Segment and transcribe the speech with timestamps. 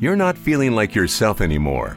[0.00, 1.96] You're not feeling like yourself anymore.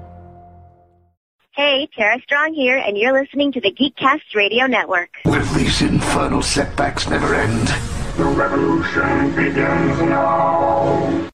[1.53, 5.09] Hey, Tara Strong here, and you're listening to the Geekcast Radio Network.
[5.25, 7.67] With these infernal setbacks never end,
[8.15, 11.29] the revolution begins now.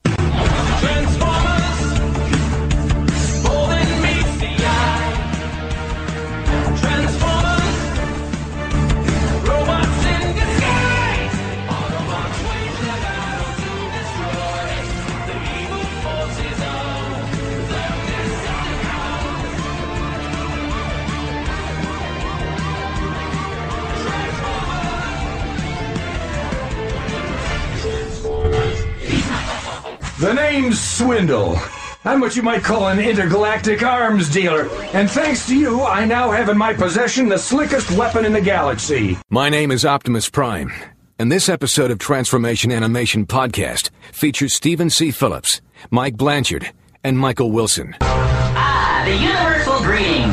[30.20, 31.60] The name's Swindle.
[32.04, 36.32] I'm what you might call an intergalactic arms dealer, and thanks to you, I now
[36.32, 39.16] have in my possession the slickest weapon in the galaxy.
[39.30, 40.72] My name is Optimus Prime,
[41.20, 45.12] and this episode of Transformation Animation Podcast features Stephen C.
[45.12, 46.72] Phillips, Mike Blanchard,
[47.04, 47.96] and Michael Wilson.
[48.02, 50.32] Ah, the universal greeting.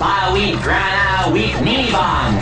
[0.00, 2.40] Bioweed, grana, wheat, knee bomb.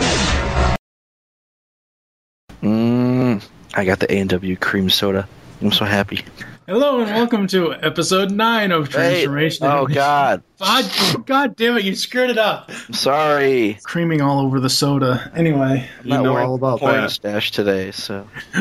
[2.63, 5.27] Mmm, I got the A&W cream soda.
[5.63, 6.25] I'm so happy.
[6.67, 9.65] Hello and welcome to episode nine of Transformation.
[9.65, 11.85] Hey, oh God, God, God damn it!
[11.85, 12.69] You screwed it up.
[12.89, 13.79] I'm sorry.
[13.83, 15.31] Creaming all over the soda.
[15.33, 17.11] Anyway, I'm you know all about porn that.
[17.11, 18.27] stash today, so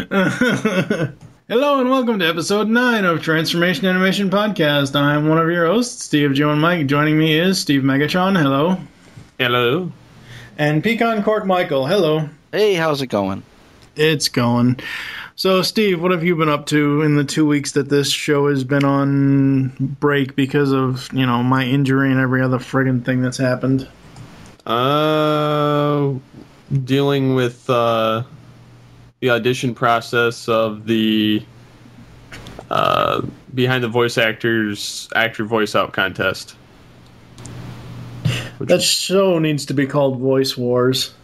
[1.49, 4.95] Hello and welcome to episode nine of Transformation Animation Podcast.
[4.95, 6.87] I'm one of your hosts, Steve, Joe, and Mike.
[6.87, 8.41] Joining me is Steve Megatron.
[8.41, 8.79] Hello.
[9.41, 9.91] Hello.
[10.57, 11.85] And Pecan Court Michael.
[11.85, 12.29] Hello.
[12.53, 13.43] hey, how's it going?
[13.97, 14.79] It's going.
[15.35, 18.49] So, Steve, what have you been up to in the two weeks that this show
[18.49, 23.23] has been on break because of, you know, my injury and every other friggin' thing
[23.23, 23.89] that's happened?
[24.67, 26.13] Uh,
[26.85, 28.23] dealing with uh,
[29.21, 31.43] the audition process of the
[32.71, 33.23] uh,
[33.55, 36.57] behind the voice actors actor voice out contest.
[38.61, 41.15] That show needs to be called Voice Wars.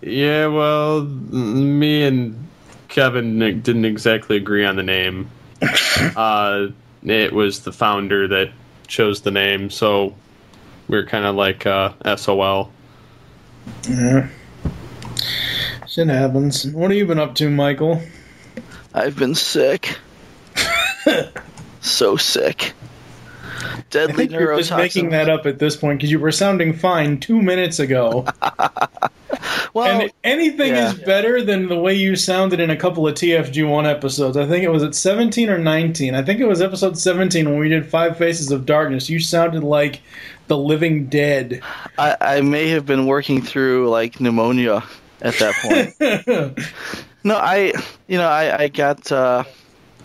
[0.00, 2.48] Yeah, well, me and
[2.94, 5.28] Kevin didn't exactly agree on the name.
[6.16, 6.68] uh,
[7.02, 8.52] it was the founder that
[8.86, 10.14] chose the name, so
[10.86, 12.70] we are kind of like uh, SOL.
[13.88, 14.28] Yeah.
[15.88, 16.66] Shit happens.
[16.68, 18.00] What have you been up to, Michael?
[18.94, 19.98] I've been sick.
[21.80, 22.74] so sick.
[23.90, 26.30] Deadly I Deadly think you're just making that up at this point because you were
[26.30, 28.24] sounding fine two minutes ago.
[29.74, 30.88] well, and anything yeah.
[30.88, 34.36] is better than the way you sounded in a couple of TFG1 episodes.
[34.36, 36.14] I think it was at 17 or 19.
[36.14, 39.08] I think it was episode 17 when we did Five Faces of Darkness.
[39.08, 40.00] You sounded like
[40.46, 41.62] the living dead.
[41.98, 44.84] I, I may have been working through like pneumonia
[45.22, 47.06] at that point.
[47.24, 47.72] no, I,
[48.06, 49.44] you know, I, I got, uh,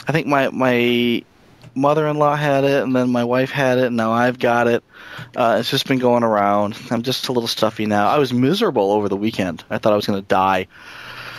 [0.07, 1.23] I think my, my
[1.75, 4.83] mother-in-law had it and then my wife had it and now I've got it.
[5.35, 6.77] Uh, it's just been going around.
[6.91, 8.09] I'm just a little stuffy now.
[8.09, 9.63] I was miserable over the weekend.
[9.69, 10.67] I thought I was going to die.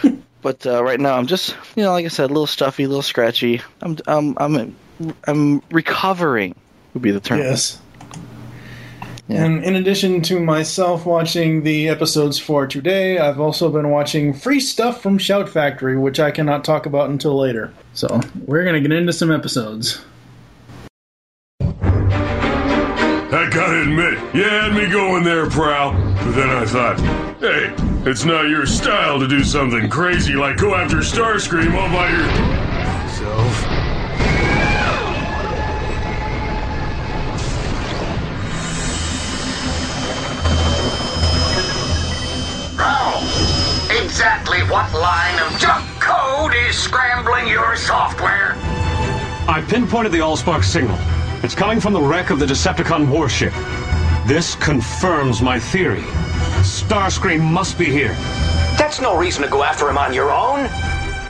[0.43, 2.89] but uh, right now I'm just, you know, like I said, a little stuffy, a
[2.89, 3.61] little scratchy.
[3.81, 4.77] I'm, I'm, I'm,
[5.27, 6.55] I'm recovering
[6.95, 7.39] would be the term.
[7.39, 7.81] Yes.
[9.29, 14.59] And in addition to myself watching the episodes for today, I've also been watching free
[14.59, 17.73] stuff from Shout Factory, which I cannot talk about until later.
[17.95, 20.03] So we're gonna get into some episodes.
[23.71, 25.93] Gotta admit, you had me going there, Prowl.
[25.93, 26.99] But then I thought,
[27.39, 27.73] hey,
[28.09, 33.63] it's not your style to do something crazy like go after Starscream all by yourself.
[42.75, 43.23] Prowl,
[44.03, 48.55] exactly what line of junk code is scrambling your software?
[49.49, 50.99] I pinpointed the Allspark signal.
[51.43, 53.55] It's coming from the wreck of the Decepticon warship.
[54.27, 56.03] This confirms my theory.
[56.61, 58.13] Starscream must be here.
[58.77, 60.67] That's no reason to go after him on your own.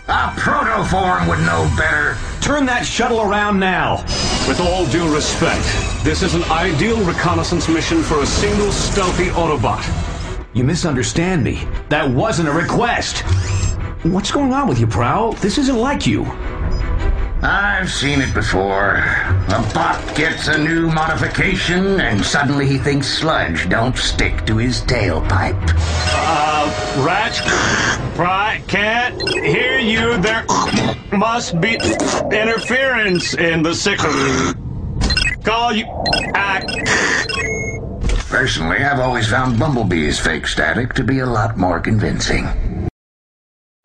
[0.09, 2.17] A protoform would know better.
[2.41, 4.03] Turn that shuttle around now.
[4.49, 5.65] With all due respect,
[6.03, 9.87] this is an ideal reconnaissance mission for a single stealthy Autobot.
[10.55, 11.69] You misunderstand me.
[11.89, 13.19] That wasn't a request.
[14.03, 15.35] What's going on with you, Prowl?
[15.35, 16.25] This isn't like you.
[17.43, 18.97] I've seen it before.
[18.97, 24.83] A bot gets a new modification, and suddenly he thinks sludge don't stick to his
[24.83, 25.57] tailpipe.
[26.13, 27.41] Uh, Ratch,
[28.15, 30.19] Pry, can't hear you.
[30.19, 30.45] There
[31.13, 31.75] must be
[32.31, 34.55] interference in the signal.
[35.43, 35.87] Call you.
[36.35, 36.61] Uh,
[38.29, 42.47] Personally, I've always found Bumblebee's fake static to be a lot more convincing.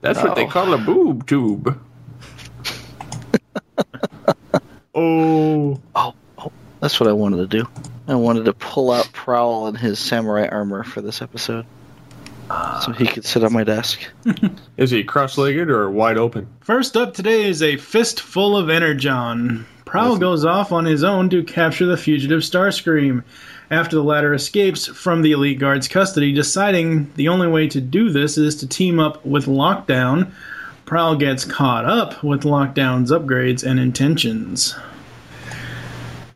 [0.02, 0.50] That's what they Oh.
[0.50, 1.80] call a boob tube.
[4.96, 5.80] oh.
[5.96, 7.68] Oh, oh, that's what I wanted to do.
[8.08, 11.66] I wanted to pull out Prowl in his samurai armor for this episode.
[12.84, 14.00] So he could sit on my desk.
[14.78, 16.48] Is he cross-legged or wide open?
[16.62, 19.66] First up today is a fistful of Energon.
[19.86, 23.24] Prowl goes off on his own to capture the fugitive Starscream.
[23.72, 28.12] After the latter escapes from the Elite Guard's custody, deciding the only way to do
[28.12, 30.32] this is to team up with Lockdown,
[30.86, 34.76] Prowl gets caught up with Lockdown's upgrades and intentions.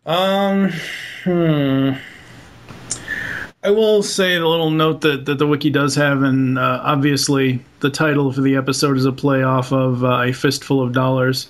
[0.06, 0.72] Um,
[1.24, 1.92] hmm.
[3.62, 7.64] I will say the little note that, that the wiki does have, and uh, obviously
[7.82, 11.48] the title for the episode is a play off of uh, A Fistful of Dollars.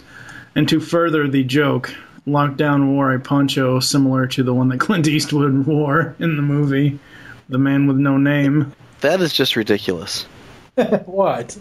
[0.55, 1.93] And to further the joke,
[2.27, 6.99] Lockdown wore a poncho similar to the one that Clint Eastwood wore in the movie,
[7.47, 8.73] The Man with No Name.
[9.01, 10.23] That is just ridiculous.
[11.05, 11.57] what?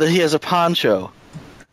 [0.00, 1.12] That he has a poncho.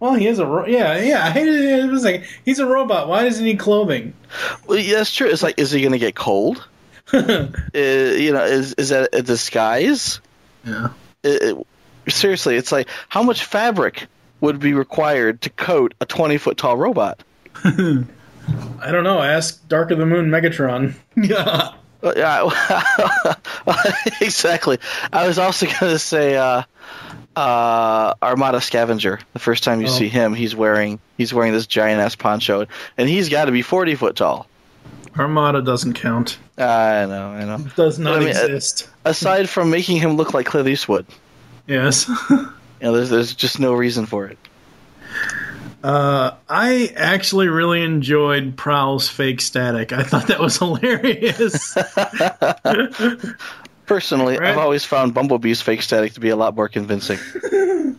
[0.00, 1.22] Well, he is a ro- yeah yeah.
[1.26, 1.84] I hated it.
[1.84, 3.08] It was like he's a robot.
[3.08, 4.14] Why does he need clothing?
[4.66, 5.28] Well, yeah, that's true.
[5.28, 6.66] It's like, is he going to get cold?
[7.12, 7.18] uh,
[7.74, 10.20] you know, is is that a disguise?
[10.64, 10.88] Yeah.
[11.22, 11.42] It,
[12.06, 14.06] it- seriously, it's like how much fabric
[14.40, 17.22] would be required to coat a twenty foot tall robot?
[17.64, 19.20] I don't know.
[19.20, 20.94] Ask Dark of the Moon Megatron.
[21.16, 21.74] yeah.
[22.02, 23.34] Uh, yeah,
[24.20, 24.78] exactly.
[25.12, 26.62] I was also going to say uh,
[27.34, 29.18] uh, Armada Scavenger.
[29.32, 29.90] The first time you Oh.
[29.90, 32.66] see him, he's wearing he's wearing this giant ass poncho,
[32.98, 34.46] and he's got to be forty foot tall.
[35.18, 36.38] Armada doesn't count.
[36.58, 37.58] I know, I know.
[37.76, 38.88] Does not I mean, exist.
[39.04, 41.06] Aside from making him look like Clint Eastwood,
[41.66, 42.08] Yes.
[42.30, 42.36] you
[42.82, 44.38] know, there's there's just no reason for it.
[45.82, 49.92] Uh, I actually really enjoyed Prowl's fake static.
[49.92, 51.74] I thought that was hilarious.
[53.86, 54.50] Personally, Right.
[54.50, 57.18] I've always found Bumblebee's fake static to be a lot more convincing.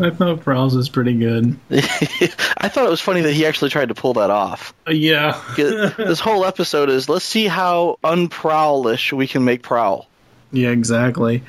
[0.00, 1.58] I thought Prowl's was pretty good.
[1.70, 4.74] I thought it was funny that he actually tried to pull that off.
[4.86, 5.40] Uh, yeah.
[5.56, 10.08] this whole episode is let's see how unprowlish we can make Prowl.
[10.50, 11.42] Yeah, exactly.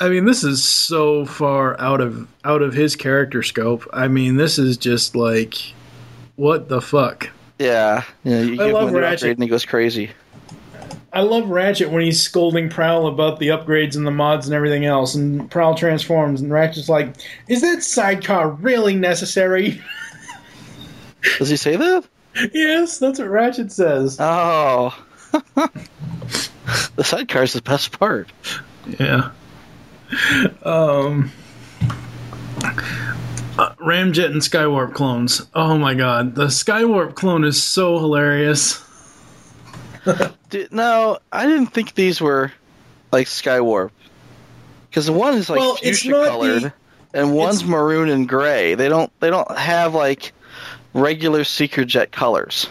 [0.00, 3.86] I mean, this is so far out of out of his character scope.
[3.92, 5.54] I mean, this is just like,
[6.36, 7.28] what the fuck?
[7.58, 8.40] Yeah, yeah.
[8.40, 9.30] You I give love him a new Ratchet.
[9.32, 10.10] and he goes crazy.
[11.12, 14.84] I love Ratchet when he's scolding Prowl about the upgrades and the mods and everything
[14.84, 17.14] else, and Prowl transforms, and Ratchet's like,
[17.48, 19.82] "Is that sidecar really necessary?"
[21.38, 22.04] Does he say that?
[22.54, 24.16] yes, that's what Ratchet says.
[24.20, 24.96] Oh,
[26.96, 28.28] the sidecar is the best part.
[28.98, 29.30] Yeah.
[30.64, 31.30] Um.
[33.58, 35.46] uh, Ramjet and Skywarp clones.
[35.54, 38.82] Oh my god, the Skywarp clone is so hilarious.
[40.50, 42.52] Dude, no, I didn't think these were
[43.12, 43.90] like Skywarp
[44.88, 46.72] because one is like Well, fuchsia not the- colored
[47.14, 48.74] and one's maroon and gray.
[48.74, 50.32] They don't they don't have like
[50.94, 52.68] regular Seeker Jet colors.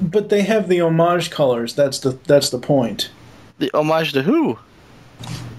[0.00, 1.74] But they have the homage colors.
[1.74, 3.10] That's the that's the point.
[3.58, 4.58] The homage to who?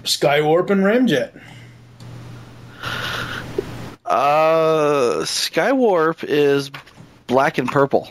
[0.04, 1.40] Skywarp and Ramjet.
[4.06, 6.70] Uh, Skywarp is
[7.26, 8.10] black and purple.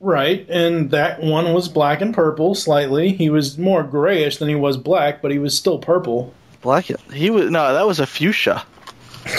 [0.00, 3.12] Right, and that one was black and purple slightly.
[3.12, 6.32] He was more grayish than he was black, but he was still purple.
[6.60, 6.86] Black.
[7.12, 8.64] He was no, that was a fuchsia.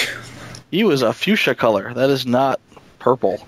[0.71, 1.93] he was a fuchsia color.
[1.93, 2.59] That is not
[3.00, 3.45] purple.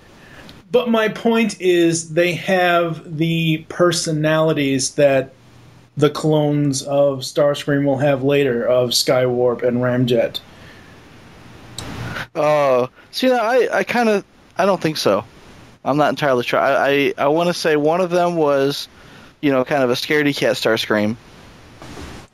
[0.70, 5.32] But my point is, they have the personalities that
[5.96, 10.40] the clones of Starscream will have later of Skywarp and Ramjet.
[12.34, 14.24] Oh, see, I I kind of
[14.56, 15.24] I don't think so.
[15.84, 16.60] I'm not entirely sure.
[16.60, 18.88] I I, I want to say one of them was,
[19.40, 21.16] you know, kind of a scaredy cat Starscream,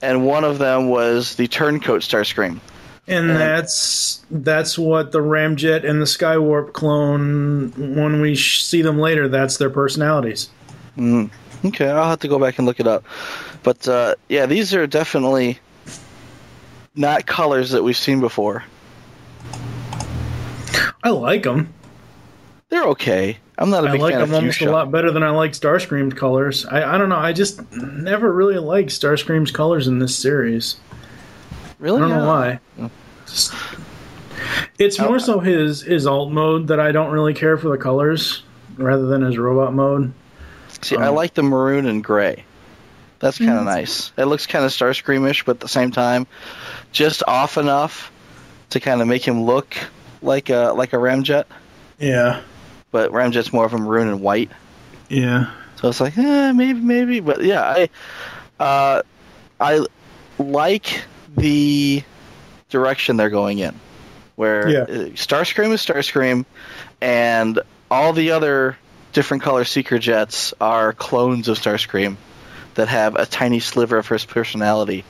[0.03, 2.61] and one of them was the turncoat Starscream.
[3.07, 7.71] And that's that's what the Ramjet and the Skywarp clone.
[7.77, 10.49] When we sh- see them later, that's their personalities.
[10.97, 11.31] Mm.
[11.67, 13.05] Okay, I'll have to go back and look it up.
[13.63, 15.59] But uh, yeah, these are definitely
[16.95, 18.65] not colors that we've seen before.
[21.03, 21.73] I like them.
[22.71, 23.39] They're okay.
[23.59, 25.53] I'm not a I big like fan them almost a lot better than I like
[25.53, 26.67] Starscream's colors.
[26.67, 27.17] I, I don't know.
[27.17, 30.77] I just never really liked Starscream's colors in this series.
[31.79, 31.99] Really?
[31.99, 32.59] I don't know Yeah.
[32.79, 32.91] why.
[33.27, 33.53] Just-
[34.79, 38.43] it's more so his his alt mode that I don't really care for the colors
[38.77, 40.13] rather than his robot mode.
[40.83, 42.45] See, I like the maroon and gray.
[43.21, 44.13] That's kind of nice.
[44.19, 46.27] It looks kind of Starscreamish, but at the same time,
[46.93, 48.11] just off enough
[48.71, 49.77] to kind of make him look
[50.21, 51.45] like a like a Ramjet.
[51.99, 52.41] Yeah.
[52.91, 54.51] But Ramjet's more of a maroon and white.
[55.09, 55.51] Yeah.
[55.77, 59.03] So it's like, eh, maybe, maybe, but yeah, I, uh,
[59.61, 59.85] I
[60.39, 61.03] like
[61.37, 62.03] the
[62.71, 63.75] direction they're going in,
[64.37, 64.79] where Yeah.
[64.83, 66.45] uh, Starscream is Starscream,
[67.01, 67.59] and
[67.91, 68.77] all the other
[69.13, 72.17] different color Seeker jets are clones of Starscream
[72.75, 75.05] that have a tiny sliver of his personality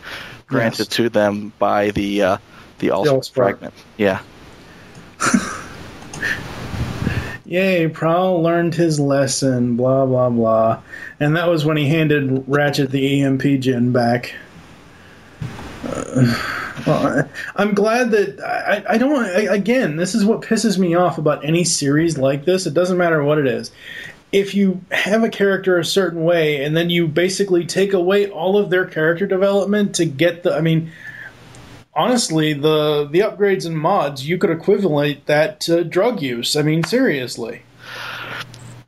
[0.47, 2.37] granted to them by the uh,
[2.79, 3.33] the Allspark Allspark.
[3.35, 3.75] fragment.
[3.97, 4.21] Yeah.
[7.47, 10.81] Yay, Prowl learned his lesson, blah, blah, blah.
[11.21, 14.35] And that was when he handed Ratchet the EMP gen back.
[16.87, 18.41] Well, I'm glad that.
[18.41, 19.25] I, I don't.
[19.25, 22.67] I, again, this is what pisses me off about any series like this.
[22.67, 23.71] It doesn't matter what it is.
[24.33, 28.57] If you have a character a certain way and then you basically take away all
[28.59, 30.55] of their character development to get the.
[30.55, 30.91] I mean,
[31.95, 36.57] honestly, the the upgrades and mods you could equivalent that to drug use.
[36.57, 37.63] I mean, seriously,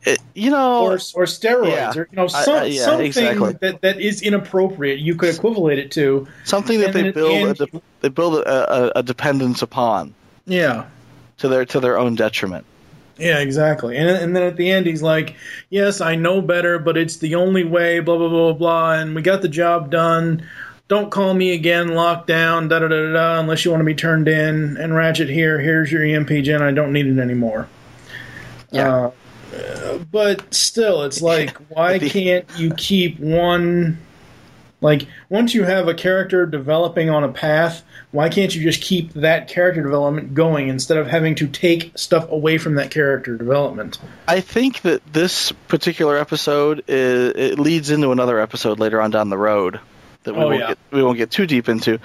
[0.07, 1.93] It, you know, or or steroids, yeah.
[1.97, 3.55] or you know, some, I- yeah, something exactly.
[3.55, 5.01] that that is inappropriate.
[5.01, 8.35] You could equivalent it to something that they then at the build de- they build
[8.37, 10.15] a, a, a dependence upon
[10.47, 10.87] yeah.
[11.39, 12.65] to their to their own detriment.
[13.19, 13.97] Yeah, exactly.
[13.97, 15.35] And and then at the end, he's like,
[15.71, 18.59] "Yes, I know better, but it's the only way." Blah blah blah blah.
[18.59, 20.47] blah and we got the job done.
[20.89, 21.89] Don't call me again.
[21.89, 22.69] Lockdown.
[22.69, 23.13] Da da da.
[23.13, 24.77] da unless you want to be turned in.
[24.77, 25.59] And Ratchet here.
[25.59, 26.63] Here's your EMP gen.
[26.63, 27.69] I don't need it anymore.
[28.71, 28.95] Yeah.
[28.95, 29.11] Uh,
[29.97, 33.99] but still, it's like, why can't you keep one?
[34.83, 39.13] Like, once you have a character developing on a path, why can't you just keep
[39.15, 43.99] that character development going instead of having to take stuff away from that character development?
[44.29, 49.31] I think that this particular episode is, it leads into another episode later on down
[49.31, 49.81] the road
[50.25, 50.69] that we Oh, won't yeah.
[50.69, 51.99] get, we won't get too deep into.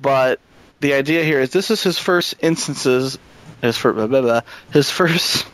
[0.00, 0.38] But
[0.80, 3.18] the idea here is this is his first instances
[3.62, 4.40] his first blah, blah, blah,
[4.72, 5.44] his first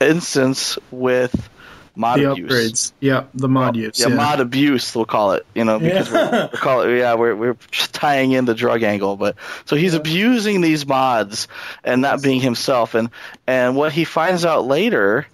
[0.00, 1.48] instance with
[1.96, 2.50] mod the abuse.
[2.50, 2.92] upgrades.
[3.00, 4.00] Yeah, the mod use.
[4.00, 5.44] Yeah, mod abuse, we'll call it.
[5.54, 6.30] You know, because Yeah.
[6.30, 6.98] we're, we call it.
[6.98, 11.48] Yeah, we're we're tying in the drug angle, but so he's abusing these mods
[11.84, 13.10] and not being himself, and
[13.46, 15.26] and what he finds out later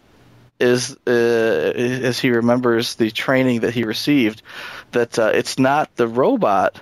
[0.58, 4.40] is uh, as he remembers the training that he received
[4.92, 6.80] that uh, it's not the robot.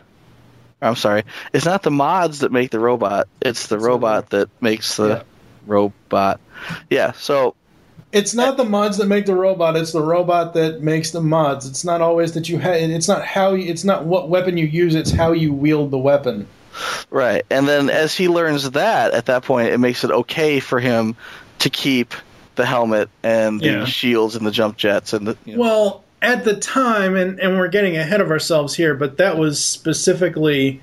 [0.80, 3.26] I'm sorry, it's not the mods that make the robot.
[3.40, 5.24] It's the robot that makes the
[5.66, 6.40] robot.
[6.88, 7.12] Yeah.
[7.12, 7.56] So
[8.14, 9.76] It's not the mods that make the robot.
[9.76, 11.66] It's the robot that makes the mods.
[11.66, 12.76] It's not always that you have.
[12.76, 13.54] It's not how.
[13.54, 14.94] You, it's not what weapon you use.
[14.94, 16.47] It's how you wield the weapon.
[17.11, 17.44] Right.
[17.50, 21.16] And then as he learns that, at that point, it makes it okay for him
[21.61, 22.14] to keep
[22.54, 23.85] the helmet and the Yeah.
[23.85, 25.37] shields and the jump jets and the.
[25.44, 29.18] You know, Well, at the time, and, and we're getting ahead of ourselves here, but
[29.18, 30.80] that was specifically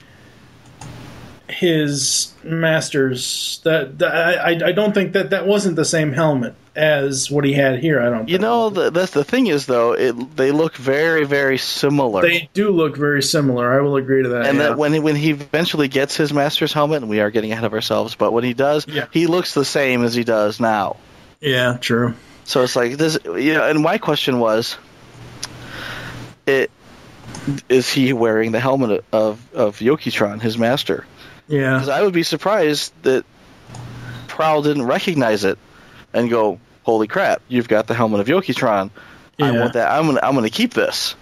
[1.51, 3.59] his master's.
[3.63, 7.53] That, that I, I don't think that that wasn't the same helmet as what he
[7.53, 8.01] had here.
[8.01, 8.29] I don't.
[8.29, 12.21] you know, the, that's the thing is though, it they look very very similar.
[12.21, 13.71] They do look very similar.
[13.71, 14.45] I will agree to that.
[14.45, 14.69] and yeah.
[14.69, 17.65] that when he, when he eventually gets his master's helmet, and we are getting ahead
[17.65, 20.97] of ourselves, but when he does, he looks the same as he does now.
[21.41, 22.15] yeah, true.
[22.43, 23.67] So it's like this, you know.
[23.67, 24.77] And my question was,
[26.45, 26.71] it
[27.69, 31.05] is he wearing the helmet of of Yoketron, his master?
[31.51, 31.73] Yeah.
[31.73, 33.25] Because I would be surprised that
[34.27, 35.59] Prowl didn't recognize it
[36.13, 37.41] and go, "Holy crap!
[37.47, 38.89] You've got the helmet of Yoketron.
[39.39, 39.91] I want that.
[39.91, 41.15] I'm gonna I'm gonna keep this."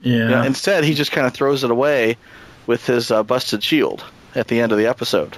[0.00, 0.16] Yeah.
[0.16, 2.16] You know, instead, he just kind of throws it away
[2.66, 4.04] with his uh, busted shield
[4.34, 5.36] at the end of the episode.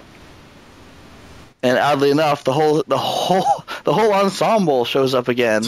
[1.63, 5.65] And oddly enough, the whole the whole the whole ensemble shows up again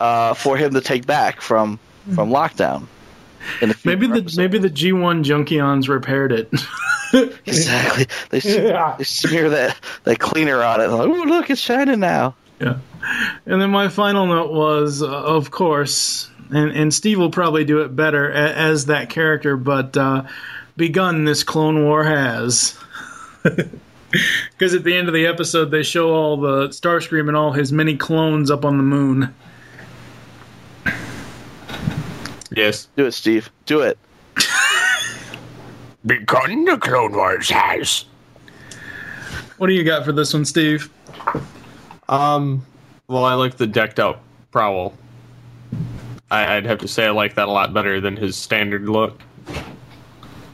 [0.00, 1.78] uh, for him to take back from
[2.14, 2.86] from lockdown.
[3.60, 6.50] In a few Maybe the maybe the G one Junkions repaired it.
[7.46, 8.06] exactly.
[8.30, 10.88] They, s- they smear that that cleaner on it.
[10.88, 12.34] Like, Ooh, look, it's shining now.
[12.60, 12.78] Yeah.
[13.44, 17.80] And then my final note was, uh, of course, and, and Steve will probably do
[17.80, 20.24] it better a, as that character, but uh,
[20.76, 22.78] begun this Clone War has.
[24.52, 27.72] Because at the end of the episode, they show all the Starscream and all his
[27.72, 29.34] many clones up on the moon.
[32.56, 32.88] Yes.
[32.96, 33.50] Do it, Steve.
[33.66, 33.98] Do it.
[36.06, 38.04] Because the Clone Wars has.
[39.58, 40.88] What do you got for this one, Steve?
[42.08, 42.64] Um,
[43.08, 44.20] well, I like the decked out
[44.52, 44.94] Prowl.
[46.30, 49.20] I, I'd have to say I like that a lot better than his standard look.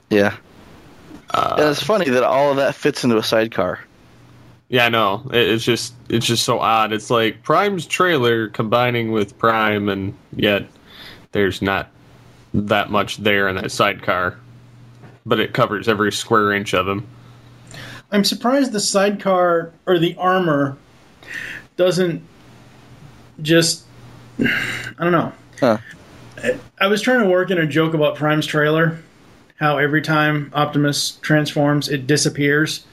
[0.09, 0.37] Yeah.
[1.35, 3.81] Uh, and it's funny that all of that fits into a sidecar.
[4.71, 5.29] Yeah, I know.
[5.35, 6.95] It, it's just it's just so odd.
[6.95, 10.67] It's like Prime's trailer combining with Prime, and yet
[11.33, 11.92] there's not
[12.55, 14.39] that much there in that sidecar,
[15.25, 17.07] but it covers every square inch of him.
[18.11, 20.77] I'm surprised the sidecar or the armor
[21.77, 22.23] doesn't
[23.41, 23.85] just.
[24.39, 25.33] I don't know.
[25.59, 25.79] Huh.
[26.81, 28.99] I was trying to work in a joke about Prime's trailer,
[29.57, 32.85] how every time Optimus transforms, it disappears.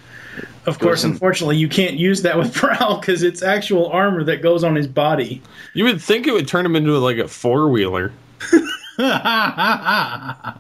[0.65, 4.63] Of course, unfortunately, you can't use that with Prowl because it's actual armor that goes
[4.63, 5.41] on his body.
[5.73, 8.13] You would think it would turn him into like a four wheeler
[8.99, 10.57] that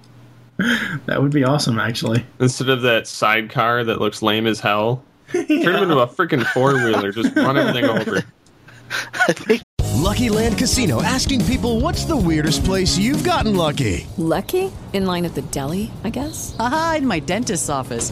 [1.17, 2.25] would be awesome, actually.
[2.39, 5.03] instead of that sidecar that looks lame as hell.
[5.31, 7.11] Turn him into a freaking four wheeler.
[7.11, 8.23] Just run everything over.
[9.95, 14.07] Lucky Land Casino asking people what's the weirdest place you've gotten lucky?
[14.17, 14.71] Lucky?
[14.93, 16.55] In line at the deli, I guess?
[16.57, 18.11] Aha, in my dentist's office.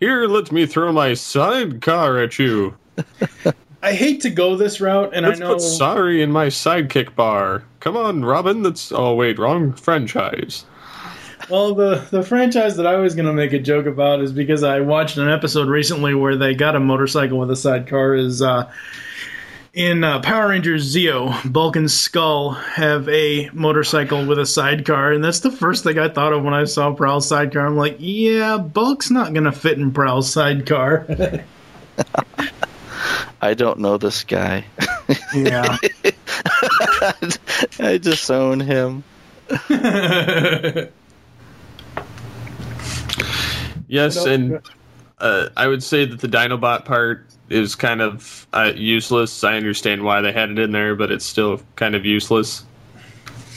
[0.00, 2.76] Here, let me throw my sidecar at you.
[3.82, 5.54] I hate to go this route, and Let's I know.
[5.54, 7.64] put sorry in my sidekick bar.
[7.80, 8.62] Come on, Robin.
[8.62, 10.64] That's oh wait, wrong franchise.
[11.50, 14.62] Well, the the franchise that I was going to make a joke about is because
[14.62, 18.14] I watched an episode recently where they got a motorcycle with a sidecar.
[18.14, 18.70] Is uh,
[19.74, 25.24] in uh, Power Rangers Zeo, Bulk and Skull have a motorcycle with a sidecar, and
[25.24, 27.66] that's the first thing I thought of when I saw Prowl's sidecar.
[27.66, 31.06] I'm like, yeah, Bulk's not going to fit in Prowl's sidecar.
[33.40, 34.64] I don't know this guy.
[35.34, 35.78] Yeah.
[37.78, 39.04] I disown him.
[43.88, 44.62] Yes, and
[45.18, 49.44] uh, I would say that the Dinobot part is kind of uh, useless.
[49.44, 52.64] I understand why they had it in there, but it's still kind of useless.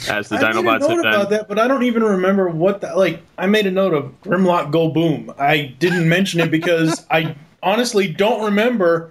[0.08, 2.48] As the I made a Dinobots note have about that, but I don't even remember
[2.48, 2.98] what that.
[2.98, 5.32] Like, I made a note of Grimlock Go Boom.
[5.38, 9.10] I didn't mention it because I honestly don't remember.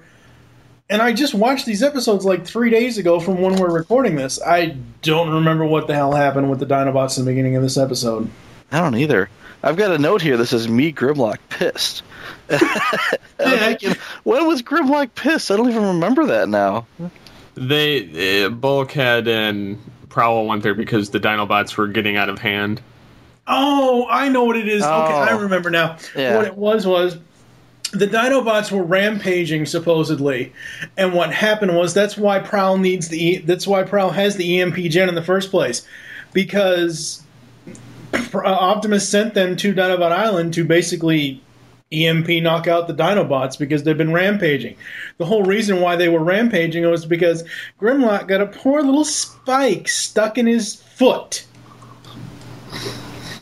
[0.87, 4.39] And I just watched these episodes like three days ago from when we're recording this.
[4.39, 7.75] I don't remember what the hell happened with the Dinobots in the beginning of this
[7.75, 8.29] episode.
[8.71, 9.29] I don't either.
[9.65, 12.03] I've got a note here that says me Grimlock pissed.
[13.37, 15.51] And I'm thinking, when was Grimlock pissed?
[15.51, 16.87] I don't even remember that now.
[17.55, 22.81] They uh, Bulkhead and Prowl went there because the Dinobots were getting out of hand.
[23.47, 24.81] Oh, I know what it is.
[24.83, 25.39] Okay, I Oh.
[25.39, 25.97] remember now.
[26.15, 26.37] Yeah.
[26.37, 27.17] What it was was
[27.91, 30.53] the Dinobots were rampaging supposedly,
[30.97, 34.61] and what happened was that's why Prowl needs the E- that's why Prowl has the
[34.61, 35.85] EMP gen in the first place,
[36.31, 37.21] because
[38.35, 41.41] Uh, Optimus sent them to Dinobot Island to basically
[41.91, 44.75] EMP knock out the Dinobots because they've been rampaging.
[45.17, 47.43] The whole reason why they were rampaging was because
[47.79, 51.45] Grimlock got a poor little spike stuck in his foot.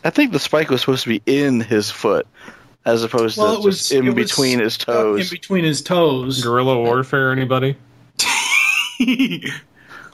[0.04, 2.26] I think the spike was supposed to be in his foot,
[2.84, 5.20] as opposed Well, to it was- just in it was between his toes.
[5.20, 6.42] In between his toes.
[6.42, 7.76] Guerrilla warfare, anybody?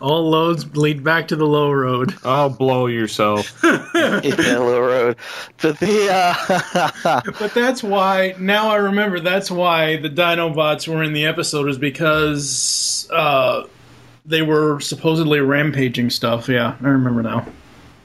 [0.01, 2.15] All loads lead back to the low road.
[2.25, 3.61] Oh, blow yourself.
[3.65, 5.17] yeah, low road.
[5.61, 11.13] But the uh, but that's why now I remember that's why the Dinobots were in
[11.13, 13.65] the episode is because uh,
[14.25, 16.49] they were supposedly rampaging stuff.
[16.49, 17.47] Yeah, I remember now.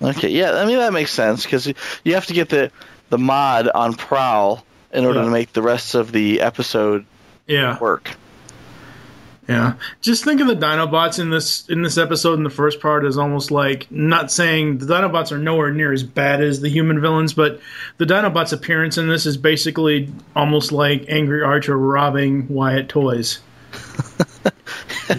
[0.01, 1.65] Okay, yeah, I mean that makes sense because
[2.03, 2.71] you have to get the
[3.09, 5.25] the mod on Prowl in order Yeah.
[5.25, 7.05] to make the rest of the episode
[7.47, 7.79] Yeah.
[7.79, 8.11] work.
[9.47, 12.33] Yeah, just think of the Dinobots in this in this episode.
[12.33, 16.01] In the first part, is almost like not saying the Dinobots are nowhere near as
[16.01, 17.59] bad as the human villains, but
[17.97, 23.39] the Dinobots' appearance in this is basically almost like Angry Archer robbing Wyatt toys.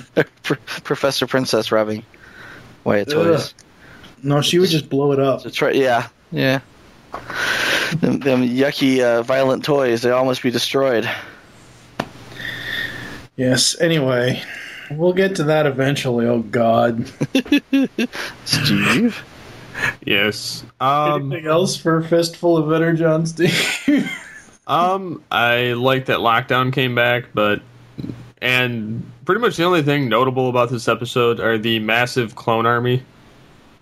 [0.83, 2.05] Professor Princess robbing
[2.83, 3.15] Wyatt Ugh.
[3.15, 3.55] toys.
[4.25, 5.45] No, she would just blow it up.
[5.45, 5.75] That's right.
[5.75, 6.61] Yeah, yeah.
[8.01, 10.03] them, them yucky, uh, violent toys.
[10.03, 11.09] They all must be destroyed.
[13.37, 13.79] Yes.
[13.81, 14.43] Anyway,
[14.91, 16.27] we'll get to that eventually.
[16.27, 17.07] Oh God.
[18.45, 19.25] Steve.
[20.05, 20.65] Yes.
[20.81, 24.11] Um, Anything else for Fistful of Energon, Steve?
[24.69, 27.63] Um, I like that lockdown came back, but
[28.43, 33.05] and pretty much the only thing notable about this episode are the massive clone army.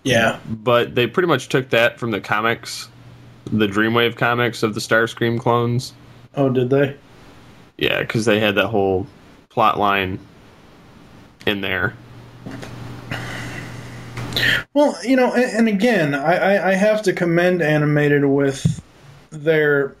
[0.03, 0.39] Yeah.
[0.47, 2.87] But they pretty much took that from the comics,
[3.51, 5.93] the Dreamwave comics of the Starscream clones.
[6.35, 6.95] oh, did they?
[7.79, 9.07] Yeah, because they had that whole
[9.55, 10.19] plot line
[11.47, 11.93] in there.
[14.73, 18.83] Well, you know, and, and again, I, I, I have to commend animated with
[19.29, 19.95] their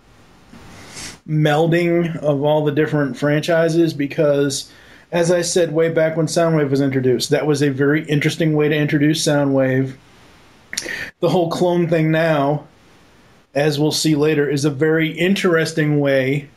[1.25, 4.69] melding of all the different franchises because,
[5.13, 8.67] as I said way back when Soundwave was introduced, that was a very interesting way
[8.67, 9.95] to introduce Soundwave.
[11.21, 12.67] The whole clone thing now,
[13.53, 16.49] as we'll see later, is a very interesting way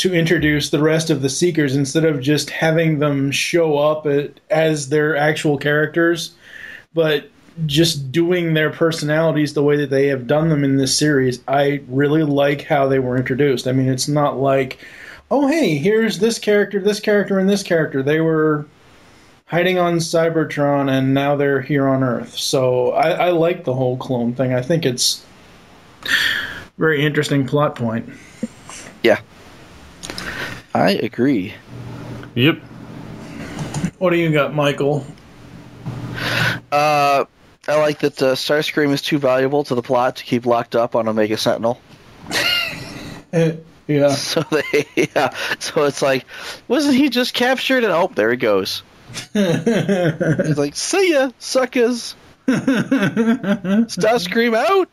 [0.00, 4.40] to introduce the rest of the Seekers instead of just having them show up at,
[4.50, 6.34] as their actual characters
[6.94, 7.30] but
[7.66, 11.82] just doing their personalities the way that they have done them in this series, I
[11.88, 13.66] really like how they were introduced.
[13.66, 14.78] I mean, it's not like,
[15.30, 18.02] oh, hey, here's this character, this character, and this character.
[18.02, 18.66] They were
[19.46, 22.36] hiding on Cybertron, and now they're here on Earth.
[22.36, 24.54] So I, I like the whole clone thing.
[24.54, 25.24] I think it's
[26.78, 28.08] very interesting plot point.
[29.02, 29.20] Yeah.
[30.74, 31.54] I agree.
[32.34, 32.58] Yep.
[33.98, 35.04] What do you got, Michael?
[36.72, 37.24] Uh,
[37.68, 40.96] I like that uh, Starscream is too valuable to the plot to keep locked up
[40.96, 41.80] on Omega Sentinel.
[43.32, 43.56] yeah.
[44.14, 45.34] So they, yeah.
[45.58, 46.24] So it's like,
[46.68, 47.82] wasn't he just captured?
[47.82, 48.84] And oh, there he goes.
[49.32, 52.14] He's like, see ya, suckers.
[52.46, 54.88] Starscream out.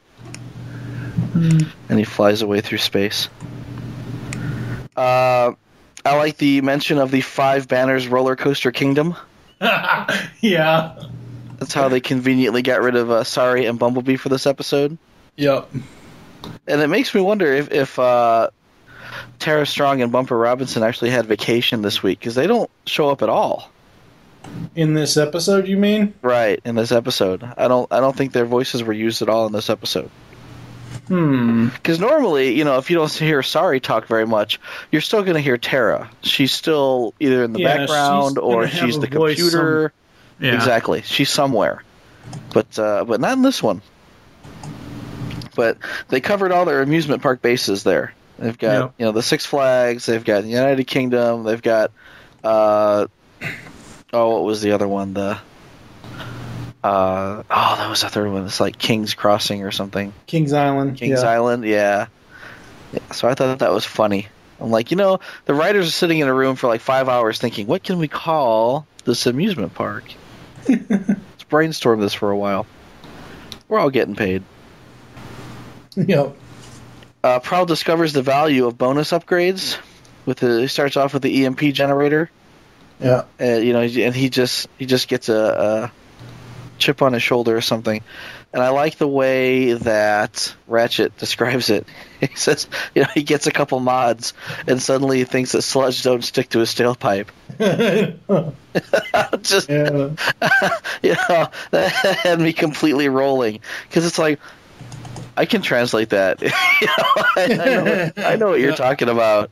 [1.89, 3.29] And he flies away through space.
[4.95, 5.51] Uh,
[6.07, 9.15] I like the mention of the Five Banners Roller Coaster Kingdom.
[10.39, 10.95] yeah.
[11.57, 14.97] That's how they conveniently got rid of uh, Sari and Bumblebee for this episode.
[15.35, 15.69] Yep.
[16.65, 18.51] And it makes me wonder if, if uh,
[19.39, 23.21] Tara Strong and Bumper Robinson actually had vacation this week because they don't show up
[23.21, 23.69] at all.
[24.75, 26.13] In this episode, you mean?
[26.21, 29.45] Right in this episode, I don't I don't think their voices were used at all
[29.45, 30.09] in this episode.
[31.07, 31.67] Hmm.
[31.69, 34.59] Because normally, you know, if you don't hear Sari talk very much,
[34.91, 36.09] you're still going to hear Tara.
[36.21, 39.93] She's still either in the Yeah, background she's or she's the computer.
[40.39, 40.55] some- Yeah.
[40.55, 41.81] Exactly, she's somewhere,
[42.53, 43.81] but uh, but not in this one.
[45.55, 45.77] But
[46.09, 48.13] they covered all their amusement park bases there.
[48.37, 48.93] They've got Yep.
[48.99, 50.05] you know the Six Flags.
[50.05, 51.43] They've got the United Kingdom.
[51.43, 51.91] They've got
[52.43, 53.07] uh,
[54.13, 55.13] oh, what was the other one?
[55.15, 55.39] The
[56.87, 58.45] uh, oh, that was the third one.
[58.45, 60.13] It's like King's Crossing or something.
[60.25, 60.97] Kings Island.
[60.97, 61.29] Kings yeah.
[61.29, 62.07] Island, yeah.
[62.93, 63.11] yeah.
[63.11, 64.27] So I thought that was funny.
[64.61, 67.39] I'm like, you know, the writers are sitting in a room for like five hours
[67.39, 70.05] thinking, what can we call this amusement park?
[70.69, 72.65] Let's brainstorm this for a while.
[73.67, 74.43] We're all getting paid.
[75.97, 76.37] Yep.
[77.21, 79.77] Uh, Prowl discovers the value of bonus upgrades.
[80.25, 82.29] With the, he starts off with the EMP generator.
[83.01, 83.25] Yeah.
[83.41, 85.91] Uh, you know, and he just he just gets a, a
[86.77, 88.01] chip on his shoulder or something.
[88.53, 91.87] And I like the way that Ratchet describes it.
[92.19, 94.33] He says, you know, he gets a couple mods,
[94.65, 97.27] and suddenly he thinks that sludge don't stick to his tailpipe.
[99.43, 99.69] just,
[101.03, 101.91] you know, that
[102.23, 104.39] had me completely rolling because it's like
[105.37, 106.41] I can translate that.
[106.41, 107.03] You know,
[107.35, 109.51] I, I, know, I know what you're talking about.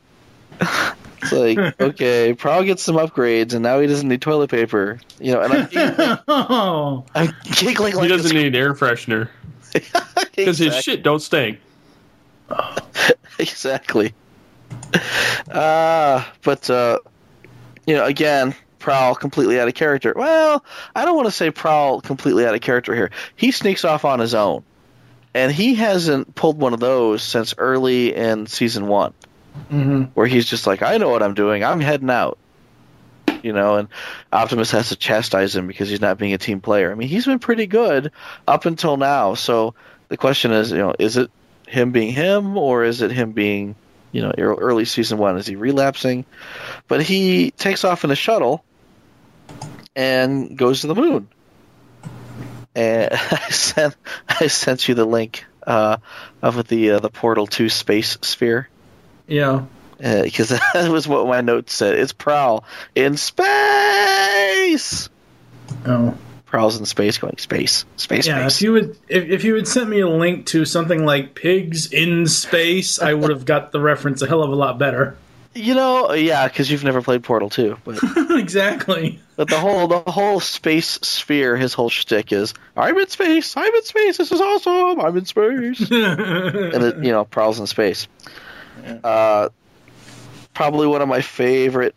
[1.32, 5.00] It's like, okay, Prowl gets some upgrades, and now he doesn't need toilet paper.
[5.20, 7.06] You know, and I'm giggling, oh.
[7.14, 9.30] I'm giggling He doesn't need air freshener
[9.74, 11.60] because his shit don't stink.
[13.40, 14.14] exactly.
[15.50, 17.00] Uh, but uh,
[17.86, 20.14] you know, again, Prowl completely out of character.
[20.16, 20.64] Well,
[20.96, 23.12] I don't want to say Prowl completely out of character here.
[23.36, 24.64] He sneaks off on his own,
[25.34, 29.14] and he hasn't pulled one of those since early in season one,
[29.72, 30.04] Mm-hmm.
[30.14, 31.64] where he's just like, "I know what I'm doing.
[31.64, 32.38] I'm heading out."
[33.42, 33.88] You know, and
[34.32, 36.92] Optimus has to chastise him because he's not being a team player.
[36.92, 38.12] I mean, he's been pretty good
[38.48, 39.34] up until now.
[39.34, 39.76] So
[40.08, 41.32] the question is, you know, is it
[41.68, 43.76] him being him, or is it him being,
[44.12, 45.38] you know, early season one?
[45.38, 46.26] Is he relapsing?
[46.88, 48.64] But he takes off in a shuttle
[49.96, 51.28] and goes to the moon.
[52.76, 53.96] And I sent
[54.28, 55.98] I sent you the link uh,
[56.42, 58.70] of the uh, the Portal Two space sphere
[59.28, 59.66] Yeah.
[60.04, 61.98] Uh, because that was what my notes said.
[61.98, 63.50] It's Prowl in space.
[65.86, 66.18] Oh.
[66.46, 68.56] Prowl's in space, going space, space, yeah, space.
[68.56, 71.92] if you would if, if you had sent me a link to something like pigs
[71.92, 75.18] in space, I would have got the reference a hell of a lot better.
[75.54, 79.20] You know, yeah, because you've never played Portal Two, but exactly.
[79.36, 83.74] but the whole the whole space sphere, his whole shtick is, I'm in space, I'm
[83.74, 88.08] in space, this is awesome, I'm in space, and it, you know, Prowl's in space.
[89.04, 89.50] Uh,
[90.54, 91.96] probably one of my favorite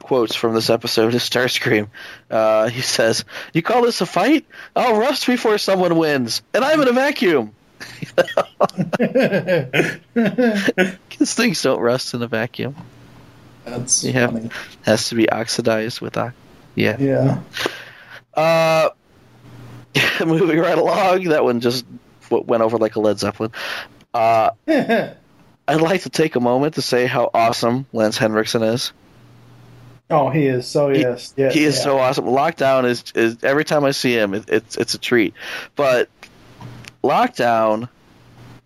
[0.00, 1.88] quotes from this episode is Starscream.
[2.30, 4.44] Uh, he says, "You call this a fight?
[4.76, 7.52] I'll rust before someone wins, and I'm in a vacuum."
[10.14, 12.74] Because things don't rust in a vacuum.
[13.64, 16.34] That's you have has to be oxidized with ox.
[16.74, 16.96] Yeah.
[16.98, 17.40] Yeah.
[18.34, 18.90] Uh,
[20.26, 21.84] moving right along, that one just
[22.30, 23.52] went over like a Led Zeppelin.
[24.12, 24.50] Uh,
[25.66, 28.92] I'd like to take a moment to say how awesome Lance Henriksen is.
[30.10, 31.32] Oh, he is so yes.
[31.36, 31.82] yeah, he is yeah.
[31.82, 32.26] so awesome.
[32.26, 35.32] Lockdown is is every time I see him, it, it's it's a treat.
[35.76, 36.10] But
[37.02, 37.88] Lockdown,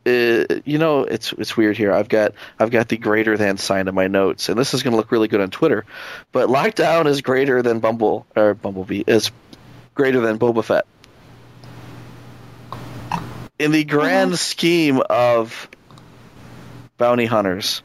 [0.05, 1.93] uh, you know, it's it's weird here.
[1.93, 4.93] I've got I've got the greater than sign in my notes, and this is going
[4.93, 5.85] to look really good on Twitter.
[6.33, 9.31] But Lockdown is greater than Bumble or Bumblebee is
[9.95, 10.87] greater than Boba Fett.
[13.61, 15.69] In the grand scheme of
[16.99, 17.83] bounty hunters,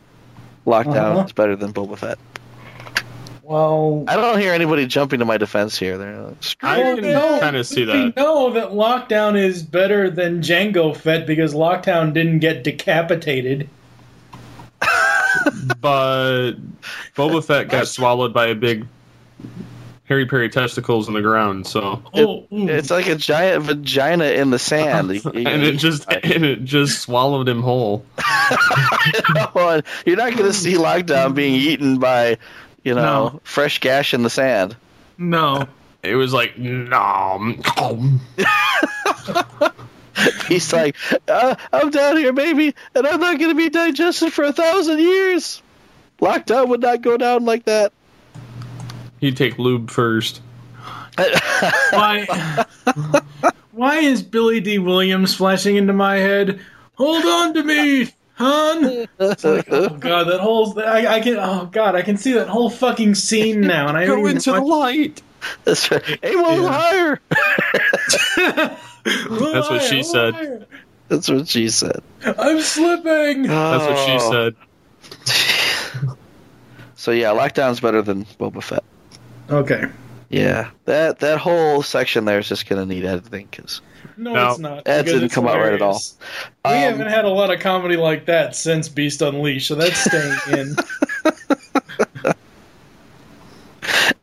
[0.68, 1.24] Lockdown Uh-huh.
[1.26, 2.18] is better than Boba Fett.
[3.44, 5.98] Well, I don't hear anybody jumping to my defense here.
[5.98, 8.16] They're like, "Screw I it." can kind of see We that.
[8.16, 13.68] know that Lockdown is better than Jango Fett because Lockdown didn't get decapitated.
[15.82, 16.54] But
[17.16, 18.86] Boba Fett got swallowed by a big
[20.14, 24.60] Harry Perry testicles in the ground, so Oh, It's like a giant vagina in the
[24.60, 25.10] sand.
[25.10, 28.06] You- you- and it just and it just swallowed him whole.
[30.06, 32.38] You're not going to see Lockdown being eaten by,
[32.84, 33.42] you know, No.
[33.44, 34.76] fresh gash in the sand.
[35.18, 35.68] No.
[36.04, 37.62] It was like nom.
[37.78, 38.20] nom.
[40.50, 40.98] He's like,
[41.30, 45.00] uh, I'm down here, baby, and I'm not going to be digested for a thousand
[45.00, 45.62] years.
[46.20, 47.94] Lockdown would not go down like that.
[49.24, 50.42] He'd take lube first.
[51.18, 52.66] Why?
[53.72, 56.60] Why is Billy Dee Williams flashing into my head?
[56.96, 59.08] Hold on to me, hon.
[59.20, 61.38] It's like, oh god, that whole I, I can.
[61.40, 64.52] Oh god, I can see that whole fucking scene now, and I Go don't into
[64.52, 65.22] the light.
[65.64, 66.20] That's right.
[66.22, 67.22] Aim a little higher.
[68.36, 70.68] That's what she said.
[71.08, 72.04] That's what she said.
[72.26, 73.44] I'm slipping.
[73.44, 74.52] That's what she Oh.
[75.32, 76.16] said.
[76.96, 78.82] So yeah, Lockdown's better than Boba Fett.
[79.54, 79.86] Okay.
[80.30, 83.82] Yeah, that that whole section there is just going to need editing because
[84.18, 84.50] No, No.
[84.50, 84.86] it's not.
[84.86, 86.00] that didn't it's come out right at all.
[86.00, 86.18] hilarious.
[86.66, 90.36] We haven't had a lot of comedy like that since Beast Unleashed, so that's staying
[90.58, 90.76] in.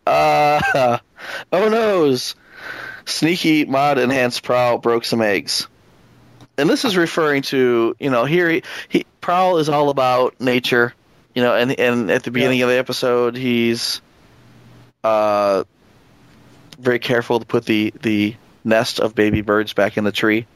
[0.07, 0.99] Uh,
[1.53, 2.35] oh noes.
[3.05, 5.69] Sneaky mod enhanced Prowl broke some eggs.
[6.59, 10.95] And this is referring to, you know, here he, he Prowl is all about nature,
[11.35, 14.01] you know, and and at the beginning of the episode he's
[15.05, 15.65] uh
[16.79, 18.35] very careful to put the the
[18.65, 20.47] nest of baby birds back in the tree.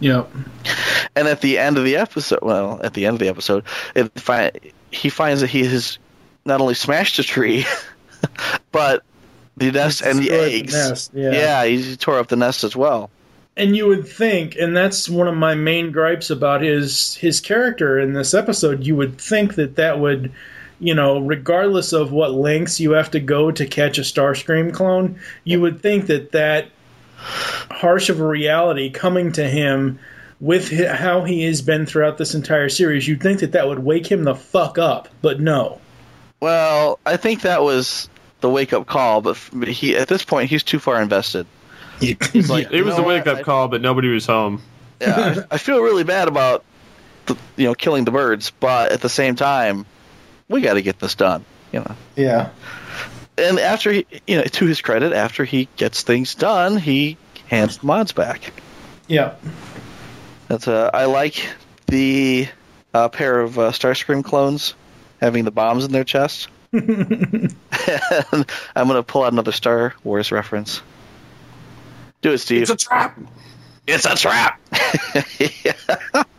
[0.00, 0.30] Yep.
[1.14, 4.12] And at the end of the episode, well, at the end of the episode, it
[4.18, 4.52] fi-
[4.90, 5.98] he finds that he has
[6.44, 7.64] not only smashed a tree,
[8.72, 9.02] but
[9.56, 10.74] the nest and the destroyed the eggs.
[10.74, 11.64] nest, yeah.
[11.64, 13.10] he tore up the nest as well.
[13.56, 17.98] And you would think, and that's one of my main gripes about his his character
[17.98, 18.86] in this episode.
[18.86, 20.30] You would think that that would,
[20.78, 25.18] you know, regardless of what lengths you have to go to catch a Starscream clone,
[25.44, 26.68] you would think that that
[27.16, 29.98] harsh of a reality coming to him
[30.40, 34.06] with how he has been throughout this entire series, you'd think that that would wake
[34.06, 35.08] him the fuck up.
[35.22, 35.80] But no.
[36.40, 38.08] Well, I think that was
[38.40, 39.36] the wake up call, but
[39.66, 41.46] he at this point he's too far invested.
[42.00, 44.62] He's like, It was the wake up call, but nobody was home.
[45.00, 46.64] yeah, I, I feel really bad about
[47.24, 49.86] the, you know killing the birds, but at the same time,
[50.48, 51.44] we got to get this done.
[51.72, 51.94] You know.
[52.14, 52.50] Yeah.
[53.36, 57.78] and after he, you know, to his credit, after he gets things done, he hands
[57.78, 58.52] the mods back.
[59.08, 59.34] Yeah.
[60.48, 61.46] That's uh, I like
[61.86, 62.48] the
[62.94, 64.74] uh, pair of uh, Starscream clones
[65.20, 66.48] having the bombs in their chest.
[66.72, 67.54] and
[68.76, 70.82] I'm gonna pull out another Star Wars reference.
[72.22, 72.62] Do it, Steve.
[72.62, 73.18] It's a trap.
[73.86, 74.60] It's a trap.
[75.64, 76.22] yeah.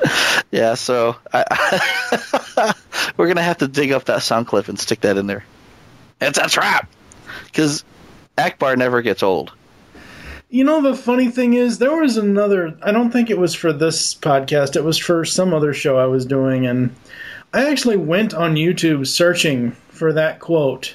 [0.50, 0.74] yeah.
[0.74, 2.74] So I,
[3.16, 5.44] we're gonna have to dig up that sound clip and stick that in there.
[6.20, 6.90] It's a trap.
[7.44, 7.84] Because
[8.36, 9.52] Ackbar never gets old.
[10.48, 12.78] You know, the funny thing is, there was another.
[12.82, 14.76] I don't think it was for this podcast.
[14.76, 16.94] It was for some other show I was doing, and
[17.52, 20.94] I actually went on YouTube searching for that quote.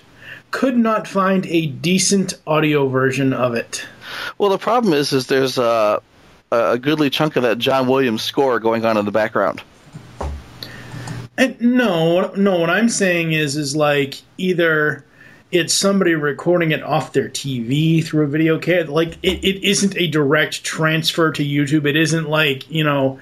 [0.52, 3.86] Could not find a decent audio version of it.
[4.38, 6.02] Well, the problem is, is there's a
[6.52, 9.62] a goodly chunk of that John Williams score going on in the background.
[11.38, 12.60] And no, what- no.
[12.60, 15.06] What I'm saying is, is like either
[15.52, 18.88] it's somebody recording it off their TV through a video cam.
[18.88, 21.86] Like it, it isn't a direct transfer to YouTube.
[21.86, 23.20] It isn't like you know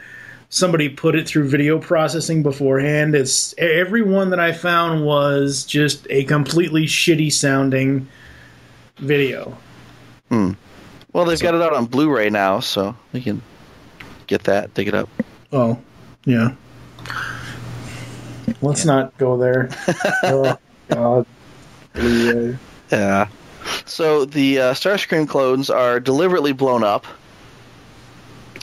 [0.49, 3.13] somebody put it through video processing beforehand.
[3.15, 8.07] It's every one that I found was just a completely shitty sounding
[8.97, 9.55] video.
[10.29, 10.53] Hmm.
[11.13, 13.41] Well, they've got it out on Blu-ray now, so we can
[14.27, 15.09] get that, dig it up.
[15.51, 15.81] Oh,
[16.25, 16.53] yeah.
[18.61, 19.69] Let's not go there.
[20.23, 20.57] oh
[20.89, 21.25] God.
[21.93, 22.57] Blu-ray.
[22.91, 23.27] Yeah.
[23.85, 27.05] So the uh, Starscream clones are deliberately blown up,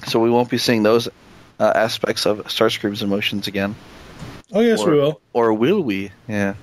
[0.07, 1.09] so we won't be seeing those
[1.59, 3.75] uh, aspects of Starscream's emotions again.
[4.53, 5.21] Oh yes, or, we will.
[5.33, 6.13] Or will we?
[6.29, 6.55] Yeah.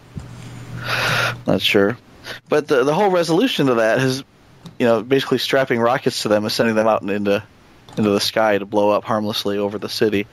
[1.45, 1.97] Not sure.
[2.49, 4.23] But the the whole resolution to that is,
[4.79, 7.43] you know, basically strapping rockets to them and sending them out into
[7.97, 10.25] into the sky to blow up harmlessly over the city.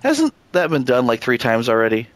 [0.00, 2.06] Hasn't that been done like three times already?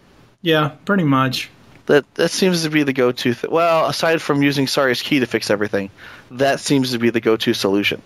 [0.40, 1.50] Yeah, pretty much.
[1.86, 3.34] That that seems to be the go-to.
[3.34, 5.90] Th- well, aside from using Sari's key to fix everything,
[6.30, 8.02] that seems to be the go-to solution.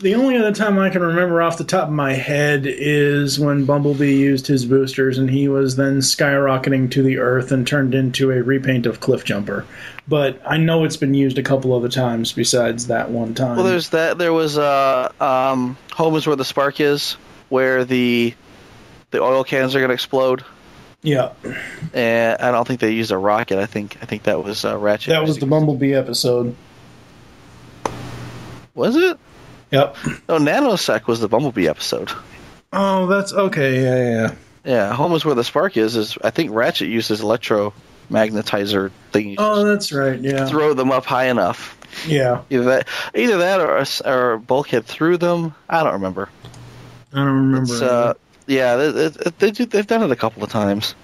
[0.00, 3.64] The only other time I can remember off the top of my head is when
[3.64, 8.30] Bumblebee used his boosters and he was then skyrocketing to the earth and turned into
[8.30, 9.64] a repaint of Cliffjumper.
[10.06, 13.56] But I know it's been used a couple other times besides that one time.
[13.56, 14.18] Well, there's that.
[14.18, 17.14] There was uh, um, home is where the spark is,
[17.48, 18.34] where the
[19.10, 20.44] the oil cans are going to explode.
[21.02, 21.32] yeah,
[21.92, 23.58] And I don't think they used a rocket.
[23.58, 25.10] I think I think that was uh, Ratchet.
[25.10, 26.54] that was the Bumblebee episode.
[28.76, 29.18] Was it?
[29.70, 29.96] Yep.
[30.28, 32.10] No, Nanosec was the Bumblebee episode.
[32.72, 33.82] Oh, that's okay.
[33.82, 34.34] Yeah, yeah, yeah.
[34.64, 35.96] Yeah, home is where the spark is.
[35.96, 39.36] Is I think Ratchet uses electromagnetizer thing.
[39.38, 40.20] Oh, that's right.
[40.20, 40.46] Yeah.
[40.46, 41.76] Throw them up high enough.
[42.06, 42.42] Yeah.
[42.50, 45.54] Either that, either that, or or Bulkhead threw them.
[45.68, 46.28] I don't remember.
[47.12, 47.84] I don't remember.
[47.84, 48.14] Uh,
[48.46, 50.94] yeah, they, they, they do, they've done it a couple of times.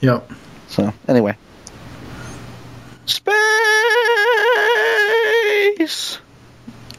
[0.00, 0.30] Yep.
[0.68, 1.36] So anyway,
[3.06, 3.38] space.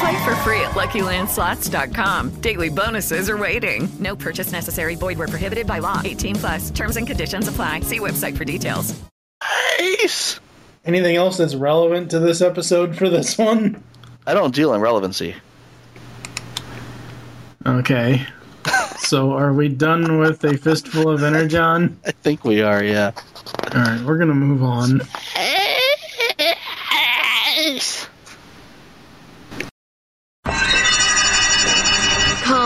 [0.00, 2.40] Play for free at LuckyLandSlots.com.
[2.40, 3.86] Daily bonuses are waiting.
[3.98, 4.94] No purchase necessary.
[4.94, 6.00] Void where prohibited by law.
[6.02, 6.70] 18 plus.
[6.70, 7.80] Terms and conditions apply.
[7.80, 8.98] See website for details.
[9.78, 10.40] Nice.
[10.86, 13.82] Anything else that's relevant to this episode for this one?
[14.26, 15.34] I don't deal in relevancy.
[17.66, 18.26] Okay.
[18.98, 22.00] so are we done with a fistful of energon?
[22.06, 22.82] I think we are.
[22.82, 23.12] Yeah.
[23.74, 25.02] All right, we're gonna move on.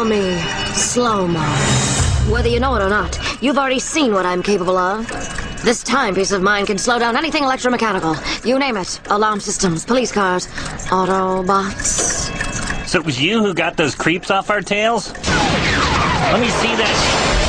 [0.05, 0.39] Me
[0.75, 1.41] Slow Mo.
[2.31, 5.07] Whether you know it or not, you've already seen what I'm capable of.
[5.63, 8.15] This timepiece of mine can slow down anything electromechanical.
[8.45, 9.01] You name it.
[9.07, 10.47] Alarm systems, police cars,
[10.89, 12.29] Autobots.
[12.87, 15.11] So it was you who got those creeps off our tails?
[15.13, 17.41] Let me see that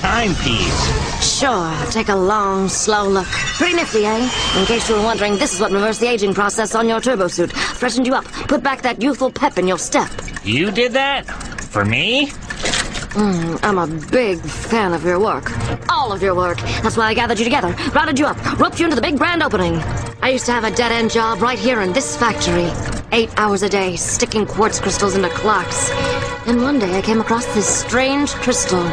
[0.00, 1.21] timepiece.
[1.42, 3.26] Sure, take a long, slow look.
[3.26, 4.30] Pretty nifty, eh?
[4.56, 7.26] In case you were wondering, this is what reversed the aging process on your turbo
[7.26, 7.50] suit.
[7.52, 10.08] Freshened you up, put back that youthful pep in your step.
[10.44, 11.22] You did that?
[11.62, 12.28] For me?
[12.28, 15.50] Mm, I'm a big fan of your work.
[15.88, 16.58] All of your work.
[16.80, 19.42] That's why I gathered you together, routed you up, roped you into the big grand
[19.42, 19.74] opening.
[20.22, 22.70] I used to have a dead end job right here in this factory.
[23.10, 25.90] Eight hours a day, sticking quartz crystals into clocks.
[26.46, 28.88] And one day I came across this strange crystal.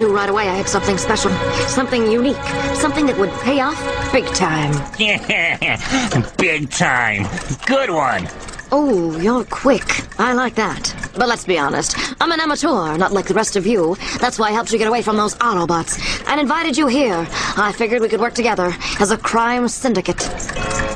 [0.00, 1.30] Knew right away I had something special,
[1.68, 2.42] something unique,
[2.72, 3.78] something that would pay off
[4.12, 4.72] big time.
[6.38, 7.26] Big time.
[7.66, 8.26] Good one.
[8.72, 9.84] Oh, you're quick.
[10.18, 10.94] I like that.
[11.18, 13.94] But let's be honest, I'm an amateur, not like the rest of you.
[14.20, 17.26] That's why I helped you get away from those Autobots and invited you here.
[17.58, 20.22] I figured we could work together as a crime syndicate.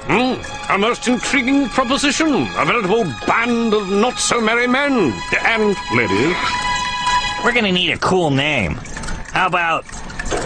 [0.07, 0.41] Hmm,
[0.73, 2.47] a most intriguing proposition.
[2.57, 5.13] A veritable band of not so merry men.
[5.43, 6.37] And ladies.
[7.45, 8.81] We're gonna need a cool name.
[9.35, 9.85] How about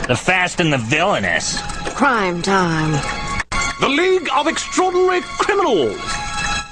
[0.08, 1.60] the Fast and the Villainous?
[1.94, 2.92] Crime time.
[3.82, 6.00] The League of Extraordinary Criminals.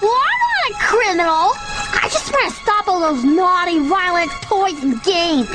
[0.00, 1.52] Well, I'm not a criminal.
[1.92, 5.50] I just want to stop all those naughty, violent toys and games.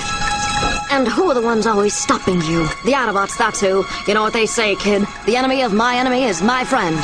[0.91, 2.67] And who are the ones always stopping you?
[2.85, 3.83] The Autobots, that's who.
[4.05, 5.07] You know what they say, kid.
[5.25, 6.95] The enemy of my enemy is my friend.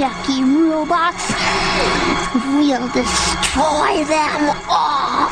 [0.00, 0.40] Yucky
[0.70, 1.28] robots.
[2.56, 5.28] We'll destroy them all.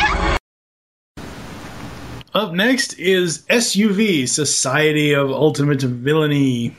[2.34, 6.74] Up next is SUV, Society of Ultimate Villainy.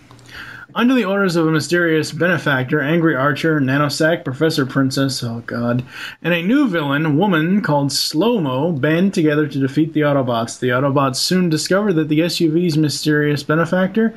[0.76, 5.86] Under the orders of a mysterious benefactor, Angry Archer, Nanosec, Professor Princess, oh god,
[6.22, 10.60] and a new villain, woman called Slowmo, band together to defeat the Autobots.
[10.60, 14.14] The Autobots soon discover that the SUV's mysterious benefactor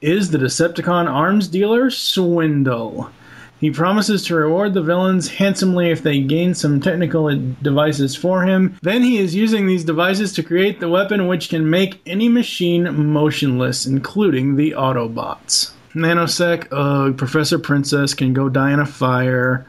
[0.00, 3.12] is the Decepticon arms dealer Swindle.
[3.60, 7.30] He promises to reward the villains handsomely if they gain some technical
[7.60, 8.78] devices for him.
[8.80, 13.12] Then he is using these devices to create the weapon which can make any machine
[13.12, 15.72] motionless, including the Autobots.
[15.94, 19.66] Nanosec, uh, Professor Princess can go die in a fire.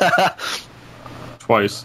[1.40, 1.84] Twice.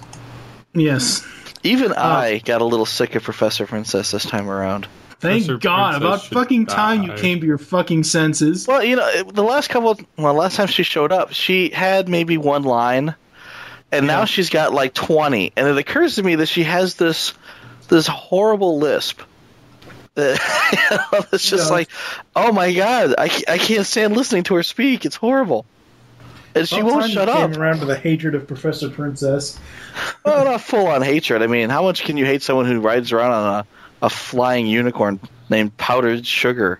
[0.73, 1.25] Yes.
[1.63, 4.87] Even I got a little sick of Professor Princess this time around.
[5.23, 6.01] Thank Professor God.
[6.01, 8.67] Princess About fucking time you came to your fucking senses.
[8.67, 12.37] Well, you know, the last couple, well, last time she showed up, she had maybe
[12.37, 13.15] one line,
[13.91, 15.51] and now she's got like twenty.
[15.55, 17.33] And it occurs to me that she has this
[17.87, 19.21] this horrible lisp.
[20.15, 20.39] That-
[21.33, 21.73] it's just Yeah.
[21.75, 21.89] like,
[22.35, 25.05] oh my god, I, I can't stand listening to her speak.
[25.05, 25.65] It's horrible,
[26.53, 29.57] and she About won't time you shut came around to the hatred of Professor Princess.
[30.23, 31.41] Well, not full on hatred.
[31.41, 33.67] I mean, how much can you hate someone who rides around on a,
[34.03, 36.79] a flying unicorn named Powdered Sugar?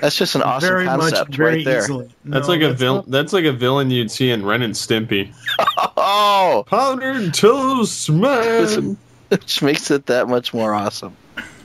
[0.00, 1.78] That's just an awesome Very much, concept very right there.
[1.84, 2.08] easily.
[2.24, 3.04] That's No, like a that's villain.
[3.08, 5.32] That's like a villain you'd see in Ren and Stimpy.
[6.06, 8.98] Oh, powdered toast man.
[9.28, 11.16] Which makes it that much more awesome.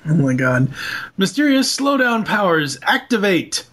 [0.07, 0.72] Oh my god.
[1.18, 3.66] Mysterious slowdown powers activate.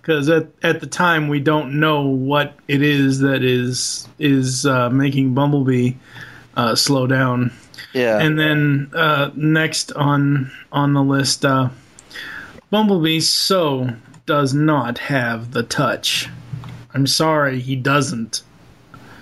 [0.00, 4.90] Because at, at the time we don't know what it is that is is uh,
[4.90, 5.94] making Bumblebee
[6.56, 7.52] uh, slow down.
[7.92, 8.18] Yeah.
[8.18, 11.70] And then uh, next on on the list, uh,
[12.70, 13.90] Bumblebee so
[14.26, 16.28] does not have the touch.
[16.94, 18.42] I'm sorry, he doesn't.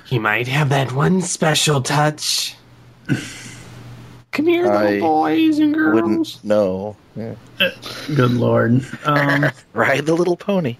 [0.05, 2.57] He might have that one special touch.
[4.33, 5.95] Come here, I little boys and girls.
[5.95, 6.97] Wouldn't know.
[7.17, 7.35] Yeah.
[8.15, 8.85] Good lord.
[9.05, 10.77] Um, Ride the little pony.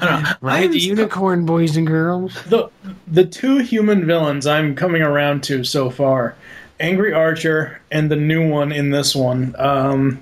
[0.00, 2.34] Ride the unicorn, boys and girls.
[2.44, 2.70] the
[3.06, 6.36] the two human villains I'm coming around to so far,
[6.80, 9.54] Angry Archer and the new one in this one.
[9.58, 10.20] Um,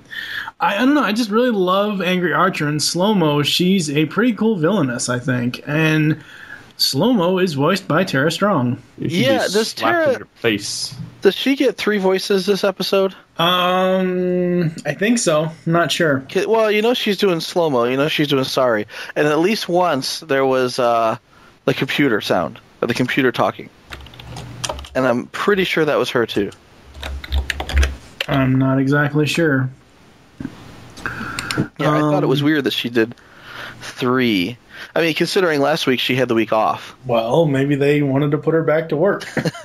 [0.59, 1.03] I, I don't know.
[1.03, 3.43] I just really love Angry Archer and Slow Mo.
[3.43, 6.23] She's a pretty cool villainess, I think, and
[6.77, 8.81] Slow Mo is voiced by Tara Strong.
[8.97, 10.95] Yeah, does Tara face?
[11.21, 13.15] Does she get three voices this episode?
[13.39, 15.51] Um, I think so.
[15.65, 16.25] I'm not sure.
[16.47, 17.85] Well, you know she's doing slow mo.
[17.85, 18.85] You know she's doing Sari,
[19.15, 21.17] and at least once there was uh,
[21.65, 23.69] the computer sound, or the computer talking,
[24.97, 26.49] and I'm pretty sure that was her too.
[28.27, 29.69] I'm not exactly sure.
[31.79, 33.15] Yeah, I thought it Um, was weird that she did
[33.79, 34.57] three.
[34.95, 36.95] I mean, considering last week she had the week off.
[37.05, 39.21] Well, maybe they wanted to put her back to work.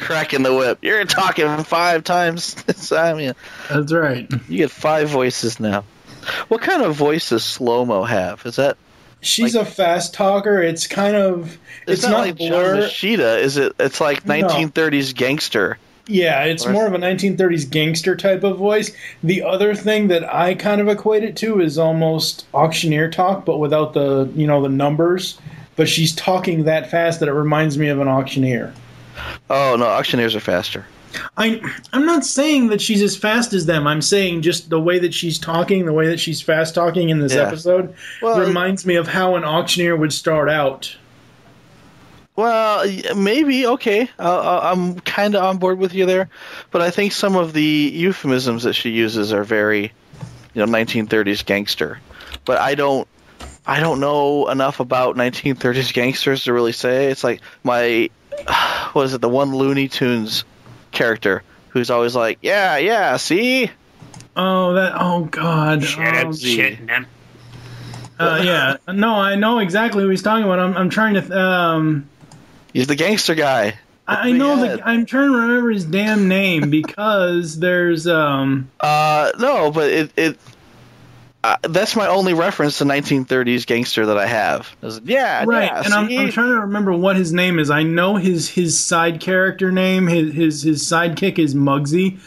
[0.00, 0.78] Cracking the whip.
[0.82, 2.54] You're talking five times.
[2.88, 3.32] time, yeah.
[3.70, 4.30] That's right.
[4.48, 5.84] You get five voices now.
[6.48, 8.44] What kind of voice does slow mo have?
[8.44, 8.76] Is that?
[9.20, 10.62] She's a fast talker.
[10.62, 12.84] It's kind of It's, it's, not, not, like Blurr.
[12.84, 13.72] Moschitta, is it?
[13.80, 14.34] It's like No.
[14.34, 15.78] 1930s gangster.
[16.06, 18.92] Yeah, it's Or- more of a 1930s gangster type of voice.
[19.22, 23.58] The other thing that I kind of equate it to is almost auctioneer talk, but
[23.58, 25.38] without the you know the numbers.
[25.76, 28.72] But she's talking that fast that it reminds me of an auctioneer.
[29.50, 30.86] Oh no, auctioneers are faster.
[31.36, 31.60] I
[31.92, 33.86] I'm not saying that she's as fast as them.
[33.86, 37.18] I'm saying just the way that she's talking, the way that she's fast talking in
[37.20, 37.42] this Yeah.
[37.46, 40.94] episode Well- reminds me of how an auctioneer would start out.
[42.36, 42.86] Well,
[43.16, 44.08] maybe okay.
[44.18, 46.28] Uh, I'm kind of on board with you there,
[46.70, 47.62] but I think some of the
[47.94, 49.92] euphemisms that she uses are very,
[50.54, 51.98] you know, 1930s gangster.
[52.44, 53.08] But I don't,
[53.66, 57.06] I don't know enough about 1930s gangsters to really say.
[57.10, 58.08] It's like my,
[58.92, 59.20] what is it?
[59.20, 60.44] The one Looney Tunes
[60.98, 63.70] character who's always like, yeah, yeah, see,
[64.36, 65.82] Oh, that oh god.
[65.82, 66.80] Shut up, Um, shit.
[66.84, 67.06] Num-
[68.20, 70.58] Uh, yeah, no, I know exactly who he's talking about.
[70.58, 71.20] I'm, I'm trying to.
[71.20, 72.08] Th- um,
[72.72, 73.78] He's the gangster guy.
[74.06, 79.30] I I know that I'm trying to remember his damn name because there's um Uh,
[79.38, 80.38] no, but it it.
[81.44, 84.74] Uh, that's my only reference to 1930s gangster that I have.
[84.82, 86.10] Is, yeah, right, yeah, and I'm.
[86.10, 87.70] I'm trying to remember what his name is.
[87.70, 90.08] I know his his side character name.
[90.08, 92.18] His his his sidekick is Mugsy.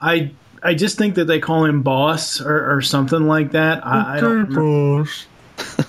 [0.00, 0.30] I
[0.62, 3.84] I just think that they call him Boss or, or something like that.
[3.84, 4.54] I, I don't.
[4.54, 5.10] remember.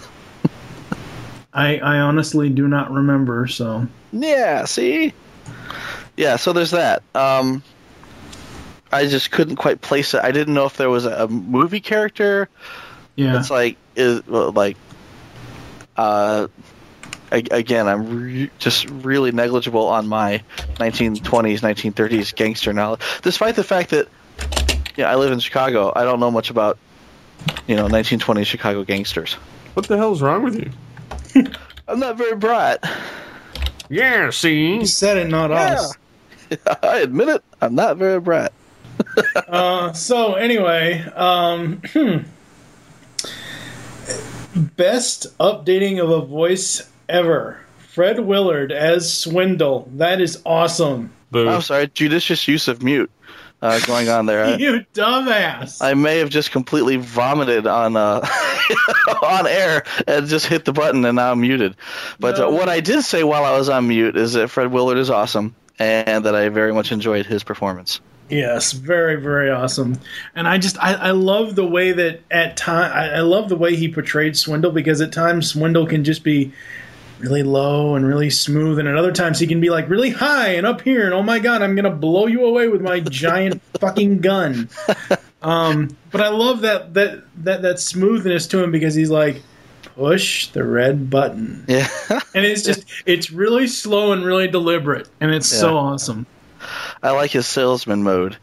[1.54, 3.48] I I honestly do not remember.
[3.48, 5.14] So Yeah, see?
[6.18, 7.04] Yeah, so there's that.
[7.14, 7.64] Um
[8.92, 10.22] I just couldn't quite place it.
[10.24, 12.50] I didn't know if there was a movie character.
[13.16, 13.40] Yeah.
[13.40, 14.78] It's like is well, like
[15.98, 16.48] uh
[17.32, 20.42] a- again, I'm re- just really negligible on my
[20.76, 23.02] 1920s, 1930s gangster knowledge.
[23.22, 24.08] Despite the fact that
[24.98, 26.78] yeah, I live in Chicago, I don't know much about
[27.68, 29.34] you know 1920s Chicago gangsters.
[29.74, 31.46] What the hell's wrong with you?
[31.88, 32.78] I'm not very bright.
[33.90, 34.76] Yeah, see?
[34.76, 35.96] You said it, not us.
[36.84, 37.44] I admit it.
[37.62, 38.52] I'm not very bright.
[39.48, 41.82] Uh, so anyway, um,
[44.56, 47.60] best updating of a voice ever.
[47.94, 49.90] Fred Willard as Swindle.
[49.96, 51.12] That is awesome.
[51.34, 53.12] I'm sorry, judicious use of mute
[53.62, 54.46] uh, going on there.
[54.46, 55.82] I, You dumbass.
[55.82, 58.26] I may have just completely vomited on uh,
[59.22, 61.76] on air and just hit the button and now I'm muted.
[62.20, 64.98] But uh, what I did say while I was on mute is that Fred Willard
[64.98, 68.02] is awesome and that I very much enjoyed his performance.
[68.32, 70.00] Yes, very very awesome.
[70.36, 73.56] And I just I, I love the way that at time I, I love the
[73.58, 76.52] way he portrayed Swindle because at times Swindle can just be
[77.20, 80.50] really low and really smooth, and at other times he can be like really high
[80.56, 83.62] and up here, and oh my god, I'm gonna blow you away with my giant
[83.80, 84.70] fucking gun.
[85.44, 89.42] Um, but I love that that that that smoothness to him because he's like
[89.96, 91.66] push the red button.
[91.68, 91.88] Yeah.
[92.34, 95.78] and it's just it's really slow and really deliberate, and it's so Yeah.
[95.80, 96.26] awesome.
[97.04, 98.38] I like his salesman mode.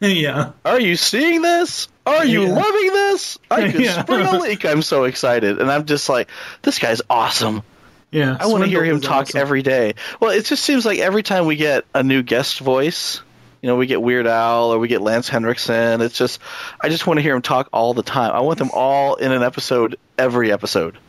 [0.00, 0.50] Yeah.
[0.64, 1.88] Are you seeing this?
[2.06, 2.52] Are you Yeah.
[2.54, 3.38] loving this?
[3.50, 4.02] I could Yeah.
[4.02, 4.64] spring a leak.
[4.66, 5.60] I'm so excited.
[5.60, 6.28] And I'm just like,
[6.62, 7.62] this guy's awesome.
[8.10, 8.36] Yeah.
[8.38, 9.40] I want to hear him talk awesome.
[9.40, 9.94] every day.
[10.20, 13.20] Well, it just seems like every time we get a new guest voice,
[13.62, 16.00] you know, we get Weird Al or we get Lance Henriksen.
[16.02, 16.38] It's just,
[16.80, 18.32] I just want to hear him talk all the time.
[18.32, 20.98] I want them all in an episode every episode.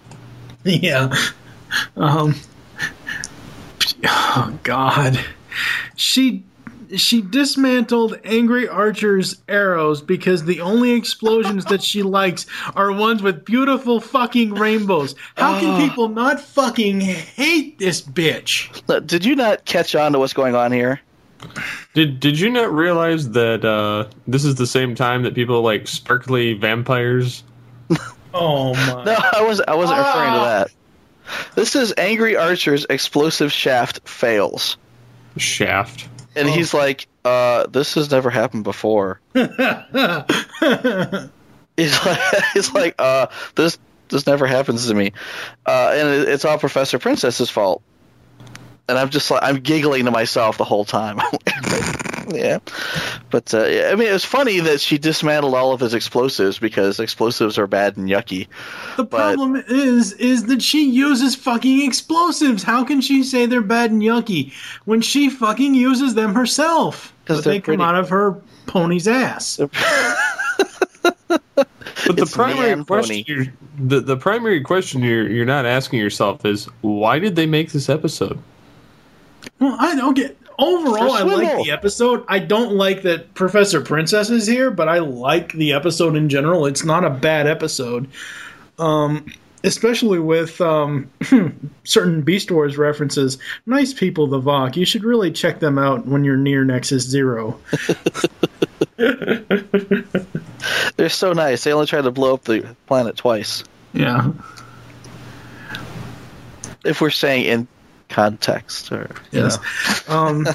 [0.64, 1.14] Yeah.
[1.96, 2.34] Um.
[4.04, 5.20] Oh God.
[5.96, 6.44] She
[6.98, 13.46] she dismantled Angry Archer's arrows because the only explosions that she likes are ones with
[13.46, 15.16] beautiful fucking rainbows.
[15.38, 15.80] How can Ah.
[15.90, 18.70] people not fucking hate this bitch?
[19.08, 21.00] Did you not catch on to what's going on here?
[21.94, 25.88] Did Did you not realize that uh, this is the same time that people like
[25.88, 27.44] sparkly vampires?
[28.38, 29.06] Oh my!
[29.06, 30.66] No, I was I wasn't referring to Ah.
[30.66, 30.72] that.
[31.56, 34.76] This is Angry Archer's explosive shaft fails.
[35.38, 36.10] Shaft.
[36.36, 39.22] And he's like, uh, this has never happened before.
[41.78, 42.20] He's like,
[42.54, 43.78] he's like, uh, this
[44.10, 45.14] this never happens to me,
[45.66, 47.82] uh, and it, it's all Professor Princess's fault.
[48.88, 51.20] And I'm just like, I'm giggling to myself the whole time.
[52.34, 52.60] yeah,
[53.30, 56.60] but uh, yeah, I mean, it was funny that she dismantled all of his explosives
[56.60, 58.48] because explosives are bad and yucky.
[58.98, 62.64] The problem is, is that she uses fucking explosives.
[62.64, 64.54] How can she say they're bad and yucky
[64.86, 67.14] when she fucking uses them herself?
[67.26, 68.36] 'Cause But they're they come out of her
[68.68, 69.60] pony's ass.
[72.08, 73.46] But the primary question, you're,
[73.80, 77.90] the the primary question you're you're not asking yourself is why did they make this
[77.90, 78.38] episode?
[79.60, 80.38] Well, I don't get.
[80.58, 82.24] Overall, I like the episode.
[82.28, 86.66] I don't like that Professor Princess is here, but I like the episode in general.
[86.66, 88.08] It's not a bad episode.
[88.80, 89.26] Um,
[89.66, 91.10] especially with um,
[91.84, 93.38] certain Beast Wars references.
[93.66, 94.76] Nice people, the Vok.
[94.76, 97.60] You should really check them out when you're near Nexus Zero.
[100.96, 101.64] They're so nice.
[101.64, 103.64] They only tried to blow up the planet twice.
[103.94, 104.32] Yeah.
[106.86, 107.68] If we're saying in
[108.10, 109.58] context, or Yes.
[110.08, 110.16] know.
[110.16, 110.48] Um,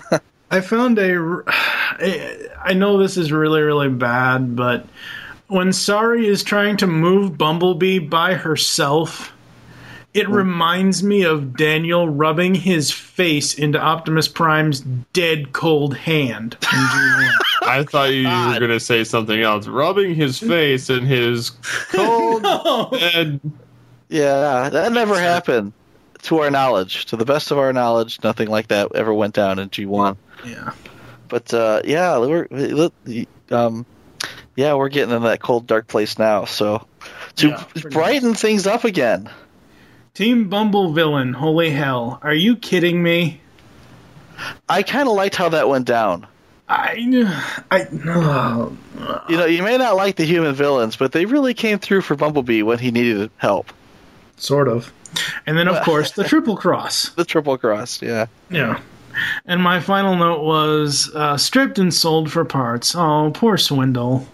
[0.50, 1.42] I found a
[2.64, 4.86] i know this is really, really bad, but
[5.48, 9.32] when Sari is trying to move Bumblebee by herself,
[10.14, 14.80] it reminds me of Daniel rubbing his face into Optimus Prime's
[15.12, 16.56] dead cold hand.
[17.62, 19.66] I thought you were going to say something else.
[19.66, 21.50] Rubbing his face in his
[21.92, 22.88] cold no.
[22.92, 23.40] dead.
[24.08, 25.72] Yeah, that never happened.
[26.24, 29.58] To our knowledge, to the best of our knowledge, nothing like that ever went down
[29.58, 30.16] in G1.
[30.44, 30.72] Yeah.
[31.28, 32.90] But uh, yeah, we're
[33.50, 33.86] um,
[34.56, 36.44] yeah, we're getting in that cold, dark place now.
[36.44, 36.86] So
[37.36, 39.30] to Yeah, brighten things up again,
[40.14, 41.32] Team Bumble villain.
[41.32, 42.18] Holy hell!
[42.22, 43.40] Are you kidding me?
[44.68, 46.26] I kind of liked how that went down.
[46.68, 47.88] I, I.
[49.28, 52.14] You know, you may not like the human villains, but they really came through for
[52.14, 53.72] Bumblebee when he needed help.
[54.36, 54.92] Sort of.
[55.46, 57.08] And then, of course, the triple cross.
[57.16, 58.26] The triple cross, yeah.
[58.50, 58.80] Yeah.
[59.44, 62.94] And my final note was uh, stripped and sold for parts.
[62.96, 64.26] Oh, poor Swindle.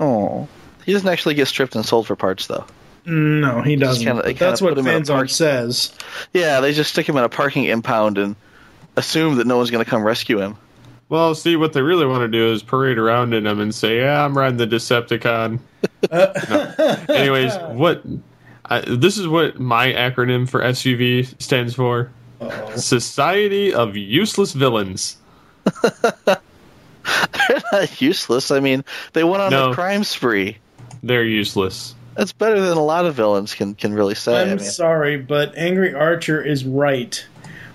[0.00, 0.48] Oh,
[0.86, 2.64] he doesn't actually get stripped and sold for parts, though.
[3.06, 4.04] No, he doesn't.
[4.06, 5.92] kinda- they But that's what put him in a fans art park- says.
[6.32, 8.36] Yeah, they just stick him in a parking impound and
[8.96, 10.56] assume that no one's going to come rescue him.
[11.08, 13.98] Well, see, what they really want to do is parade around in him and say,
[13.98, 15.58] "Yeah, I'm riding the Decepticon."
[16.12, 17.04] No.
[17.08, 18.02] Anyways, what?
[18.70, 22.10] I, this is what my acronym for SUV stands for:
[22.76, 25.16] Society of Useless Villains.
[27.48, 28.50] They're not useless.
[28.50, 29.70] I mean, they went on No.
[29.70, 30.58] a crime spree.
[31.02, 31.94] They're useless.
[32.14, 34.36] That's better than a lot of villains can can really say.
[34.36, 37.24] I I'm mean, sorry, but Angry Archer is right.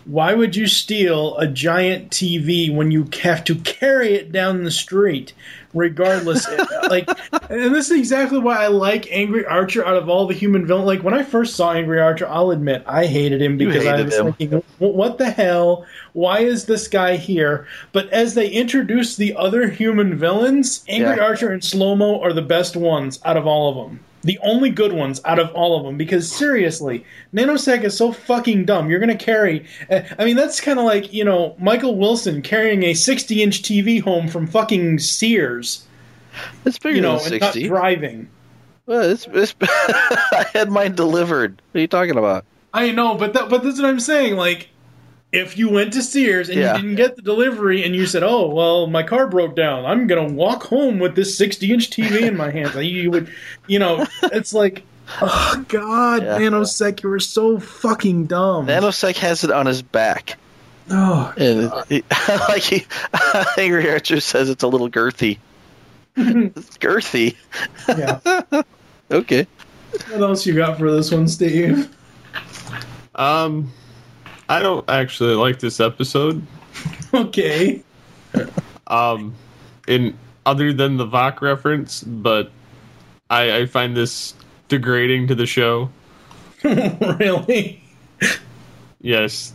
[0.05, 4.69] Why would you steal a giant TV when you have to carry it down the
[4.71, 5.33] street?
[5.76, 7.07] Regardless, uh, like,
[7.49, 10.88] and this is exactly why I like Angry Archer out of all the human villains.
[10.88, 14.15] Like when I first saw Angry Archer, I'll admit I hated him because I was
[14.15, 14.34] him.
[14.34, 15.86] thinking, "What the hell?
[16.13, 21.23] Why is this guy here?" But as they introduce the other human villains, Angry Yeah.
[21.23, 23.99] Archer and Slow Mo are the best ones out of all of them.
[24.26, 25.97] The only good ones out of all of them.
[25.97, 28.89] Because seriously, Nanosec is so fucking dumb.
[28.89, 29.65] You're going to carry.
[29.89, 33.61] uh, I mean, that's kind of like, you know, Michael Wilson carrying a 60 inch
[33.61, 35.86] TV home from fucking Sears.
[36.65, 37.69] It's bigger you know, than and not 60.
[37.69, 38.30] driving.
[38.88, 41.61] Well, it's, it's, I had mine delivered.
[41.71, 42.45] What are you talking about?
[42.73, 44.36] I know, but that, but that's what I'm saying.
[44.36, 44.67] Like,
[45.36, 46.75] if you went to Sears and Yeah.
[46.75, 49.86] you didn't get the delivery and you said, "Oh, well, my car broke down.
[49.86, 53.27] I'm gonna walk home with this 60 inch TV in my hands," you would,
[53.67, 54.83] you know, it's like,
[55.21, 56.38] oh god, Yeah.
[56.39, 58.67] Nanosec, you were so fucking dumb.
[58.67, 60.38] Nanosec has it on his back.
[60.89, 62.03] Oh, and he,
[62.47, 62.86] like he,
[63.57, 65.39] Angry Archer says, it's a little girthy.
[66.15, 67.36] it's girthy.
[67.89, 68.19] Yeah.
[69.11, 69.47] okay.
[70.09, 71.89] What else you got for this one, Steve?
[73.15, 73.71] Um,
[74.49, 76.45] I don't actually like this episode.
[77.13, 77.81] Okay.
[78.87, 79.33] Um,
[79.87, 82.51] in other than the Vok reference, but
[83.29, 84.33] I, I find this
[84.67, 85.89] degrading to the show.
[86.63, 87.81] really?
[88.99, 89.53] Yes.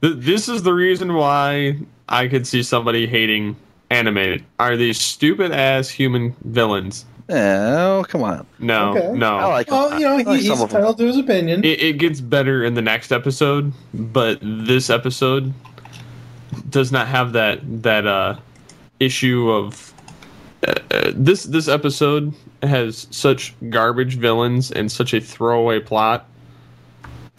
[0.00, 1.78] Th- this is the reason why
[2.08, 3.56] I could see somebody hating
[3.90, 4.44] animated.
[4.60, 7.04] Are these stupid ass human villains?
[7.30, 8.46] Oh, come on.
[8.58, 9.12] No, Okay.
[9.18, 9.36] no.
[9.36, 10.76] I like Well, you know, I he, like he's some of them.
[10.78, 11.64] entitled to his opinion.
[11.64, 15.52] It, it gets better in the next episode, but this episode
[16.70, 18.36] does not have that that uh,
[18.98, 19.92] issue of
[20.66, 21.44] uh, uh, this.
[21.44, 26.26] This episode has such garbage villains and such a throwaway plot.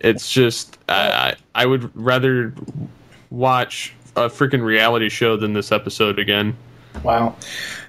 [0.00, 2.52] it's just I, I I would rather
[3.30, 6.56] watch a freaking reality show than this episode again.
[7.04, 7.36] Wow.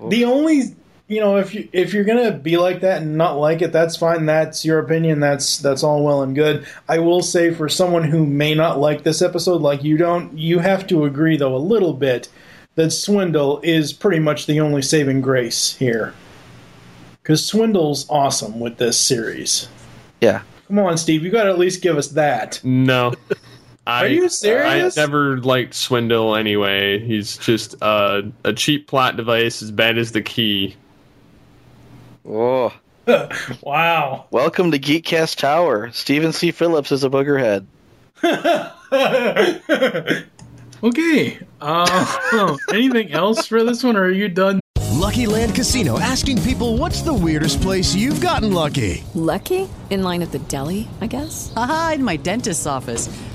[0.10, 0.76] The only
[1.12, 3.98] you know, if you if you're gonna be like that and not like it, that's
[3.98, 4.26] fine.
[4.26, 5.20] That's your opinion.
[5.20, 6.66] That's that's all well and good.
[6.88, 10.60] I will say for someone who may not like this episode, like you don't, you
[10.60, 12.30] have to agree though a little bit
[12.76, 16.14] that Swindle is pretty much the only saving grace here.
[17.22, 19.68] Because Swindle's awesome with this series.
[20.22, 20.44] Yeah.
[20.70, 22.62] Come on, Steve, you got to at least give us that.
[22.64, 23.14] No.
[23.86, 24.98] I, Are you serious?
[24.98, 27.00] I never liked Swindle anyway.
[27.00, 30.78] He's just uh, a cheap plot device as bad as the key.
[32.26, 32.74] Oh.
[33.62, 34.26] wow.
[34.32, 35.92] Welcome to Geekcast Tower.
[35.92, 36.52] Stephen C.
[36.52, 37.66] Phillips is a boogerhead.
[40.84, 41.40] Okay.
[41.60, 44.60] Uh, anything else for this one, or are you done?
[44.94, 49.04] Lucky Land Casino asking people what's the weirdest place you've gotten lucky?
[49.14, 49.70] Lucky?
[49.90, 51.54] In line at the deli, I guess?
[51.56, 53.10] Aha, in my dentist's office.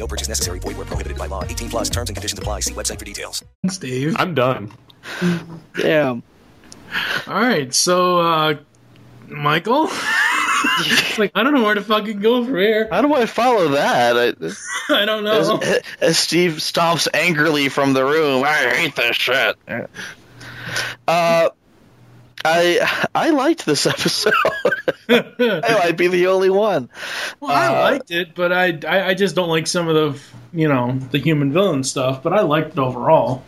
[0.00, 0.58] No purchase necessary.
[0.58, 1.44] Void where prohibited by law.
[1.44, 1.90] 18 plus.
[1.90, 2.60] Terms and conditions apply.
[2.60, 3.44] See website for details.
[3.68, 4.16] Steve.
[4.18, 4.72] I'm done.
[5.78, 6.22] Damn.
[7.28, 8.54] All right, so uh,
[9.28, 9.88] Michael?
[10.80, 12.88] it's like I don't know where to fucking go from here.
[12.90, 14.16] How do I follow that?
[14.16, 15.58] I, I don't know.
[15.58, 19.56] As, as Steve stomps angrily from the room, I hate this shit.
[21.06, 21.50] Uh,
[22.44, 24.32] I I liked this episode.
[25.08, 26.88] I might be the only one.
[27.40, 30.20] Well, I Uh, liked it, but I, I I just don't like some of the
[30.58, 32.22] you know the human villain stuff.
[32.22, 33.42] But I liked it overall.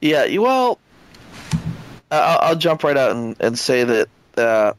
[0.00, 0.78] Yeah, you- well,
[2.10, 4.72] I'll, I'll jump right out and, and say that uh,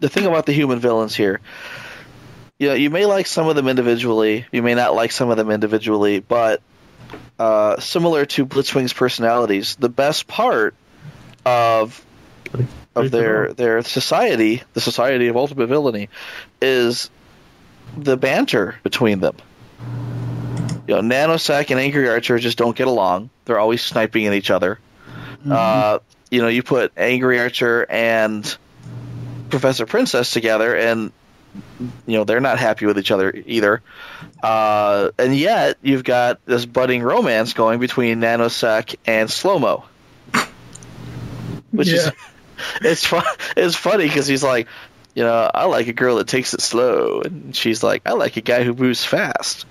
[0.00, 1.40] the thing about the human villains here,
[2.58, 5.36] you know, you may like some of them individually, you may not like some of
[5.36, 6.62] them individually, but
[7.38, 10.74] uh, similar to Blitzwing's personalities, the best part
[11.44, 12.04] of
[12.94, 16.08] of their their society, the society of ultimate villainy,
[16.60, 17.10] is
[17.96, 19.36] the banter between them.
[20.86, 23.30] You know, Nanosec and Angry Archer just don't get along.
[23.44, 24.78] They're always sniping at each other.
[25.48, 28.56] Uh, you know, you put Angry Archer and
[29.48, 31.12] Professor Princess together, and
[32.06, 33.82] you know they're not happy with each other either.
[34.42, 39.84] Uh, and yet you've got this budding romance going between Nanosec and Slowmo,
[41.70, 42.10] which is
[42.82, 43.24] it's fun.
[43.56, 44.68] It's funny because he's like,
[45.14, 48.36] you know, I like a girl that takes it slow, and she's like, I like
[48.36, 49.66] a guy who moves fast.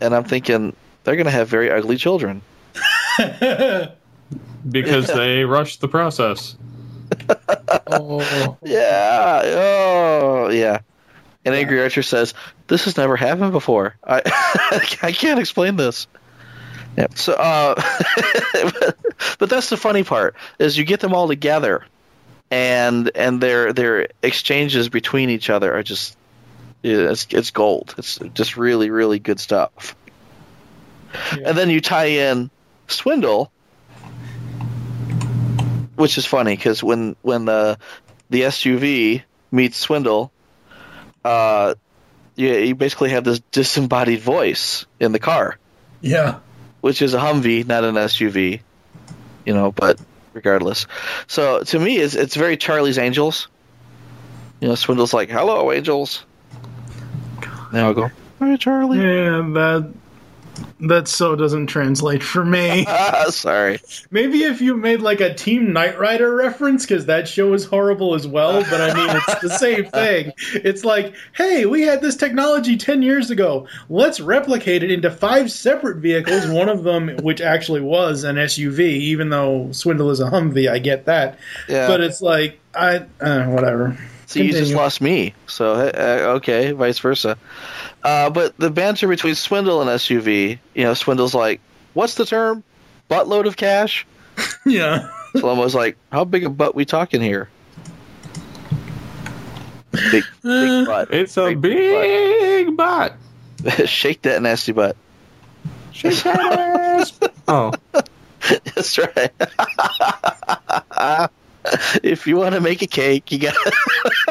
[0.00, 2.42] And I'm thinking they're gonna have very ugly children.
[4.68, 6.56] because they rushed the process.
[7.88, 8.56] Oh.
[8.64, 9.42] Yeah.
[9.44, 10.80] Oh, yeah.
[11.44, 12.34] And Angry Archer says,
[12.66, 13.94] "This has never happened before.
[14.04, 14.22] I
[15.02, 16.08] I can't explain this."
[16.96, 17.08] Yeah.
[17.14, 17.74] So, uh,
[19.38, 21.84] but that's the funny part is you get them all together,
[22.50, 26.16] and and their their exchanges between each other are just
[26.82, 27.94] it's it's gold.
[27.98, 29.94] It's just really really good stuff.
[31.32, 32.50] And then you tie in
[32.88, 33.50] Swindle,
[35.96, 37.78] which is funny because when when the
[38.30, 40.32] the SUV meets Swindle,
[41.24, 41.74] uh,
[42.34, 45.58] you, you basically have this disembodied voice in the car,
[46.00, 46.40] Yeah.
[46.86, 48.60] Which is a Humvee, not an SUV.
[49.44, 49.98] You know, but
[50.34, 50.86] regardless.
[51.26, 53.48] So to me, it's it's very Charlie's Angels.
[54.60, 56.24] You know, Swindle's like, "Hello, Angels."
[57.72, 58.08] Now I go,
[58.38, 59.92] "Hi, Charlie." Yeah, that
[60.80, 62.86] that so doesn't translate for me.
[63.28, 63.80] Sorry.
[64.10, 68.14] Maybe if you made like a Team Knight Rider reference, because that show is horrible
[68.14, 68.62] as well.
[68.62, 70.32] But I mean, it's the same thing.
[70.54, 73.66] It's like, hey, we had this technology ten years ago.
[73.88, 76.46] Let's replicate it into five separate vehicles.
[76.46, 80.70] One of them, which actually was an SUV, even though Swindle is a Humvee.
[80.70, 81.38] I get that.
[81.68, 81.86] Yeah.
[81.86, 83.96] But it's like, I uh, whatever.
[84.26, 85.34] So you just lost me.
[85.46, 87.38] So uh, okay, vice versa.
[88.06, 91.60] Uh, but the banter between Swindle and SUV, you know, Swindle's like,
[91.92, 92.62] "What's the term?
[93.10, 94.06] Buttload of cash."
[94.64, 95.10] Yeah.
[95.34, 97.48] Slomo's like, "How big a butt we talking here?"
[99.90, 101.12] Big, big butt.
[101.12, 103.14] It's a big butt.
[103.86, 104.96] Shake that nasty butt.
[105.90, 107.18] Shake that ass.
[107.48, 107.72] Oh,
[108.74, 109.32] That's right.
[112.02, 113.56] if you want to make a cake, you got.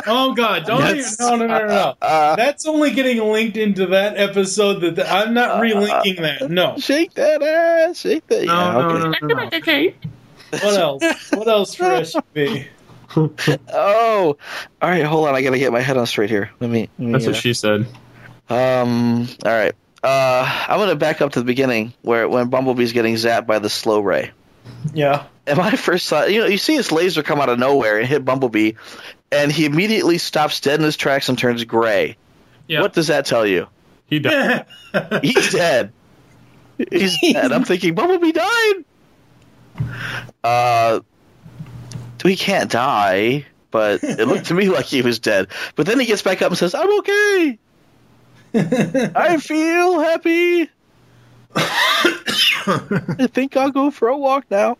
[0.07, 0.65] Oh God!
[0.65, 1.95] Don't even, no no no no no.
[2.35, 4.81] That's only getting linked into that episode.
[4.81, 6.51] That that- I'm not relinking that.
[6.51, 6.77] No.
[6.77, 8.01] Shake that ass.
[8.01, 8.45] Shake that.
[8.45, 9.17] No yeah, no okay.
[9.21, 9.35] no no.
[9.39, 9.93] no.
[10.51, 11.31] What else?
[11.31, 12.67] What else for SUV?
[13.17, 14.37] Oh,
[14.81, 15.03] all right.
[15.03, 15.35] Hold on.
[15.35, 16.51] I gotta get my head on straight here.
[16.59, 16.89] Let me.
[16.99, 17.87] Let me that's what uh, she said.
[18.49, 19.27] Um.
[19.45, 19.73] All right.
[20.03, 23.69] Uh, I'm gonna back up to the beginning where when Bumblebee's getting zapped by the
[23.69, 24.31] slow ray.
[24.93, 25.25] Yeah.
[25.47, 28.07] And my first thought, you know, you see his laser come out of nowhere and
[28.07, 28.73] hit Bumblebee,
[29.31, 32.17] and he immediately stops dead in his tracks and turns gray.
[32.67, 32.81] Yeah.
[32.81, 33.67] What does that tell you?
[34.07, 34.65] He died.
[35.21, 35.91] He's dead.
[36.91, 37.51] He's dead.
[37.51, 38.85] I'm thinking Bumblebee died.
[40.43, 40.99] Uh,
[42.23, 45.47] he can't die, but it looked to me like he was dead.
[45.75, 47.59] But then he gets back up and says, "I'm okay.
[49.15, 50.69] I feel happy.
[53.19, 54.77] I think I'll go for a walk now."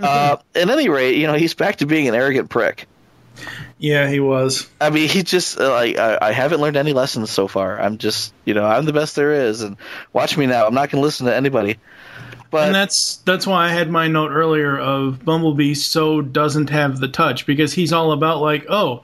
[0.00, 2.86] Uh, at any rate, you know he's back to being an arrogant prick.
[3.78, 4.70] Yeah, he was.
[4.80, 7.80] I mean, he just uh, like I, I haven't learned any lessons so far.
[7.80, 9.76] I'm just, you know, I'm the best there is, and
[10.12, 10.66] watch me now.
[10.66, 11.78] I'm not going to listen to anybody.
[12.52, 17.00] But and that's that's why I had my note earlier of Bumblebee so doesn't have
[17.00, 19.02] the touch because he's all about like, oh,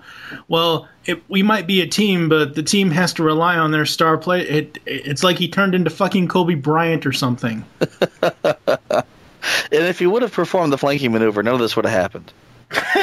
[0.48, 3.86] well, it, we might be a team, but the team has to rely on their
[3.86, 4.42] star play.
[4.42, 7.64] It it's like he turned into fucking Kobe Bryant or something.
[8.22, 9.04] and
[9.72, 12.30] if he would have performed the flanking maneuver, none of this would have happened.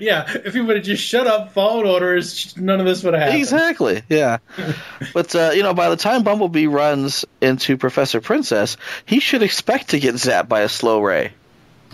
[0.00, 3.22] yeah, if he would have just shut up, followed orders, none of this would have
[3.22, 3.40] happened.
[3.40, 4.02] Exactly.
[4.08, 4.38] Yeah.
[5.14, 9.90] but uh, you know, by the time Bumblebee runs into Professor Princess, he should expect
[9.90, 11.32] to get zapped by a slow ray.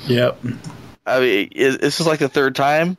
[0.07, 0.41] Yep.
[1.07, 2.97] I mean, it, this is like the third time,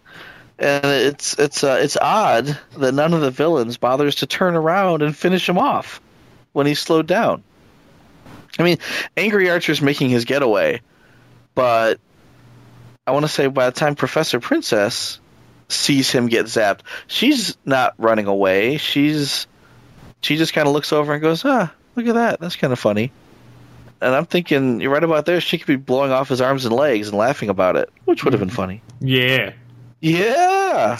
[0.57, 5.01] and it's it's uh, it's odd that none of the villains bothers to turn around
[5.01, 6.01] and finish him off
[6.53, 7.43] when he's slowed down.
[8.57, 8.77] I mean,
[9.17, 10.81] Angry Archer's making his getaway,
[11.53, 11.99] but
[13.07, 15.19] I want to say by the time Professor Princess
[15.69, 18.77] sees him get zapped, she's not running away.
[18.77, 19.47] She's
[20.21, 22.41] she just kind of looks over and goes, "Ah, look at that.
[22.41, 23.11] That's kind of funny."
[24.01, 25.41] And I'm thinking, you're right about there.
[25.41, 28.33] She could be blowing off his arms and legs and laughing about it, which would
[28.33, 28.83] have been funny.
[28.99, 29.53] Yeah.
[30.01, 30.99] Yeah.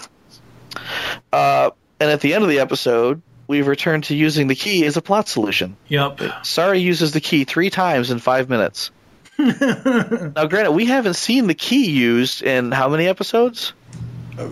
[1.32, 4.97] Uh, and at the end of the episode, we've returned to using the key as
[4.97, 5.78] a plot solution.
[5.89, 6.22] Yep.
[6.43, 8.89] Sari uses the key three times in five minutes.
[9.38, 13.73] Now, granted, we haven't seen the key used in how many episodes?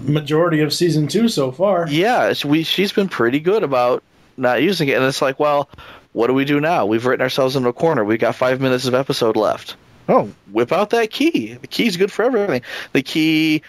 [0.03, 1.87] Majority of season two so far.
[1.87, 4.03] Yeah, we she's been pretty good about
[4.37, 5.69] not using it, and it's like, well,
[6.13, 6.85] what do we do now?
[6.85, 8.03] We've written ourselves into a corner.
[8.03, 9.75] We've got five minutes of episode left.
[10.09, 11.53] Oh, whip out that key.
[11.53, 12.61] The key's good for everything.
[12.93, 13.61] The key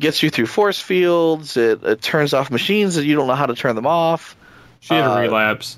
[0.00, 1.56] gets you through force fields.
[1.56, 4.36] It, it turns off machines that you don't know how to turn them off.
[4.80, 5.76] She had a Uh, relapse.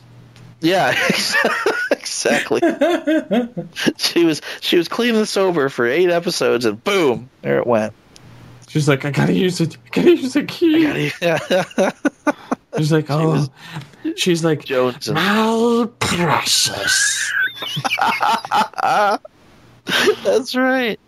[0.61, 0.91] Yeah,
[1.91, 2.61] exactly.
[3.97, 7.93] she was she was clean and sober for eight episodes, and boom, there it went.
[8.75, 9.77] She's like, I gotta use it.
[9.77, 11.13] I gotta use the key.
[11.23, 11.39] Yeah.
[12.77, 13.47] She's like, oh.
[14.17, 15.09] She's like, Jones.
[15.09, 17.33] My precious.
[20.25, 20.99] That's right.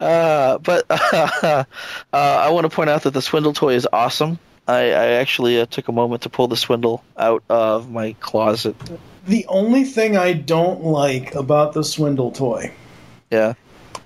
[0.00, 1.64] Uh, but uh,
[2.12, 4.40] I want to point out that the swindle toy is awesome.
[4.68, 8.76] I, I actually uh, took a moment to pull the swindle out of my closet.
[9.26, 12.70] The only thing I don't like about the swindle toy
[13.30, 13.54] Yeah.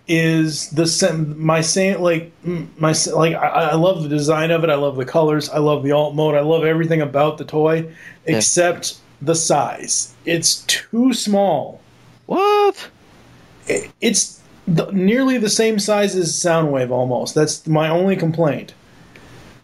[0.07, 4.71] is the my same like my like I, I love the design of it.
[4.71, 5.51] I love the colors.
[5.51, 6.37] I love the alt mode.
[6.37, 7.93] I love everything about the toy
[8.27, 10.15] except the size.
[10.25, 11.81] It's too small.
[12.27, 12.89] What?
[13.67, 17.35] It, it's the, nearly the same size as Soundwave almost.
[17.35, 18.75] That's my only complaint.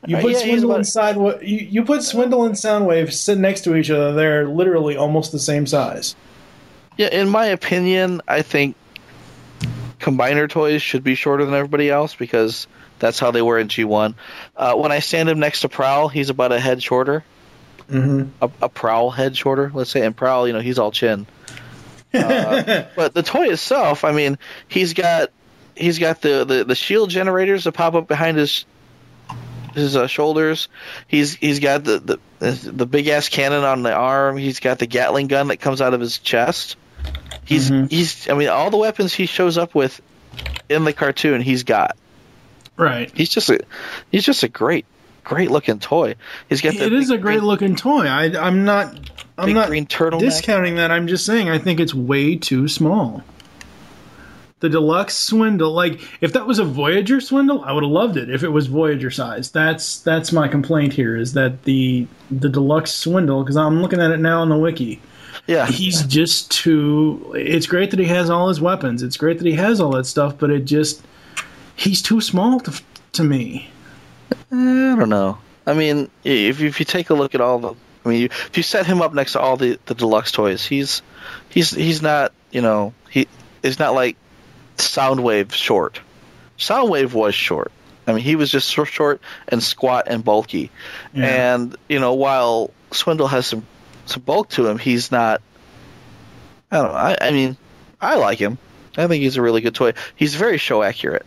[0.08, 1.46] You Uh, put yeah, Swindle and Sidewave.
[1.46, 4.14] You, you put Swindle and Soundwave sit next to each other.
[4.14, 6.16] They're literally almost the same size.
[6.96, 8.74] Yeah, in my opinion, I think
[10.00, 12.66] combiner toys should be shorter than everybody else because
[12.98, 14.14] that's how they were in G1.
[14.56, 17.22] Uh, when I stand him next to Prowl, he's about a head shorter.
[17.90, 18.30] Mm-hmm.
[18.40, 20.06] A, a Prowl head shorter, let's say.
[20.06, 21.26] And Prowl, you know, he's all chin.
[22.14, 24.38] Uh, but the toy itself, I mean,
[24.68, 25.30] he's got
[25.76, 28.64] he's got the, the, the shield generators that pop up behind his
[29.78, 30.68] his uh, shoulders.
[31.06, 34.36] He's he's got the the, the big ass cannon on the arm.
[34.36, 36.76] He's got the Gatling gun that comes out of his chest.
[37.44, 40.00] He's he's I mean all the weapons he shows up with
[40.68, 41.96] in the cartoon he's got.
[42.76, 43.10] Right.
[43.14, 43.60] He's just a
[44.10, 44.84] he's just a great
[45.24, 46.16] great looking toy.
[46.48, 48.06] He's got the It is a great looking toy.
[48.06, 49.10] I, I'm not.
[49.36, 50.90] I'm not green discounting that.
[50.90, 53.22] I'm just saying I think it's way too small.
[54.60, 58.28] The deluxe swindle, like if that was a Voyager swindle, I would have loved it.
[58.28, 61.16] If it was Voyager size, that's that's my complaint here.
[61.16, 63.44] Is that the the deluxe swindle?
[63.44, 65.00] Because I'm looking at it now on the wiki.
[65.46, 67.32] Yeah, he's just too.
[67.36, 69.02] It's great that he has all his weapons.
[69.02, 71.02] It's great that he has all that stuff, but it just
[71.76, 72.82] he's too small to
[73.12, 73.70] to me.
[74.52, 75.38] Eh, I don't know.
[75.66, 78.26] I mean, if you, if you take a look at all the, I mean, you,
[78.26, 81.02] if you set him up next to all the, the deluxe toys, he's
[81.48, 83.28] he's he's not you know he
[83.62, 84.16] is not like
[84.78, 86.00] Soundwave short.
[86.58, 87.72] Soundwave was short.
[88.06, 90.70] I mean, he was just so short and squat and bulky.
[91.12, 91.54] Yeah.
[91.54, 93.66] And you know, while Swindle has some
[94.06, 95.42] some bulk to him, he's not.
[96.70, 96.98] I don't know.
[96.98, 97.56] I, I mean,
[98.00, 98.58] I like him.
[98.96, 99.92] I think he's a really good toy.
[100.16, 101.26] He's very show accurate.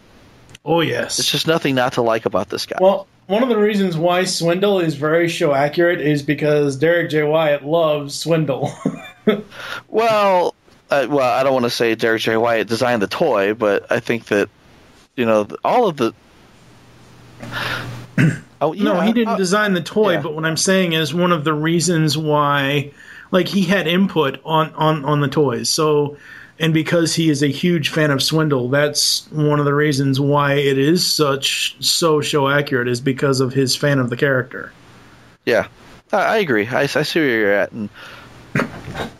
[0.66, 1.20] Oh yes.
[1.20, 2.78] It's just nothing not to like about this guy.
[2.82, 7.24] Well, one of the reasons why Swindle is very show accurate is because Derrick J.
[7.24, 8.72] Wyatt loves Swindle.
[9.88, 10.56] Well,
[10.92, 12.36] uh, well, I don't want to say Derrick J.
[12.38, 14.50] Wyatt designed the toy, but I think that
[15.16, 16.14] you know all of the.
[18.64, 21.44] Oh, no, he didn't uh, design the toy, but what I'm saying is one of
[21.44, 22.92] the reasons why,
[23.32, 25.68] like, he had input on on on the toys.
[25.68, 26.16] So,
[26.60, 30.54] and because he is a huge fan of Swindle, that's one of the reasons why
[30.54, 34.72] it is such so show accurate is because of his fan of the character.
[35.44, 35.68] Yeah,
[36.14, 36.68] I, I agree.
[36.68, 37.90] I, I see where you're at, and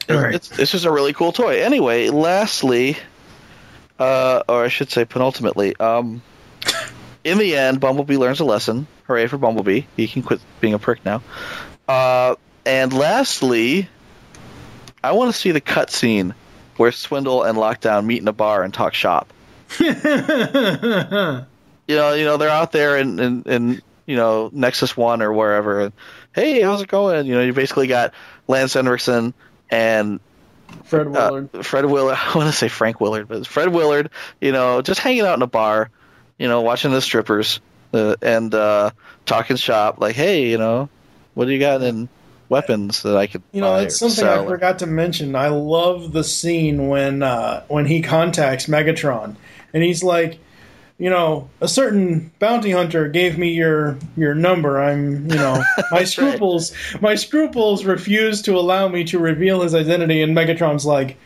[0.10, 1.62] it's, it's just a really cool toy.
[1.62, 2.98] Anyway, lastly,
[4.00, 6.22] uh, or I should say, penultimately, um,
[7.24, 8.88] in the end, Bumblebee learns a lesson.
[9.08, 9.82] Hooray for Bumblebee!
[9.96, 11.22] He can quit being a prick now.
[11.88, 13.90] Uh, and lastly,
[15.04, 16.34] I want to see the cutscene
[16.78, 19.32] where Swindle and Lockdown meet in a bar and talk shop.
[19.80, 21.46] you know,
[21.88, 25.92] you know, they're out there in, in, in you know Nexus One or wherever.
[26.34, 27.26] Hey, how's it going?
[27.26, 28.14] You know, you basically got
[28.48, 29.34] Lance Henriksen
[29.70, 30.20] and
[30.86, 31.50] Fred Willard.
[31.54, 32.18] uh, Fred Willard.
[32.22, 34.10] I want to say Frank Willard, but it's Fred Willard.
[34.40, 35.90] You know, just hanging out in a bar.
[36.38, 37.60] you know, watching the strippers
[37.94, 38.92] uh, and uh,
[39.26, 40.00] talking shop.
[40.00, 40.90] Like, hey, you know,
[41.34, 42.10] what do you got in
[42.50, 43.44] weapons that I could?
[43.52, 44.26] You know, that's something?
[44.26, 45.36] I forgot to mention.
[45.36, 49.36] I love the scene when uh, when he contacts Megatron,
[49.74, 50.40] and he's like,
[51.02, 54.80] you know, a certain bounty hunter gave me your your number.
[54.80, 60.22] I'm, you know, my scruples my scruples refuse to allow me to reveal his identity.
[60.22, 61.18] And Megatron's like,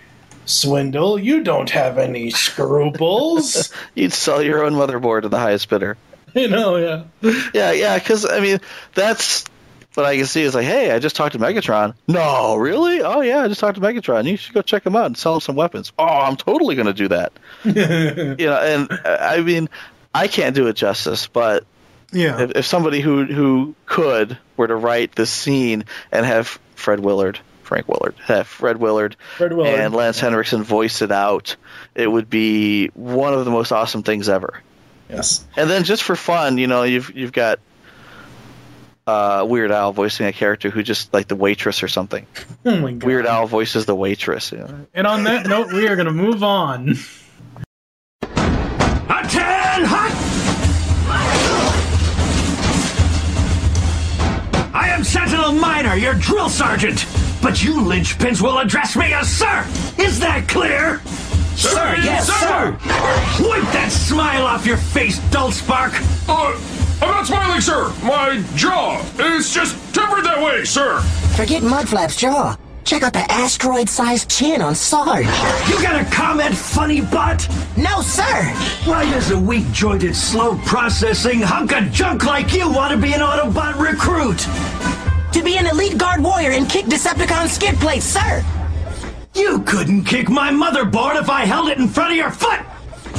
[0.45, 3.69] swindle, you don't have any scruples.
[3.95, 5.97] You'd sell your own motherboard to the highest bidder.
[6.33, 7.41] you know, yeah.
[7.53, 8.59] Yeah, yeah, because I mean,
[8.93, 9.43] that's
[9.95, 11.93] what I can see is like, hey, I just talked to Megatron.
[12.07, 13.01] No, really?
[13.01, 14.25] Oh yeah, I just talked to Megatron.
[14.25, 15.91] You should go check him out and sell him some weapons.
[15.97, 17.33] Oh, I'm totally going to do that.
[17.63, 19.69] you know, and uh, I mean,
[20.13, 21.65] I can't do it justice, but
[22.11, 22.41] Yeah.
[22.41, 27.39] if, if somebody who who could were to write this scene and have Fred Willard,
[27.63, 29.79] Frank Willard, have Fred Willard, Fred Willard.
[29.79, 31.55] and Lance Henriksen voice it out,
[31.95, 34.61] it would be one of the most awesome things ever.
[35.09, 35.45] Yes.
[35.55, 37.59] And then just for fun, you know, you've you've got
[39.07, 42.25] uh, Weird Al voicing a character who just like the waitress or something.
[42.67, 43.03] Oh my god.
[43.03, 44.51] Weird Al voices the waitress.
[44.51, 44.87] You know?
[44.95, 46.95] And on that note, we are going to move on.
[48.23, 50.11] Attend hot!
[54.73, 57.05] I am Sentinel Minor, your drill sergeant.
[57.43, 59.63] But you linchpins will address me as sir.
[59.99, 61.01] Is that clear?
[61.55, 62.71] Sir, yes, sir.
[63.47, 65.93] Wipe that smile off your face, Dulspark.
[66.27, 66.59] Uh,
[67.01, 67.93] I'm not smiling, sir.
[68.03, 70.99] My jaw is just tempered that way, sir.
[71.35, 72.57] Forget Mudflap's jaw.
[72.83, 75.25] Check out the asteroid-sized chin on Sarge.
[75.25, 77.47] You got a comment, funny butt?
[77.75, 78.43] No, sir.
[78.83, 83.79] Why does a weak-jointed, slow-processing hunk of junk like you want to be an Autobot
[83.79, 84.37] recruit?
[85.33, 88.43] To be an elite guard warrior and kick Decepticon skid plates, sir.
[89.35, 92.61] You couldn't kick my motherboard if I held it in front of your foot!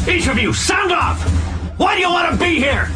[0.09, 1.23] Each of you, sound off!
[1.79, 2.89] Why do you want to be here?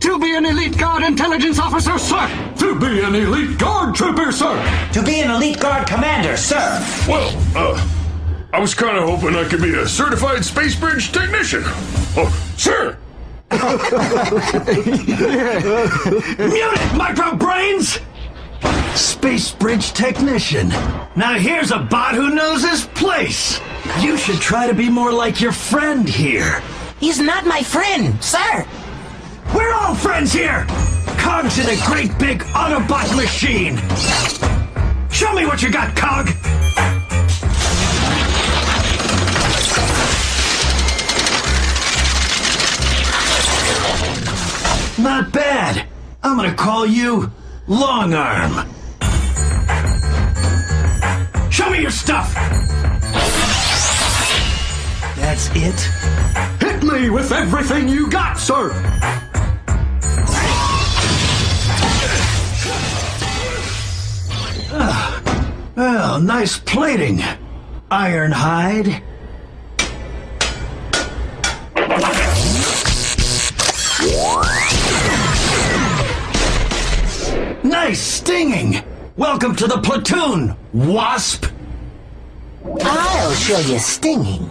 [0.00, 2.54] To be an elite guard intelligence officer, sir.
[2.58, 4.60] To be an elite guard trooper, sir.
[4.94, 6.84] To be an elite guard commander, sir.
[7.06, 7.88] Well, uh,
[8.52, 11.62] I was kind of hoping I could be a certified space bridge technician.
[12.16, 12.98] Oh, sir.
[16.38, 18.00] Mute it, micro brains!
[18.94, 20.68] Space Bridge Technician.
[21.16, 23.60] Now here's a bot who knows his place.
[24.00, 26.62] You should try to be more like your friend here.
[26.98, 28.66] He's not my friend, sir.
[29.54, 30.64] We're all friends here!
[31.18, 33.76] Cog's in a great big Autobot machine!
[35.10, 36.28] Show me what you got, Cog!
[44.98, 45.86] Not bad.
[46.22, 47.32] I'm gonna call you
[47.70, 48.68] Long Arm.
[51.52, 52.34] Show me your stuff!
[55.14, 55.80] That's it?
[56.60, 58.72] Hit me with everything you got, sir.
[64.72, 65.22] Ah,
[65.76, 67.22] well, nice plating.
[67.88, 69.00] Ironhide.
[77.70, 78.82] Nice stinging.
[79.16, 81.46] Welcome to the platoon, Wasp.
[82.82, 84.42] I'll show you stinging.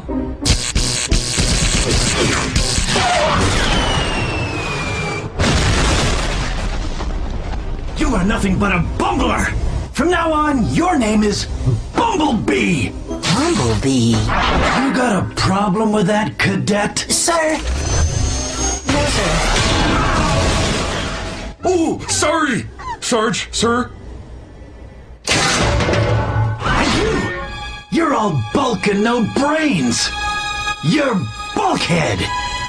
[7.98, 9.54] You are nothing but a bumbler.
[9.92, 11.46] From now on, your name is
[11.98, 12.92] Bumblebee.
[13.10, 14.12] Bumblebee.
[14.12, 17.00] You got a problem with that, cadet?
[17.00, 17.58] Sir.
[18.88, 19.60] No, sir.
[21.66, 22.66] Oh, sorry,
[23.02, 23.90] Sarge, sir.
[26.96, 27.40] You!
[27.92, 30.10] You're all bulk and no brains.
[30.84, 31.20] You're
[31.56, 32.20] bulkhead.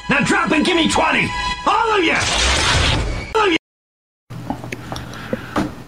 [0.08, 1.28] Now drop and give me 20.
[1.66, 2.16] All of you!
[3.34, 3.56] All of you!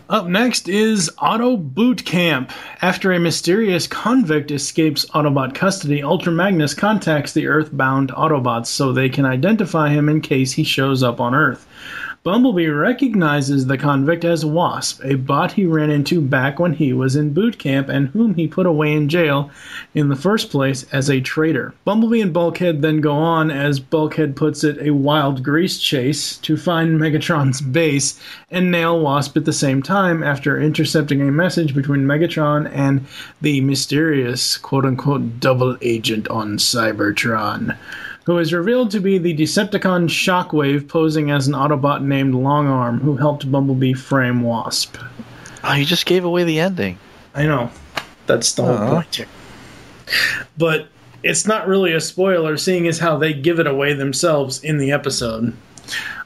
[0.08, 2.52] Up next is Auto Boot Camp.
[2.82, 9.08] After a mysterious convict escapes Autobot custody, Ultra Magnus contacts the Earthbound Autobots so they
[9.08, 11.66] can identify him in case he shows up on Earth.
[12.24, 17.16] Bumblebee recognizes the convict as Wasp, a bot he ran into back when he was
[17.16, 19.50] in boot camp and whom he put away in jail
[19.92, 21.74] in the first place as a traitor.
[21.84, 26.56] Bumblebee and Bulkhead then go on, as Bulkhead puts it, a wild grease chase to
[26.56, 28.20] find Megatron's base
[28.52, 33.04] and nail Wasp at the same time after intercepting a message between Megatron and
[33.40, 37.76] the mysterious quote unquote double agent on Cybertron
[38.24, 43.16] who is revealed to be the Decepticon Shockwave posing as an Autobot named Longarm, who
[43.16, 44.96] helped Bumblebee frame Wasp.
[45.64, 46.98] Oh, you just gave away the ending.
[47.34, 47.70] I know.
[48.26, 48.90] That's the whole Aw.
[48.94, 49.26] point.
[50.56, 50.88] But
[51.22, 54.92] it's not really a spoiler, seeing as how they give it away themselves in the
[54.92, 55.56] episode.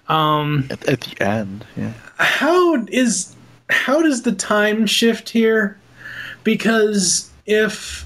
[0.08, 1.92] Um, at, at the end, yeah.
[2.16, 3.34] How is
[3.68, 5.78] how does the time shift here?
[6.44, 8.05] Because if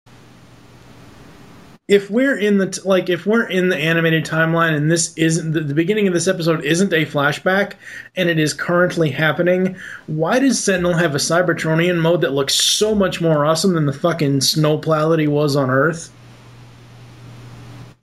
[1.87, 5.51] If we're in the t- like if we're in the animated timeline and this isn't
[5.51, 7.73] the, the beginning of this episode isn't a flashback
[8.15, 9.75] and it is currently happening
[10.07, 13.93] why does sentinel have a cybertronian mode that looks so much more awesome than the
[13.93, 16.11] fucking snowplow that he was on earth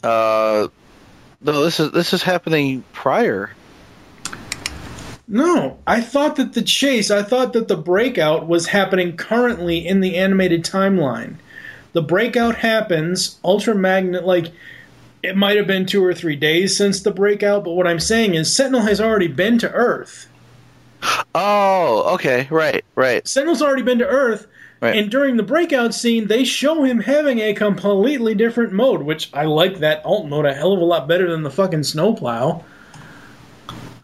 [0.03, 0.68] Uh,
[1.41, 3.51] no, this is this is happening prior.
[5.26, 10.01] no i thought that the chase i thought that the breakout was happening currently in
[10.01, 11.37] the animated timeline
[11.93, 14.53] the breakout happens ultramagnet like
[15.22, 18.34] it might have been two or three days since the breakout but what i'm saying
[18.34, 20.28] is sentinel has already been to earth
[21.34, 23.26] Oh, okay, right, right.
[23.26, 24.47] Sentinel's already been to Earth,
[24.80, 29.45] and during the breakout scene, they show him having a completely different mode, which I
[29.45, 32.64] like that alt mode a hell of a lot better than the fucking snowplow.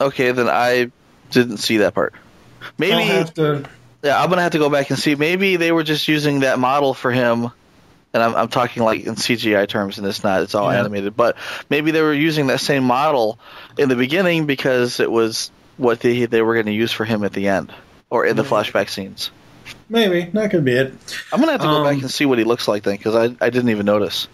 [0.01, 0.91] Okay, then I
[1.31, 2.15] didn't see that part.
[2.79, 3.65] Maybe I'll have to.
[4.03, 5.15] Yeah, I'm gonna have to go back and see.
[5.15, 7.51] Maybe they were just using that model for him,
[8.15, 10.41] and I'm, I'm talking like in CGI terms, and it's not.
[10.43, 10.79] It's all Yeah.
[10.81, 11.15] animated.
[11.17, 11.37] But
[11.69, 13.39] maybe they were using that same model
[13.77, 17.25] in the beginning because it was what they they were going to use for him
[17.25, 17.75] at the end
[18.09, 19.31] or in the flashback scenes.
[19.89, 20.95] Maybe that could be it.
[21.33, 23.15] I'm gonna have to go Um, back and see what he looks like then because
[23.15, 24.29] I I didn't even notice.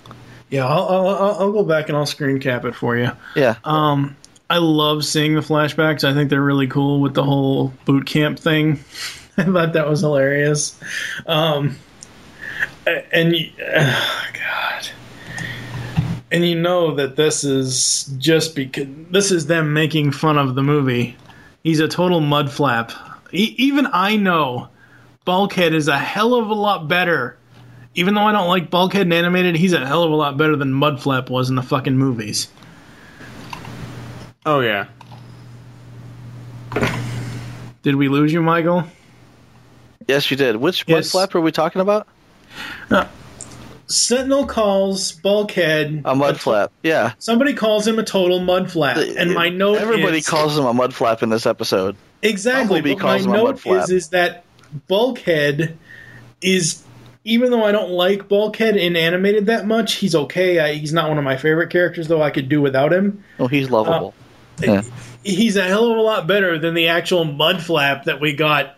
[0.51, 3.13] Yeah, I'll, I'll, I'll go back and I'll screen cap it for you.
[3.37, 3.55] Yeah.
[3.65, 4.17] Um,
[4.51, 6.03] I love seeing the flashbacks.
[6.03, 8.81] I think they're really cool with the whole boot camp thing.
[9.37, 10.79] I thought that was hilarious.
[11.27, 11.77] Um,
[12.87, 14.89] and y- oh, God,
[16.31, 20.63] and you know that this is just because this is them making fun of the
[20.63, 21.17] movie.
[21.63, 22.93] He's a total mud flap.
[23.33, 24.69] E- even I know
[25.25, 27.37] Bulkhead is a hell of a lot better.
[27.95, 30.55] Even though I don't like Bulkhead and animated, he's a hell of a lot better
[30.55, 32.49] than Mudflap was in the fucking movies.
[34.47, 34.87] Oh yeah.
[37.83, 38.85] Did we lose you, Michael?
[40.07, 40.57] Yes, you did.
[40.57, 41.11] Which mud Yes.
[41.11, 42.07] flap are we talking about?
[43.87, 46.71] Sentinel calls Bulkhead A mud flap.
[46.83, 47.13] Yeah.
[47.19, 50.73] Somebody calls him a total mud flap, and my note Everybody is, calls him a
[50.73, 51.97] mud flap in this episode.
[52.23, 52.81] exactly.
[52.81, 54.45] Bumblebee But my calls him a note is is that
[54.87, 55.77] Bulkhead
[56.41, 56.85] is
[57.25, 60.59] even though I don't like Bulkhead in animated that much, he's okay.
[60.59, 62.23] I, he's not one of my favorite characters, though.
[62.23, 63.25] I could do without him.
[63.39, 64.15] Oh, he's lovable.
[64.63, 64.83] Uh, yeah.
[65.23, 68.77] He's a hell of a lot better than the actual mud flap that we got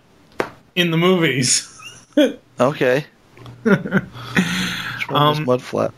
[0.74, 1.68] in the movies.
[2.60, 3.06] Okay.
[3.62, 5.94] Which one was Um, mud flap?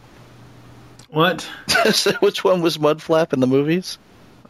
[1.11, 1.43] What?
[2.21, 3.99] Which one was mud flap in the movies?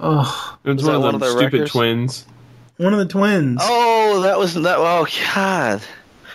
[0.01, 1.70] Oh, It was, Was one of one of their stupid wreckers?
[1.73, 2.27] twins.
[2.78, 3.61] One of the twins.
[3.62, 4.77] Oh, that was that.
[4.78, 5.82] Oh God.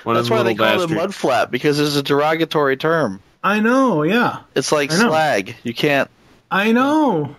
[0.03, 0.93] One That's why they little call it bastards.
[0.93, 3.19] mud flap because it's a derogatory term.
[3.43, 4.41] I know, yeah.
[4.55, 5.55] It's like I slag.
[5.63, 6.09] You can't.
[6.51, 7.35] I know.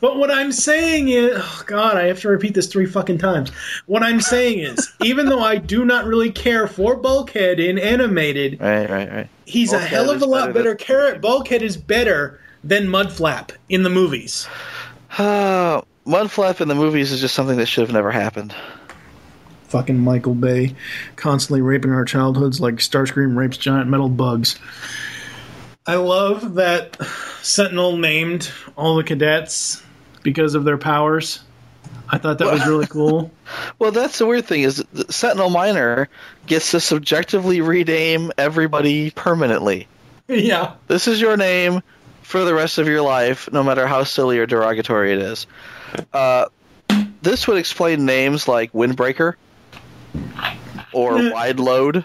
[0.00, 3.50] But what I'm saying is, oh God, I have to repeat this three fucking times.
[3.86, 8.60] What I'm saying is, even though I do not really care for Bulkhead in animated,
[8.60, 9.28] Right, right, right.
[9.46, 11.20] he's a hell of a lot better better character.
[11.20, 14.48] Bulkhead is better than Mudflap in the movies.
[15.16, 18.54] Uh, mud flap in the movies is just something that should have never happened.
[19.68, 20.74] Fucking Michael Bay,
[21.16, 24.58] constantly raping our childhoods like Starscream rapes giant metal bugs.
[25.88, 27.02] I love that
[27.40, 29.82] Sentinel named all the cadets
[30.22, 31.40] because of their powers.
[32.10, 33.30] I thought that was really cool.
[33.78, 36.10] Well, that's the weird thing is Sentinel Minor
[36.46, 39.88] gets to subjectively rename everybody permanently.
[40.28, 40.74] yeah.
[40.86, 41.82] This is your name
[42.20, 45.46] for the rest of your life, no matter how silly or derogatory it is.
[46.12, 46.46] Uh,
[47.22, 49.34] this would explain names like Windbreaker
[50.92, 52.04] or Wide Load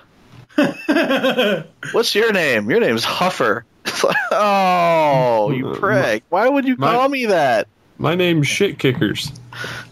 [0.55, 2.69] What's your name?
[2.69, 3.63] Your name's Huffer.
[3.85, 6.23] It's like, oh, you prick!
[6.29, 7.67] Why would you My- call me that?
[7.97, 9.31] My name's Shit Kickers.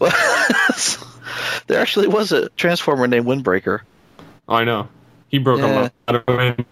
[1.66, 3.80] there actually was a transformer named Windbreaker.
[4.48, 4.88] Oh, I know.
[5.28, 5.90] He broke Yeah.
[6.08, 6.64] a lot of wind.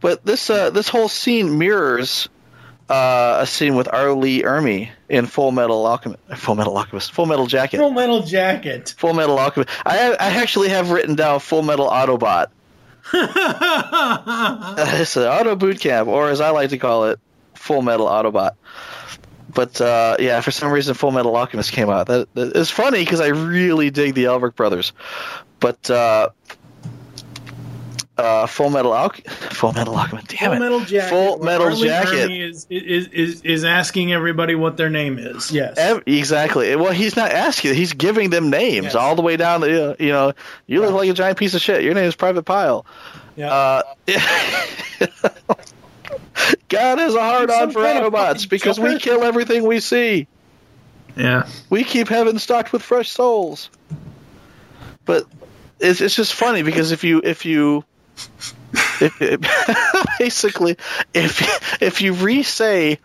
[0.00, 2.28] But this uh, this whole scene mirrors
[2.88, 4.12] uh, a scene with R.
[4.14, 8.94] Lee Ermey in Full Metal Alchemist, Full Metal Alchemist, Full Metal Jacket, Full Metal Jacket.
[8.96, 9.68] Full Metal Alchemist.
[9.84, 12.46] I I actually have written down Full Metal Autobot.
[14.98, 17.18] it's an auto boot camp, or as I like to call it,
[17.54, 18.52] Full Metal Autobot.
[19.52, 22.06] But uh, yeah, for some reason, Full Metal Alchemist came out.
[22.06, 24.92] That, it's funny because I really dig the Elric brothers,
[25.58, 26.28] but uh,
[28.20, 30.28] uh, Full Metal Alch- Full Metal Alchemist.
[30.28, 30.60] Damn Full it!
[30.60, 31.08] Metal Jacket.
[31.10, 31.74] Full Metal R.
[31.74, 32.30] Lee Jacket.
[32.30, 35.50] Is, is is is asking everybody what their name is.
[35.50, 35.78] Yes.
[35.78, 36.76] Ev- exactly.
[36.76, 39.62] Well, he's not asking; he's giving them names all the way down.
[39.62, 40.32] The, you know,
[40.66, 41.82] you look like a giant piece of shit.
[41.82, 42.86] Your name is Private Pile.
[43.36, 43.52] Yeah.
[43.52, 43.82] Uh,
[46.68, 50.26] God has a hard on for Autobots because we kill everything we see.
[51.16, 51.48] Yeah.
[51.68, 53.70] We keep heaven stocked with fresh souls.
[55.04, 55.26] But
[55.80, 57.84] it's it's just funny because if you if you
[59.00, 60.76] if, if- basically
[61.14, 62.98] if if you re-say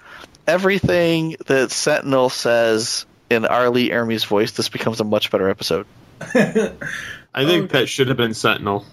[0.48, 3.70] everything that Sentinel says in R.
[3.70, 5.88] Lee Ermey's voice, this becomes a much better episode.
[6.22, 8.86] I think that should have been Sentinel.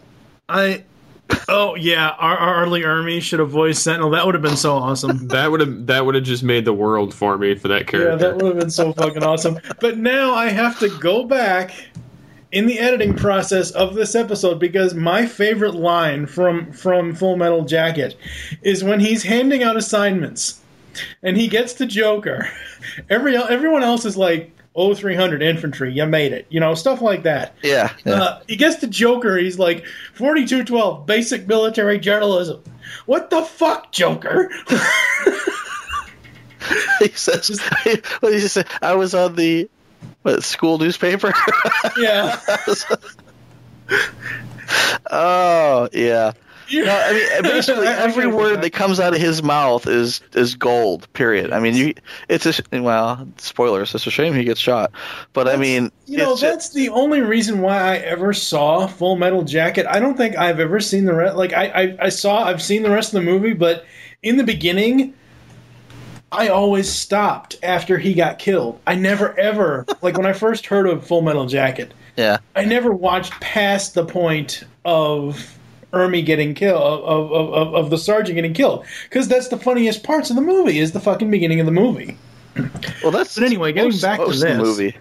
[0.49, 0.85] I.
[1.49, 4.11] Oh yeah, Ar- Ar- Arlie Ermey should have voiced Sentinel.
[4.11, 5.29] That would have been so awesome.
[5.29, 7.85] That would have that would have just made the world for me for that Yeah,
[7.91, 8.17] character.
[8.19, 9.59] that would have been so fucking awesome.
[9.81, 11.73] But now I have to go back
[12.53, 17.65] in the editing process of this episode because my favorite line from from Full Metal
[17.65, 18.15] Jacket
[18.63, 20.61] is when he's handing out assignments
[21.23, 22.49] and he gets to Joker.
[23.09, 27.23] Every everyone else is like, "Oh, 300 infantry, you made it," you know, stuff like
[27.23, 27.55] that.
[27.63, 27.91] Yeah.
[28.05, 28.13] yeah.
[28.13, 29.39] Uh, he gets to Joker.
[29.39, 32.63] He's like, 4212, basic military journalism.
[33.07, 34.51] What the fuck, Joker?
[36.99, 37.47] he says,
[37.85, 38.65] did he say?
[38.83, 39.71] I was on the
[40.23, 41.33] what, school newspaper.
[41.99, 42.41] yeah.
[45.11, 46.33] oh yeah.
[46.73, 51.13] No, I mean basically every word that comes out of his mouth is is gold.
[51.13, 51.53] Period.
[51.53, 51.95] I mean, you
[52.29, 53.95] it's a well, spoilers.
[53.95, 54.93] It's a shame he gets shot,
[55.33, 59.43] but I mean, You know, that's the only reason why I ever saw Full Metal
[59.43, 59.87] Jacket.
[59.87, 61.37] I don't think I've ever seen the rest.
[61.37, 63.85] Like I, I, I saw, I've seen the rest of the movie, but
[64.23, 65.15] in the beginning,
[66.33, 68.81] I always stopped after he got killed.
[68.87, 72.39] I never ever, like when I first heard of Full Metal Jacket, yeah.
[72.57, 75.59] I never watched past the point of
[75.93, 80.03] Ermey getting killed, of of, of, of the sergeant getting killed, because that's the funniest
[80.03, 80.79] parts of the movie.
[80.79, 82.17] Is the fucking beginning of the movie.
[83.03, 84.97] Well, that's But anyway, getting back to this the movie.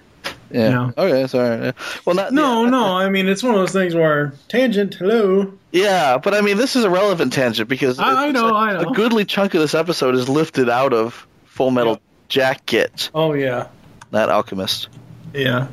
[0.53, 0.69] Yeah.
[0.69, 0.91] Yeah.
[0.97, 1.27] Okay.
[1.27, 1.65] Sorry.
[1.65, 1.71] Yeah.
[2.05, 2.95] Well, not No, no.
[2.97, 4.95] I mean, it's one of those things where tangent.
[4.95, 5.53] Hello.
[5.71, 8.73] Yeah, but I mean, this is a relevant tangent because I- I know, a, I
[8.73, 8.89] know.
[8.89, 13.67] a goodly chunk of this episode is lifted out of Full Metal Jacket, Oh yeah,
[14.11, 14.87] not Alchemist.
[15.33, 15.67] yeah.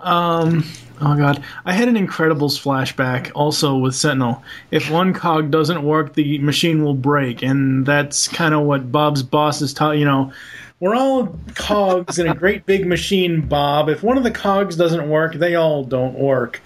[0.00, 0.64] Um.
[1.02, 4.42] Oh god, I had an Incredibles flashback also with Sentinel.
[4.70, 9.22] If one cog doesn't work, the machine will break, and that's kind of what Bob's
[9.22, 9.96] boss is taught.
[9.96, 10.32] You know,
[10.80, 13.88] we're all cogs in a great big machine, Bob.
[13.88, 16.60] If one of the cogs doesn't work, they all don't work.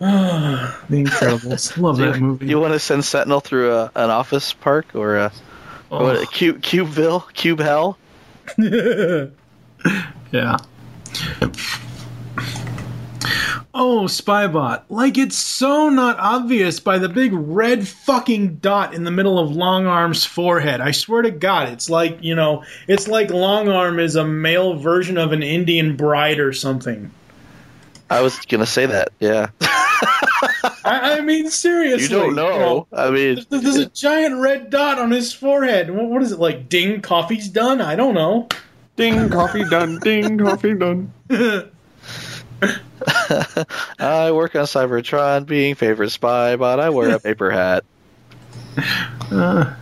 [0.00, 1.76] Ah, the Incredibles.
[1.82, 2.46] Love that you, movie.
[2.46, 5.32] You want to send Sentinel through a, an office park or a,
[5.92, 6.04] Oh.
[6.04, 7.98] what, a Cube, Cubeville, Cube Hell?
[10.30, 10.56] yeah.
[13.74, 14.82] Oh, Spybot.
[14.88, 19.50] Like it's so not obvious by the big red fucking dot in the middle of
[19.50, 20.80] Longarm's forehead.
[20.80, 25.18] I swear to God, it's like, you know, it's like Longarm is a male version
[25.18, 27.10] of an Indian bride or something.
[28.10, 29.10] I was gonna say that.
[29.20, 32.02] Yeah, I, I mean, seriously.
[32.02, 32.88] you don't know.
[32.92, 35.90] I mean, There's, there's a giant red dot on his forehead.
[35.90, 36.68] What, what is it like?
[36.68, 37.80] Ding, coffee's done?
[37.80, 38.48] I don't know.
[38.96, 39.98] Ding, coffee done.
[40.00, 41.12] Ding, coffee done.
[43.98, 47.84] I work on Cybertron, being favorite spy, but I wear a paper hat.
[49.30, 49.74] Uh,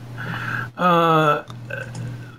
[0.77, 1.45] uh,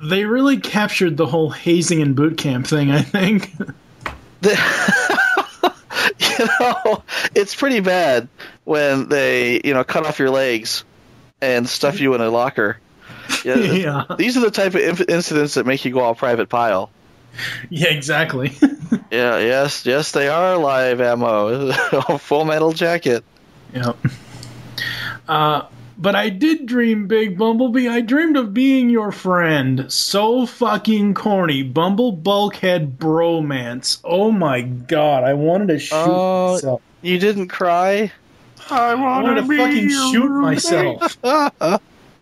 [0.03, 3.51] they really captured the whole hazing and boot camp thing, I think.
[3.59, 4.53] you
[6.59, 7.03] know,
[7.35, 8.27] it's pretty bad
[8.63, 10.83] when they, you know, cut off your legs
[11.41, 12.77] and stuff you in a locker.
[13.43, 14.05] Yeah, Yeah.
[14.17, 16.89] These are the type of incidents that make you go all private pile.
[17.69, 18.51] yeah, exactly.
[19.11, 21.71] Yeah, yes, yes, they are live ammo.
[22.19, 23.23] Full metal jacket.
[23.73, 23.97] yep.
[25.27, 25.63] Uh,
[25.97, 27.87] but I did dream big, Bumblebee.
[27.87, 29.91] I dreamed of being your friend.
[29.91, 31.63] So fucking corny.
[31.63, 33.99] Bumble bulkhead bromance.
[34.03, 36.81] Oh my god, I wanted to shoot Oh, myself.
[37.01, 38.11] you didn't cry?
[38.69, 41.17] I I wanted to fucking shoot myself.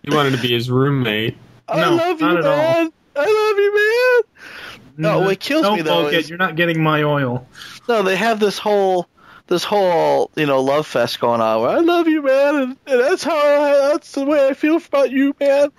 [0.02, 1.36] You wanted to be his roommate.
[1.68, 2.56] I No, love you, not at all.
[2.56, 2.92] man.
[3.14, 4.27] I love you, man.
[4.98, 5.26] No, mm-hmm.
[5.26, 6.14] what kills Don't me though it.
[6.14, 7.46] is You're not getting my oil.
[7.88, 9.08] no, they have this whole
[9.46, 11.62] this whole you know love fest going on.
[11.62, 14.76] Where I love you, man, and, and that's how I, that's the way I feel
[14.76, 15.70] about you, man.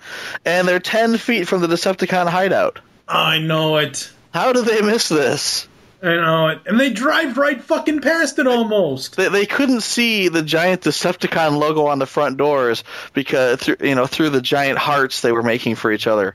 [0.44, 2.80] And they're ten feet from the Decepticon hideout.
[3.06, 4.10] I know it.
[4.32, 5.68] How do they miss this?
[6.02, 6.60] I know it.
[6.64, 9.16] And they drive right fucking past it almost.
[9.16, 13.94] They, they couldn't see the giant Decepticon logo on the front doors because through, you
[13.94, 16.34] know through the giant hearts they were making for each other.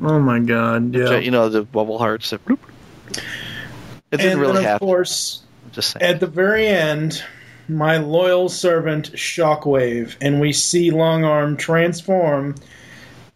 [0.00, 1.18] Oh my god, uh, yeah.
[1.18, 2.30] You know the bubble hearts.
[2.30, 2.58] That bloop.
[4.10, 4.86] It didn't and really then, of happen.
[4.86, 5.42] course,
[5.72, 6.02] Just saying.
[6.02, 7.22] at the very end,
[7.68, 12.54] my loyal servant Shockwave, and we see Longarm transform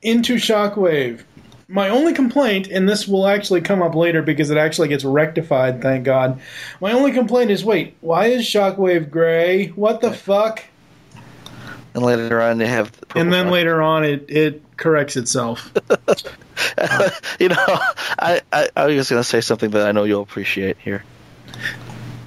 [0.03, 1.23] into Shockwave.
[1.69, 5.81] My only complaint, and this will actually come up later because it actually gets rectified,
[5.81, 6.41] thank God.
[6.81, 9.69] My only complaint is wait, why is Shockwave gray?
[9.69, 10.63] What the fuck?
[11.95, 12.93] And later on they have.
[12.93, 15.71] the And then purple later on, it, it corrects itself.
[17.39, 17.57] you know,
[18.19, 21.05] I, I, I was going to say something that I know you'll appreciate here.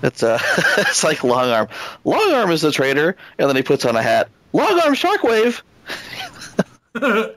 [0.04, 0.40] It's uh,
[0.78, 1.68] it's like long arm.
[2.04, 4.30] Long arm is the traitor, and then he puts on a hat.
[4.54, 5.62] Long arm Shockwave.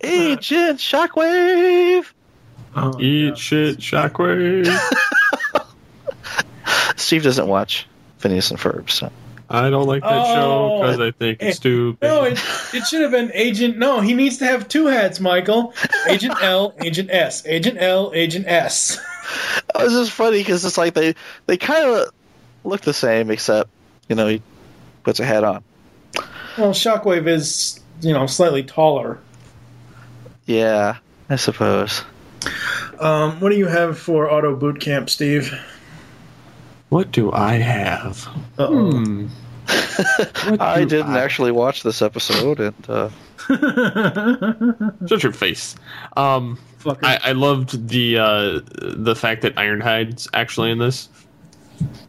[0.00, 2.06] Agent Shockwave.
[3.00, 4.68] Eat shit, Shockwave.
[6.96, 7.86] Steve doesn't watch
[8.18, 9.10] Phineas and Ferb, so
[9.52, 10.80] I don't like that show Oh.
[10.80, 12.06] because I think it's too stupid.
[12.06, 12.38] No, it,
[12.72, 13.78] it should have been Agent.
[13.78, 15.74] No, he needs to have two hats, Michael.
[16.08, 17.44] Agent L, Agent S.
[17.46, 18.96] Agent L, Agent S.
[19.74, 21.14] it was just funny because it's like they
[21.46, 22.10] they kind of
[22.62, 23.68] look the same, except
[24.08, 24.40] you know he
[25.02, 25.64] puts a hat on.
[26.56, 29.18] Well, Shockwave is, you know, slightly taller.
[30.46, 30.96] Yeah,
[31.28, 32.02] I suppose.
[33.00, 35.52] Um, what do you have for Auto Boot Camp, Steve?
[36.88, 38.24] What do I have?
[38.58, 39.28] Hmm.
[40.60, 43.10] I didn't actually watch this episode, and uh,
[45.06, 45.76] Shut your face.
[46.16, 46.58] Um,
[47.02, 51.08] I, I loved the uh, the fact that Ironhide's actually in this,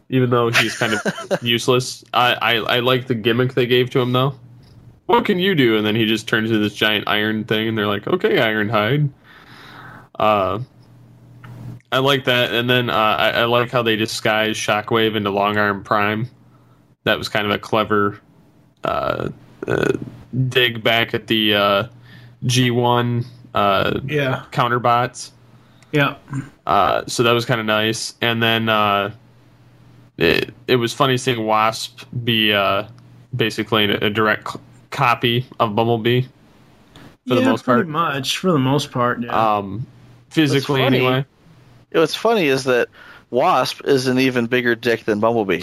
[0.08, 2.04] even though he's kind of useless.
[2.14, 4.34] I, I I like the gimmick they gave to him though.
[5.06, 5.76] What can you do?
[5.76, 9.10] And then he just turns into this giant iron thing, and they're like, "Okay, Ironhide."
[10.18, 10.60] Uh,
[11.90, 15.58] I like that, and then uh, I, I like how they disguise Shockwave into Long
[15.58, 16.28] Arm Prime.
[17.04, 18.18] That was kind of a clever
[18.84, 19.30] uh,
[19.66, 19.92] uh,
[20.48, 21.88] dig back at the uh,
[22.44, 23.24] G1
[23.54, 24.44] uh, Yeah.
[24.52, 25.30] counterbots.
[25.92, 26.16] Yeah.
[26.66, 28.14] Uh, so that was kind of nice.
[28.22, 29.12] And then uh,
[30.16, 32.84] it, it was funny seeing Wasp be uh,
[33.34, 34.58] basically a, a direct c-
[34.90, 36.22] copy of Bumblebee
[37.26, 37.88] for the Yeah, most pretty part.
[37.88, 38.38] much.
[38.38, 39.56] For the most part, yeah.
[39.56, 39.86] Um,
[40.30, 41.26] physically, What's funny- anyway.
[41.92, 42.88] What's funny is that
[43.30, 45.62] Wasp is an even bigger dick than Bumblebee.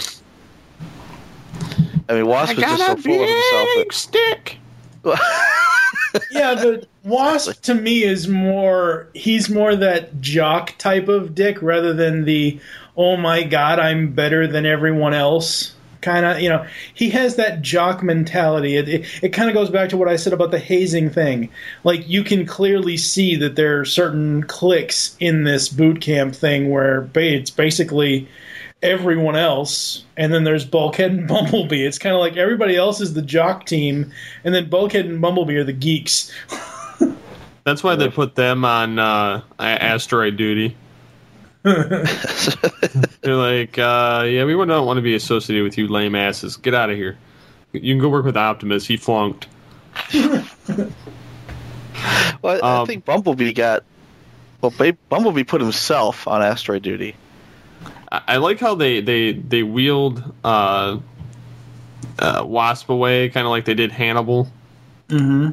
[2.10, 3.68] I mean, Wasp is just so full of himself.
[3.76, 4.58] That, stick.
[6.32, 9.08] yeah, but Wasp to me is more.
[9.14, 12.58] He's more that jock type of dick rather than the
[12.96, 17.60] "oh my god, I'm better than everyone else." Kind of, you know, he has that
[17.60, 18.76] jock mentality.
[18.76, 21.50] It, it, it kind of goes back to what I said about the hazing thing.
[21.84, 26.70] Like, you can clearly see that there are certain cliques in this boot camp thing
[26.70, 28.26] where it's basically
[28.82, 31.84] everyone else, and then there's Bulkhead and Bumblebee.
[31.84, 34.12] It's kind of like everybody else is the jock team,
[34.44, 36.32] and then Bulkhead and Bumblebee are the geeks.
[37.64, 40.76] That's why they put them on uh, asteroid duty.
[41.62, 42.06] They're
[43.24, 46.56] like, uh, yeah, we don't want to be associated with you lame asses.
[46.56, 47.18] Get out of here.
[47.72, 48.86] You can go work with Optimus.
[48.86, 49.46] He flunked.
[50.14, 50.46] well,
[52.64, 53.84] I Um, think Bumblebee got.
[54.62, 54.72] Well,
[55.08, 57.14] Bumblebee put himself on asteroid duty.
[58.12, 60.98] I, like how they they they wheeled uh,
[62.18, 64.50] uh, Wasp away, kind of like they did Hannibal,
[65.08, 65.50] Mm-hmm.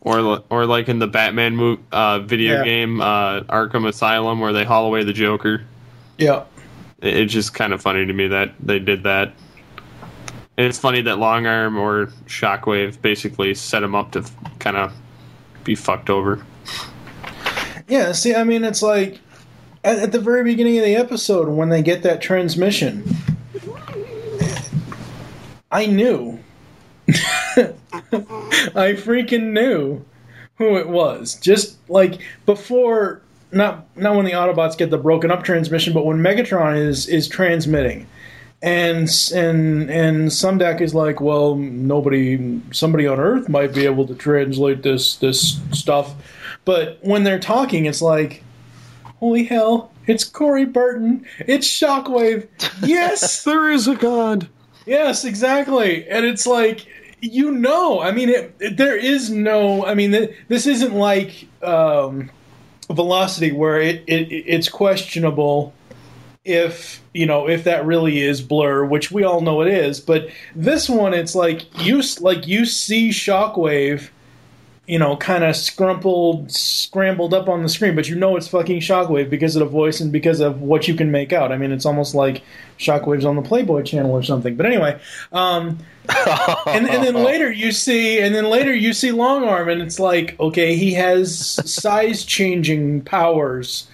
[0.00, 2.64] or or like in the Batman mo- uh, video Yeah.
[2.64, 5.62] game uh, Arkham Asylum, where they haul away the Joker.
[6.18, 6.44] Yeah.
[7.00, 9.32] It- It's just kind of funny to me that they did that.
[10.56, 14.24] And it's funny that Long Arm or Shockwave basically set him up to
[14.58, 14.92] kind of
[15.64, 16.44] be fucked over.
[17.88, 19.18] Yeah, see, I mean, it's like
[19.84, 23.04] at, at the very beginning of the episode when they get that transmission.
[25.70, 26.38] I knew.
[27.08, 30.04] I freaking knew
[30.56, 31.34] who it was.
[31.36, 36.18] Just like before, not not when the Autobots get the broken up transmission, but when
[36.18, 38.06] Megatron is is transmitting,
[38.62, 44.14] and and and Sumdac is like, well, nobody, somebody on Earth might be able to
[44.14, 46.14] translate this this stuff,
[46.64, 48.42] but when they're talking, it's like,
[49.20, 51.24] holy hell, It's Corey Burton.
[51.38, 52.48] It's Shockwave.
[52.82, 54.48] Yes, there is a god.
[54.86, 56.08] Yes, exactly.
[56.08, 56.86] And it's like
[57.20, 58.00] you know.
[58.00, 59.84] I mean, it, it- there is no.
[59.86, 62.30] I mean, th- this isn't like um,
[62.90, 65.72] Velocity, where it, it it's questionable
[66.42, 70.26] if you know if that really is Blurr which we all know it is but
[70.56, 74.08] this one it's like you like you see shockwave
[74.86, 78.80] you know kind of scrumpled scrambled up on the screen but you know it's fucking
[78.80, 81.52] shockwave because of the voice and because of what you can make out.
[81.52, 82.42] I mean it's almost like
[82.78, 84.56] shockwave's on the playboy channel or something.
[84.56, 85.00] But anyway
[85.32, 85.78] um
[86.66, 90.00] and, and then later you see and then later you see long arm and it's
[90.00, 91.38] like okay he has
[91.70, 93.88] size changing powers.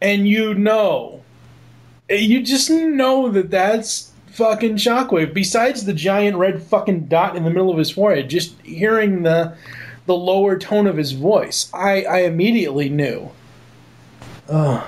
[0.00, 1.22] And you know
[2.10, 5.32] you just know that that's fucking shockwave.
[5.34, 9.54] Besides the giant red fucking dot in the middle of his forehead just hearing the
[10.06, 13.30] the lower tone of his voice i i immediately knew
[14.48, 14.84] Ugh.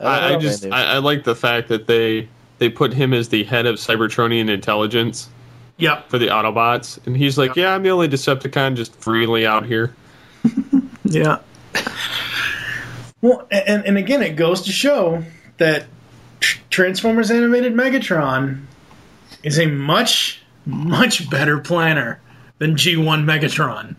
[0.00, 2.28] I, I just I, I like the fact that they
[2.58, 5.28] they put him as the head of Cybertronian intelligence.
[5.76, 6.08] Yep.
[6.08, 9.94] For the Autobots, and he's like, "Yeah, I'm the only Decepticon just freely out here."
[11.06, 11.40] Yeah.
[13.20, 15.22] Well, and and again, it goes to show
[15.58, 15.84] that
[16.70, 18.64] Transformers Animated Megatron
[19.42, 22.20] is a much much better planner
[22.64, 23.94] than G1 Megatron.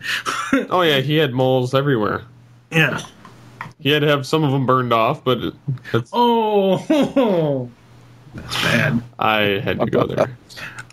[0.70, 2.22] oh yeah, he had moles everywhere.
[2.72, 3.00] Yeah.
[3.78, 5.54] He had to have some of them burned off, but it-
[6.12, 7.70] Oh,
[8.34, 9.02] that's bad.
[9.20, 10.36] I had to go there.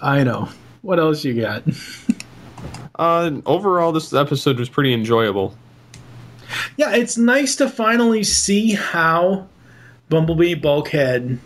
[0.04, 0.50] I know.
[0.84, 1.64] What else you got?
[2.96, 5.56] Uh, overall, this episode was pretty enjoyable.
[6.78, 9.48] Yeah, it's nice to finally see how
[10.10, 11.40] Bumblebee Bulkhead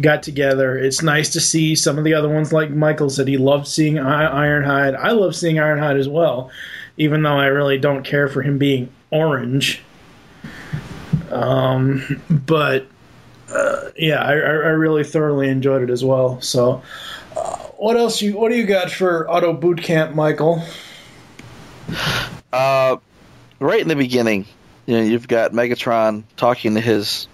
[0.00, 0.76] got together.
[0.76, 3.94] It's nice to see some of the other ones, like Michael said, he loved seeing
[3.94, 4.96] Ironhide.
[4.96, 6.50] I love seeing Ironhide as well,
[6.96, 9.82] even though I really don't care for him being orange.
[11.30, 12.86] Um, but
[13.52, 16.40] uh, yeah, I, I I really thoroughly enjoyed it as well.
[16.40, 16.82] So,
[17.36, 20.62] uh, what else you what do you got for Auto Boot Camp, Michael?
[22.52, 22.96] Uh,
[23.60, 24.46] right in the beginning,
[24.86, 27.28] you know, you've got Megatron talking to his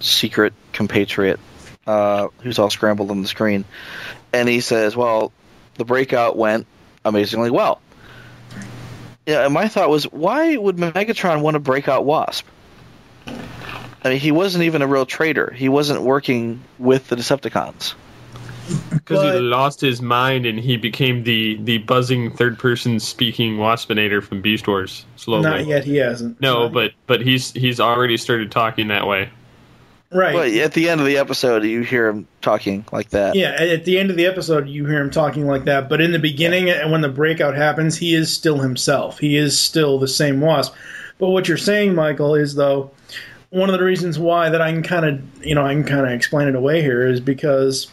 [0.00, 1.40] secret compatriot,
[1.86, 3.64] uh, who's all scrambled on the screen,
[4.32, 5.32] and he says, "Well,
[5.76, 6.66] the breakout went
[7.04, 7.80] amazingly well."
[9.26, 12.46] Yeah, and my thought was, why would Megatron want to break out Wasp?
[13.26, 15.50] I mean, he wasn't even a real traitor.
[15.50, 17.94] He wasn't working with the Decepticons.
[18.90, 24.22] Because he lost his mind and he became the, the buzzing third person speaking Waspinator
[24.22, 25.06] from Beast Wars.
[25.16, 25.42] Slowly.
[25.42, 25.84] Not yet.
[25.84, 26.40] He hasn't.
[26.40, 29.28] No, but but he's he's already started talking that way.
[30.14, 30.32] Right.
[30.32, 33.34] But at the end of the episode, you hear him talking like that.
[33.34, 35.88] Yeah, at the end of the episode, you hear him talking like that.
[35.88, 39.18] But in the beginning, and when the breakout happens, he is still himself.
[39.18, 40.72] He is still the same Wasp.
[41.18, 42.92] But what you're saying, Michael, is though
[43.50, 46.06] one of the reasons why that I can kind of you know I can kind
[46.06, 47.90] of explain it away here is because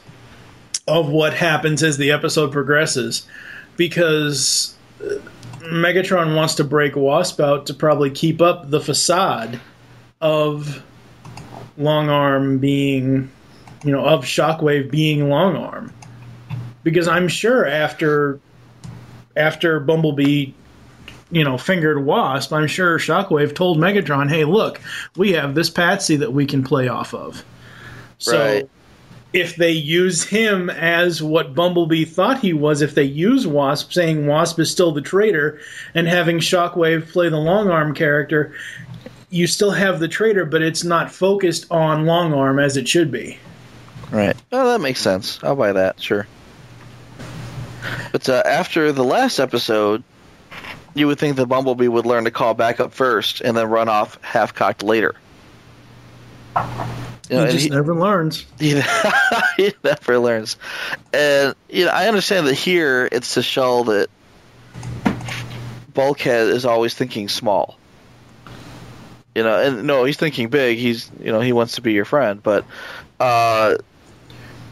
[0.88, 3.26] of what happens as the episode progresses.
[3.78, 5.16] Because uh,
[5.62, 9.60] Megatron wants to break Wasp out to probably keep up the facade
[10.20, 10.84] of
[11.82, 13.30] Long Arm being,
[13.84, 15.94] you know, of Shockwave being Long Arm.
[16.84, 18.40] Because I'm sure after
[19.36, 20.52] after Bumblebee,
[21.32, 24.82] you know, fingered Wasp, I'm sure Shockwave told Megatron, "Hey, look,
[25.16, 27.44] we have this patsy that we can play off of."
[28.18, 28.70] So Right.
[29.34, 34.28] if they use him as what Bumblebee thought he was, if they use Wasp, saying
[34.28, 35.60] Wasp is still the traitor,
[35.96, 38.52] and having Shockwave play the long arm character,
[39.32, 43.12] you still have the traitor, but it's not focused on long arm as it should
[43.12, 43.40] be.
[44.12, 44.36] Right.
[44.52, 45.40] Oh, that makes sense.
[45.42, 46.00] I'll buy that.
[46.02, 46.28] Sure.
[48.12, 50.04] But uh, after the last episode,
[50.94, 53.88] you would think the Bumblebee would learn to call back up first and then run
[53.88, 55.16] off half cocked later.
[56.56, 56.64] You
[57.30, 58.46] he know, and just he- never learns.
[58.60, 58.82] he,
[59.58, 60.58] he never learns.
[61.14, 64.10] And you know, I understand that here it's to show that
[65.94, 67.78] Bulkhead is always thinking small.
[69.36, 70.78] You know, and no, he's thinking big.
[70.78, 72.66] He's you know he wants to be your friend, but
[73.20, 73.76] uh,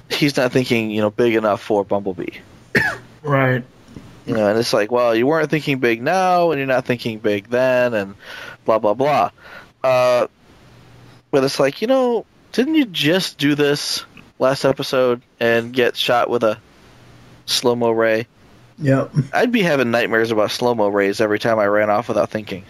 [0.10, 2.40] he's not thinking you know big enough for Bumblebee.
[3.22, 3.66] Right.
[4.26, 7.20] You know, and it's like, well, you weren't thinking big now, and you're not thinking
[7.20, 8.16] big then, and
[8.64, 9.32] blah blah blah.
[9.84, 10.28] Uh,
[11.32, 14.06] but it's like, you know, didn't you just do this
[14.40, 16.58] last episode and get shot with a
[17.46, 18.28] slow mo ray?
[18.78, 19.12] Yep.
[19.34, 22.64] I'd be having nightmares about slow mo rays every time I ran off without thinking.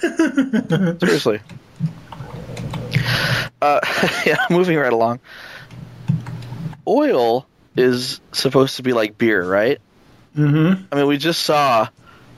[1.00, 1.40] Seriously.
[3.60, 3.80] Uh,
[4.26, 5.20] yeah, moving right along.
[6.86, 7.46] Oil
[7.76, 9.80] is supposed to be like beer, right?
[10.36, 10.84] Mm-hmm.
[10.92, 11.88] I mean, we just saw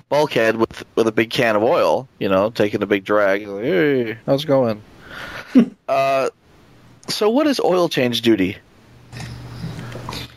[0.08, 3.46] Bulkhead with with a big can of oil, you know, taking a big drag.
[3.46, 4.82] Like, hey, how's it going?
[5.88, 6.30] uh,
[7.08, 8.56] So what is oil change duty?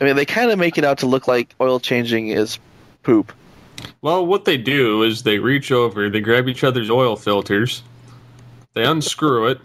[0.00, 2.58] I mean, they kind of make it out to look like oil changing is
[3.02, 3.32] poop.
[4.04, 7.82] Well, what they do is they reach over, they grab each other's oil filters,
[8.74, 9.60] they unscrew it,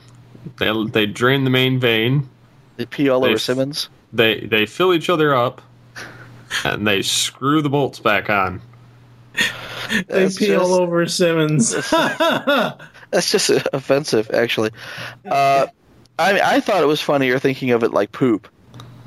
[0.58, 2.30] they they drain the main vein.
[2.78, 3.90] They pee all They over Simmons.
[4.14, 5.62] They they fill each other up,
[6.64, 8.62] and they screw the bolts back on.
[9.90, 11.72] They That's pee just- all over Simmons.
[11.92, 14.70] That's just offensive, actually.
[15.30, 15.68] Uh,
[16.18, 18.48] I mean, I thought it was funnier thinking of it like poop.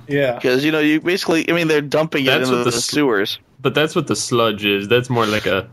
[0.09, 0.35] Yeah.
[0.35, 3.39] Because you know, you basically, I mean, they're dumping it into the, the s- sewers.
[3.63, 4.89] But that's what the sludge is.
[4.89, 5.69] That's more like a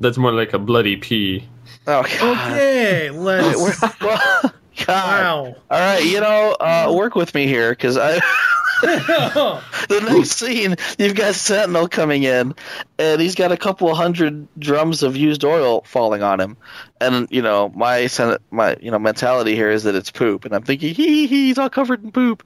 [0.00, 1.46] that's more like a bloody pee.
[1.86, 2.52] Oh, God.
[2.52, 3.80] Okay, let's.
[4.00, 4.42] well,
[4.86, 4.88] God.
[4.88, 5.56] Wow.
[5.70, 8.20] All right, you know, uh, work with me here because I.
[8.82, 12.54] the next scene, you've got Sentinel coming in,
[12.98, 16.56] and he's got a couple hundred drums of used oil falling on him,
[17.00, 20.54] and you know my sen- my you know mentality here is that it's poop, and
[20.54, 22.42] I'm thinking hee hee hee, he's all covered in poop.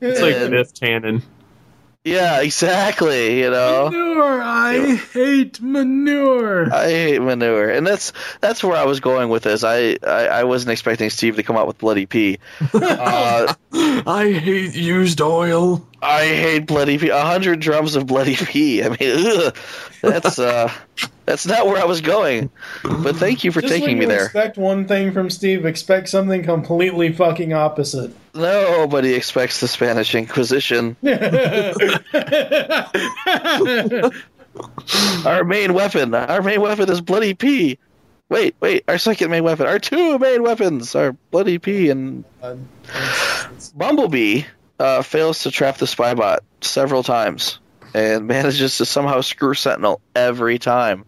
[0.00, 1.22] It's like And- myth cannon.
[2.04, 3.40] Yeah, exactly.
[3.40, 4.42] You know, Manure.
[4.42, 6.72] I hate manure.
[6.72, 9.64] I hate manure, and that's that's where I was going with this.
[9.64, 12.38] I I, I wasn't expecting Steve to come out with bloody pee.
[12.74, 15.86] Uh, I hate used oil.
[16.04, 17.08] I hate bloody pee.
[17.08, 18.82] A hundred drums of bloody pee.
[18.84, 19.56] I mean, ugh,
[20.02, 20.70] that's uh,
[21.24, 22.50] that's not where I was going.
[22.82, 24.26] But thank you for Just taking me there.
[24.26, 25.64] Expect one thing from Steve.
[25.64, 28.14] Expect something completely fucking opposite.
[28.34, 30.96] Nobody expects the Spanish Inquisition.
[35.24, 37.78] Our main weapon, our main weapon is bloody pee.
[38.28, 42.24] Wait, wait, our second main weapon, our two main weapons are bloody pee and
[43.74, 44.44] Bumblebee
[44.78, 47.58] uh, fails to trap the spybot several times
[47.94, 51.04] and manages to somehow screw Sentinel every time.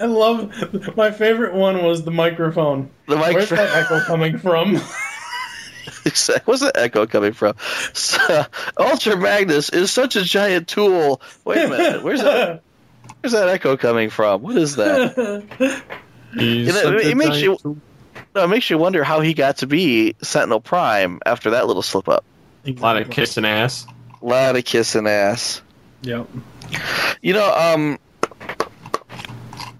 [0.00, 0.96] I love.
[0.96, 2.90] My favorite one was the microphone.
[3.06, 3.56] The Where's microphone.
[3.58, 4.74] that echo coming from?
[6.44, 7.54] Where's the echo coming from?
[7.92, 8.44] So,
[8.78, 11.20] Ultra Magnus is such a giant tool.
[11.44, 12.62] Wait a minute, where's that?
[13.20, 14.42] Where's that echo coming from?
[14.42, 15.44] What is that?
[16.34, 17.80] He's You such it, a it makes giant you.
[18.36, 21.80] No, it makes you wonder how he got to be Sentinel Prime after that little
[21.80, 22.22] slip up.
[22.66, 23.86] A lot of kissing ass.
[24.20, 25.62] A lot of kissing ass.
[26.02, 26.28] Yep.
[27.22, 27.98] You know, um,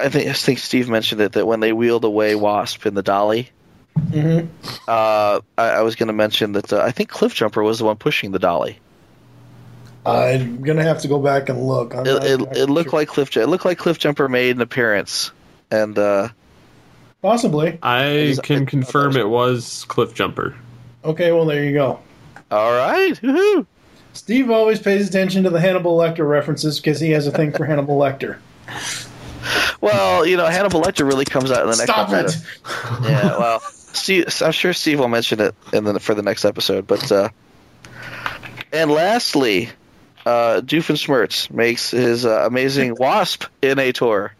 [0.00, 3.02] I think I think Steve mentioned it that when they wheeled away Wasp in the
[3.02, 3.50] dolly,
[3.98, 4.46] Mm-hmm.
[4.88, 7.96] uh, I, I was going to mention that uh, I think Cliffjumper was the one
[7.96, 8.78] pushing the dolly.
[10.04, 11.94] I'm gonna have to go back and look.
[11.94, 13.00] I'm It, not it, it looked sure.
[13.00, 13.36] like Cliff.
[13.36, 15.32] It looked like Cliffjumper made an appearance,
[15.70, 16.28] and uh,
[17.26, 17.76] possibly.
[17.82, 20.54] I can confirm it was Cliff Jumper.
[21.04, 21.98] Okay, well there you go.
[22.52, 23.66] all right, woohoo!
[24.12, 27.64] Steve always pays attention to the Hannibal Lecter references because he has a thing for
[27.70, 28.38] Hannibal Lecter.
[29.80, 32.14] Well, you know, Hannibal Lecter really comes out in the next Stop it!
[32.14, 32.42] episode.
[33.10, 36.86] Yeah, well, Steve, I'm sure Steve will mention it in the for the next episode.
[36.86, 37.28] But uh,
[38.72, 39.70] and lastly,
[40.24, 44.32] uh, Doofenshmirtz makes his uh, amazing Wasp in a tour.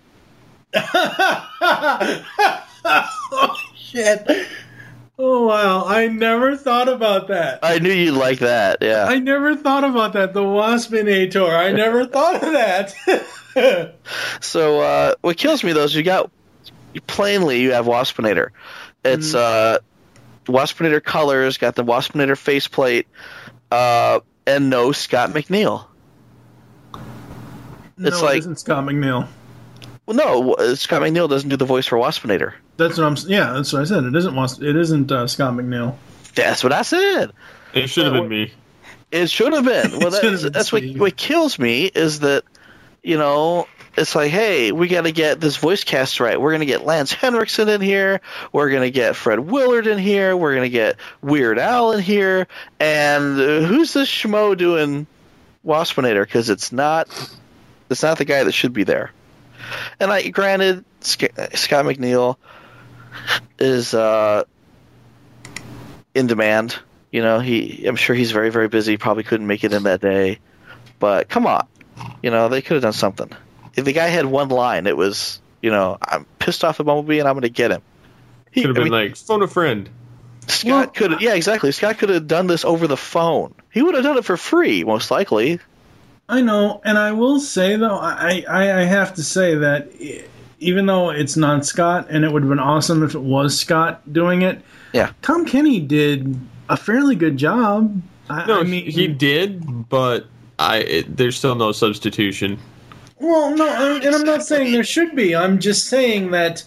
[3.33, 4.27] oh shit!
[5.19, 5.85] Oh wow!
[5.87, 7.61] I never thought about that.
[7.63, 8.79] I knew you'd like that.
[8.83, 9.07] Yeah.
[9.07, 10.35] I never thought about that.
[10.35, 11.49] The Waspinator.
[11.49, 12.95] I never thought of that.
[14.43, 16.31] So uh, what kills me though is you got
[17.07, 18.51] plainly you have Waspinator.
[19.03, 19.79] It's uh,
[20.45, 23.07] Waspinator colors, got the Waspinator faceplate,
[23.71, 25.87] uh, and no Scott McNeil.
[27.99, 29.27] It's no, like- it isn't Scott McNeil.
[30.05, 32.53] Well, no, Scott McNeil doesn't do the voice for Waspinator.
[32.77, 33.17] That's what I'm.
[33.27, 34.05] Yeah, that's what I said.
[34.05, 34.63] It isn't.
[34.63, 35.97] It isn't uh, Scott McNeil.
[36.35, 37.33] That's what I said.
[37.73, 38.53] It should have been me.
[39.11, 39.99] It should have been.
[39.99, 42.45] Well, It should that's, been that's what what kills me is that
[43.03, 43.67] you know
[43.97, 46.41] it's like, hey, we got to get this voice cast right.
[46.41, 48.21] We're gonna get Lance Henriksen in here.
[48.53, 50.37] We're gonna get Fred Willard in here.
[50.37, 52.47] We're gonna get Weird Al in here.
[52.79, 55.07] And uh, who's this schmo doing
[55.65, 56.25] Waspinator?
[56.25, 57.09] Because it's not
[57.89, 59.13] it's not the guy that should be there.
[59.99, 62.37] And I granted Sc- Scott McNeil
[63.59, 64.45] is uh,
[66.15, 66.79] in demand.
[67.11, 68.97] You know, he I'm sure he's very very busy.
[68.97, 70.39] Probably couldn't make it in that day.
[70.99, 71.67] But come on,
[72.23, 73.31] you know they could have done something.
[73.75, 77.19] If the guy had one line, it was you know I'm pissed off at Bumblebee
[77.19, 77.83] and I'm going to get him.
[78.51, 79.89] He, Could have been mean, like phone a friend.
[80.49, 81.73] Scott could yeah exactly.
[81.73, 83.55] Scott could have done this over the phone.
[83.71, 85.61] He would have done it for free most likely.
[86.29, 90.25] I know, and I will say though, I I, I have to say that e-
[90.59, 94.13] even though it's not Scott, and it would have been awesome if it was Scott
[94.13, 94.61] doing it.
[94.93, 96.39] Yeah, Tom Kenny did
[96.69, 98.01] a fairly good job.
[98.31, 100.27] I, No, I mean, he did, but
[100.59, 102.59] I it, there's still no substitution.
[103.19, 105.35] Well, no, I- and I'm not saying there should be.
[105.35, 106.65] I'm just saying that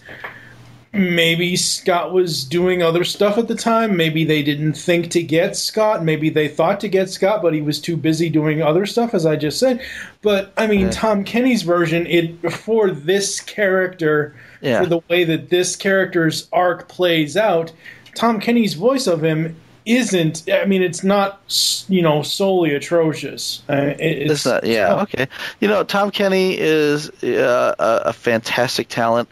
[0.91, 3.95] maybe Scott was doing other stuff at the time.
[3.95, 6.03] Maybe they didn't think to get Scott.
[6.03, 9.25] Maybe they thought to get Scott, but he was too busy doing other stuff, as
[9.25, 9.81] I just said.
[10.21, 10.89] But I mean, Yeah.
[10.91, 14.81] Tom Kenny's version, it for this character, Yeah.
[14.81, 17.71] for the way that this character's arc plays out,
[18.15, 19.55] Tom Kenny's voice of him
[19.85, 20.43] isn't.
[20.51, 21.39] I mean, it's not
[21.87, 23.61] you know solely atrocious.
[23.69, 25.01] Uh, it's, It's not, yeah, tough.
[25.13, 25.27] okay.
[25.61, 29.29] You know, Tom Kenny is uh, a, a fantastic talent,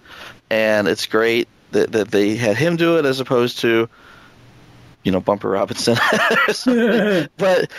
[0.49, 3.90] and it's great that, that they had him do it as opposed to,
[5.03, 5.98] you know, Bumper Robinson.
[7.38, 7.72] but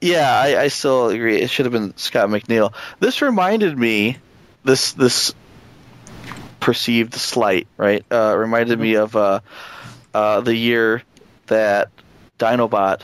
[0.00, 1.40] yeah, I, I still agree.
[1.40, 2.72] It should have been Scott McNeil.
[3.00, 4.18] This reminded me,
[4.64, 5.34] this this
[6.60, 8.04] perceived slight, right?
[8.10, 9.40] Uh, reminded me of uh,
[10.14, 11.02] uh, the year
[11.46, 11.90] that
[12.38, 13.02] Dinobot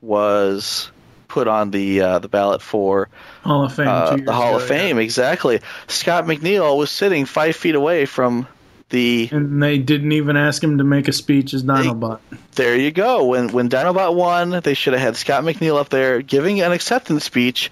[0.00, 0.90] was
[1.28, 3.08] put on the uh, the ballot for
[3.42, 3.88] Hall of Fame.
[3.88, 4.98] uh, the Hall ago, of Fame.
[4.98, 5.60] Exactly.
[5.88, 8.46] Scott McNeil was sitting five feet away from
[8.90, 9.28] the.
[9.32, 12.20] And they didn't even ask him to make a speech as Dinobot.
[12.54, 13.24] There you go.
[13.24, 17.24] When when Dinobot won, they should have had Scott McNeil up there giving an acceptance
[17.24, 17.70] speech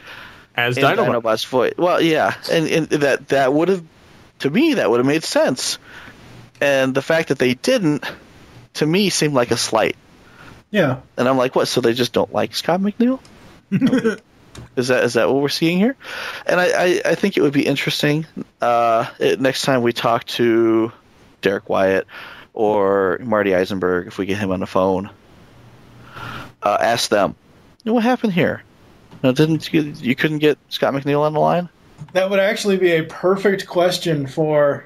[0.57, 1.23] as in Dinobot.
[1.23, 1.74] Dinobot's voice.
[1.77, 3.85] Well, yeah, and, and that that would have,
[4.40, 5.78] to me, that would have made sense.
[6.61, 8.05] And the fact that they didn't,
[8.74, 9.97] to me, seemed like a slight.
[10.70, 11.01] Yeah.
[11.16, 11.69] And I'm like, what?
[11.69, 13.20] So they just don't like Scott McNeil?
[14.76, 15.97] is that is that what we're seeing here?
[16.47, 18.26] And I, I, I think it would be interesting
[18.60, 20.93] uh, it, next time we talk to
[21.43, 22.06] Derrick Wyatt
[22.55, 25.10] or Marty Isenberg, if we get him on the phone,
[26.62, 27.35] uh, ask them,
[27.85, 28.62] "You know, what happened here?
[29.22, 31.68] No, didn't you, you couldn't get Scott McNeil on the line?
[32.12, 34.85] That would actually be a perfect question for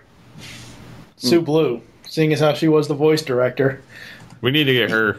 [1.16, 1.44] Sue Hmm.
[1.44, 3.80] Blu, seeing as how she was the voice director.
[4.40, 5.18] We need to get her.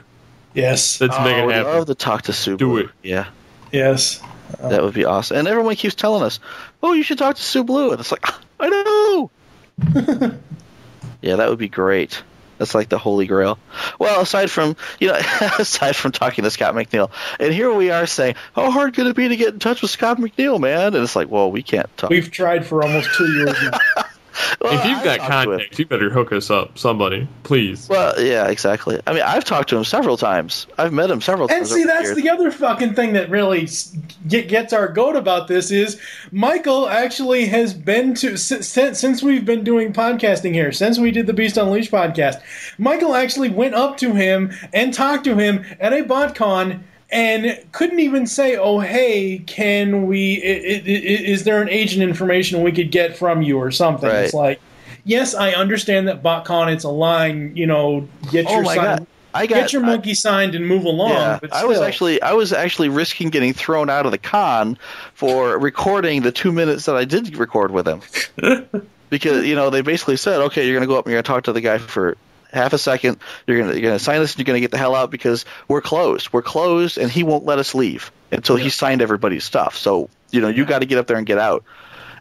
[0.53, 0.99] Yes.
[0.99, 1.71] Let's make I it would happen.
[1.73, 2.57] love to talk to Sue.
[2.57, 2.77] Do Blue.
[2.79, 2.89] it.
[3.03, 3.27] Yeah.
[3.71, 4.21] Yes.
[4.59, 4.69] Oh.
[4.69, 5.37] That would be awesome.
[5.37, 6.39] And everyone keeps telling us,
[6.81, 8.25] "Oh, you should talk to Sue Blu." And it's like,
[8.59, 9.31] I know.
[11.21, 12.23] yeah, that would be great.
[12.57, 13.57] That's like the holy grail.
[13.99, 15.15] Well, aside from you know,
[15.59, 19.15] aside from talking to Scott McNeil, and here we are saying, "How hard could it
[19.15, 21.89] be to get in touch with Scott McNeil, man?" And it's like, well, we can't
[21.97, 22.09] talk.
[22.09, 23.79] We've tried for almost two years now.
[24.65, 25.59] if you've got talked to him.
[25.59, 27.87] contact, you better hook us up, somebody, please.
[27.89, 28.99] Well, yeah, exactly.
[29.05, 30.67] I mean, I've talked to him several times.
[30.77, 31.71] I've met him several And times.
[31.71, 32.17] see, that's years.
[32.17, 33.67] the other fucking thing that really
[34.27, 35.99] get, gets our goat about this is
[36.31, 38.67] Michael actually has been to since,
[38.99, 42.41] since we've been doing podcasting here, since we did the Beast Unleashed podcast.
[42.77, 46.81] Michael actually went up to him and talked to him at a BotCon
[47.13, 50.41] and couldn't even say, "Oh, hey, can we?
[50.43, 54.09] i- i- i- Is there an agent information we could get from you or something?"
[54.09, 54.59] It's like.
[55.05, 58.85] Yes, I understand that BotCon it's a line, you know, get Oh your my sign,
[58.85, 59.07] God.
[59.33, 61.09] I get got- your I- monkey signed and move along.
[61.11, 64.77] Yeah, but I was actually I was actually risking getting thrown out of the con
[65.13, 67.99] for recording the two minutes that I did record with him,
[69.09, 71.43] because you know they basically said, okay, you're gonna go up and you're gonna talk
[71.45, 72.15] to the guy for
[72.53, 73.17] half a second.
[73.47, 75.81] You're gonna you're gonna sign this and you're gonna get the hell out because we're
[75.81, 76.31] closed.
[76.31, 79.75] We're closed and he won't let us leave until he signed everybody's stuff.
[79.77, 81.63] So you know you got to get up there and get out.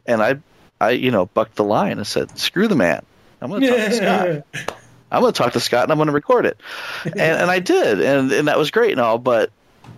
[0.06, 0.36] And I
[0.80, 3.04] I you know bucked the line and said, screw the man.
[3.40, 3.92] I'm gonna talk to
[4.52, 4.76] Scott.
[5.12, 6.58] I'm going to talk to Scott and I'm going to record it.
[7.04, 9.50] And, and I did, and, and that was great and all, but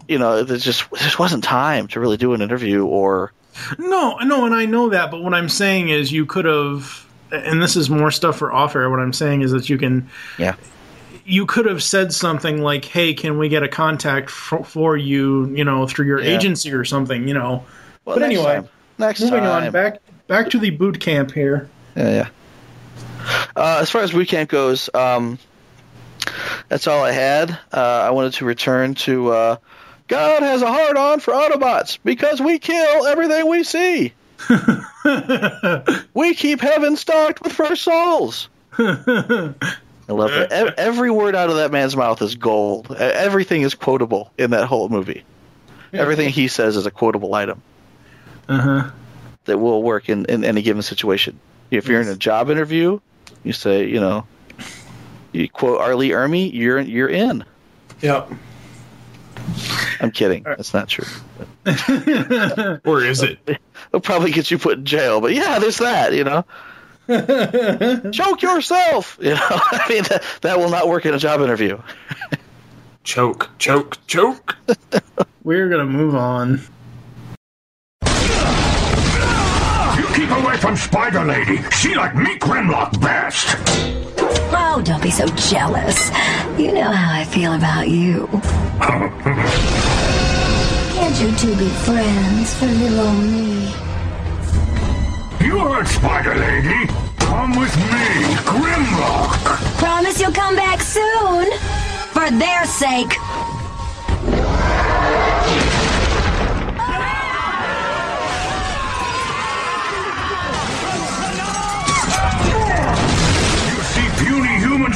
[0.08, 3.32] you know, there just there just wasn't time to really do an interview or
[3.78, 7.62] No, no, and I know that, but what I'm saying is you could have, and
[7.62, 8.88] this is more stuff for off air.
[8.90, 10.08] What I'm saying is that you can,
[10.38, 10.54] yeah,
[11.24, 15.46] you could have said something like, "Hey, can we get a contact for, for you,
[15.54, 16.36] you know, through your Yeah.
[16.36, 17.64] agency or something," you know.
[18.04, 18.68] Well, but next anyway, time.
[18.98, 19.64] Next moving time.
[19.64, 19.98] on back
[20.28, 21.68] back to the boot camp here.
[21.96, 22.28] Yeah, yeah.
[23.56, 25.38] Uh, as far as boot camp goes, um,
[26.68, 27.50] that's all I had.
[27.72, 29.56] Uh, I wanted to return to uh,
[30.08, 34.12] God has a hard on for Autobots because we kill everything we see.
[36.14, 38.48] we keep heaven stocked with fresh souls.
[38.78, 40.50] I love it.
[40.52, 42.94] Every word out of that man's mouth is gold.
[42.94, 45.24] Everything is quotable in that whole movie.
[45.92, 47.62] Everything he says is a quotable item
[48.48, 48.90] Uh huh.
[49.44, 51.38] that will work in, in any given situation.
[51.70, 53.00] If you're in a job interview,
[53.44, 54.26] you say, you know,
[55.32, 55.94] you quote R.
[55.94, 57.44] Lee Ermey, you're you're in.
[58.00, 58.30] Yep.
[60.00, 60.42] I'm kidding.
[60.42, 61.06] That's not true.
[62.84, 63.38] or is it?
[63.46, 66.12] It'll probably get you put in jail, but yeah, there's that.
[66.12, 66.44] You know,
[68.12, 69.18] choke yourself.
[69.24, 71.80] You know, I mean that, that will not work in a job interview.
[73.02, 74.56] choke, choke, choke.
[75.42, 76.60] We're gonna move on.
[80.24, 81.62] Keep away from Spider Lady.
[81.70, 83.56] She like me Grimlock best.
[84.56, 86.10] Oh, don't be so jealous.
[86.58, 88.26] You know how I feel about you.
[90.94, 93.72] Can't you two be friends for little old me?
[95.44, 96.86] You heard Spider Lady.
[97.18, 99.42] Come with me, Grimlock.
[99.78, 101.52] Promise you'll come back soon.
[102.14, 103.12] For their sake.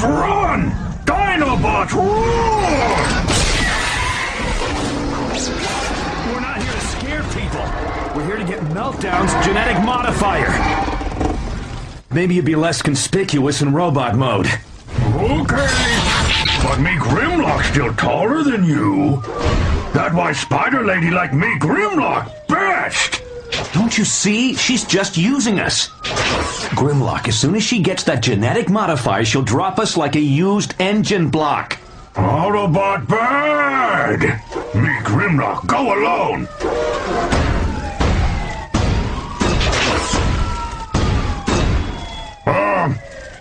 [0.03, 0.71] Run!
[1.05, 2.09] Dinobots roar!
[6.33, 7.65] We're not here to scare people.
[8.17, 10.49] We're here to get Meltdown's genetic modifier.
[12.11, 14.47] Maybe you'd be less conspicuous in robot mode.
[14.47, 15.69] Okay.
[16.63, 19.23] But me Grimlock's still taller than you.
[19.93, 23.23] That why Spider Lady like me Grimlock best.
[23.73, 24.55] Don't you see?
[24.55, 25.91] She's just using us.
[26.71, 30.75] Grimlock, as soon as she gets that genetic modifier, she'll drop us like a used
[30.79, 31.79] engine block.
[32.15, 34.21] Autobot bird!
[34.75, 36.47] Me Grimlock, go alone!
[42.47, 42.95] Um,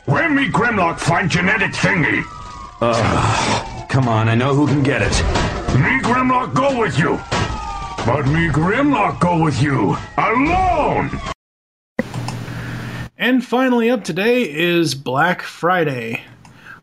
[0.06, 2.24] where me Grimlock find genetic thingy?
[2.82, 5.14] Uh, come on, I know who can get it.
[5.80, 7.20] Me Grimlock go with you!
[8.06, 11.20] But me Grimlock go with you alone!
[13.20, 16.22] And finally up today is Black Friday.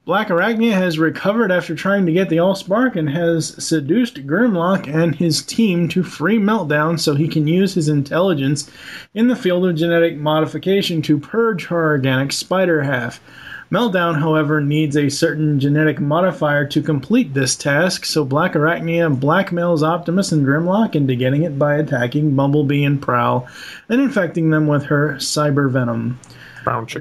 [0.04, 5.14] Black Arachnia has recovered after trying to get the Allspark and has seduced Grimlock and
[5.14, 8.68] his team to free Meltdown so he can use his intelligence
[9.14, 13.20] in the field of genetic modification to purge her organic spider half.
[13.70, 19.82] Meltdown, however, needs a certain genetic modifier to complete this task, so Black Arachnia blackmails
[19.82, 23.48] Optimus and Grimlock into getting it by attacking Bumblebee and Prowl
[23.88, 26.18] and infecting them with her cyber venom.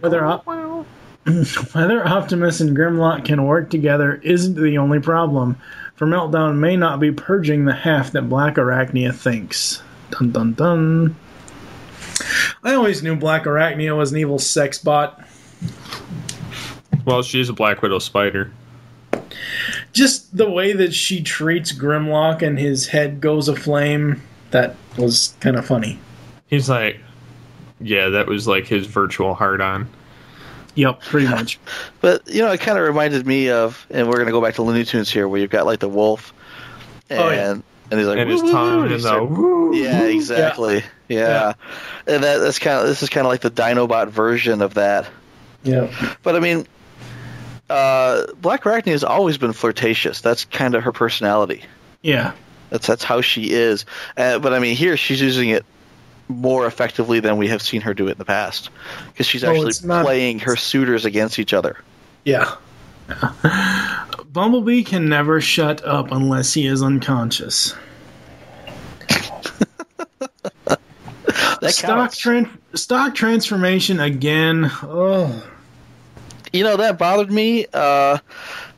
[0.03, 0.45] Whether, Op-
[1.73, 5.57] whether Optimus and Grimlock can work together isn't the only problem,
[5.95, 9.83] for Meltdown may not be purging the half that Black Arachnia thinks.
[10.11, 11.15] Dun dun dun.
[12.63, 15.21] I always knew Black Arachnia was an evil sex bot.
[17.05, 18.51] Well, she's a Black Widow spider.
[19.91, 24.21] Just the way that she treats Grimlock and his head goes aflame,
[24.51, 25.99] that was kind of funny.
[26.47, 26.99] He's like,
[27.79, 29.87] yeah, that was like his virtual hard on.
[30.75, 31.59] Yep, pretty much.
[32.01, 34.61] But you know, it kind of reminded me of, and we're gonna go back to
[34.63, 36.33] Looney Tunes here, where you've got like the wolf,
[37.09, 37.51] and Oh, yeah.
[37.51, 37.63] and
[37.99, 40.07] he's like, And his "Woo, woo, tongue woo," and he's the like, woo, yeah, woo.
[40.09, 41.53] exactly, yeah.
[42.07, 45.07] And that, that's kind of this is kind of like the Dinobot version of that.
[45.63, 45.89] Yeah.
[46.23, 46.65] But I mean,
[47.69, 50.21] uh, Black Arachnia has always been flirtatious.
[50.21, 51.63] That's kind of her personality.
[52.01, 52.33] Yeah.
[52.69, 53.85] That's that's how she is.
[54.17, 55.65] Uh, but I mean, here she's using it
[56.27, 58.69] more effectively than we have seen her do it in the past,
[59.07, 61.77] because she's Well, actually not- playing her suitors against each other.
[62.25, 62.55] Yeah.
[64.31, 67.75] Bumblebee can never shut up unless he is unconscious.
[71.67, 74.69] stock tran- stock transformation again.
[74.83, 75.43] Oh,
[76.53, 78.17] you know that bothered me uh,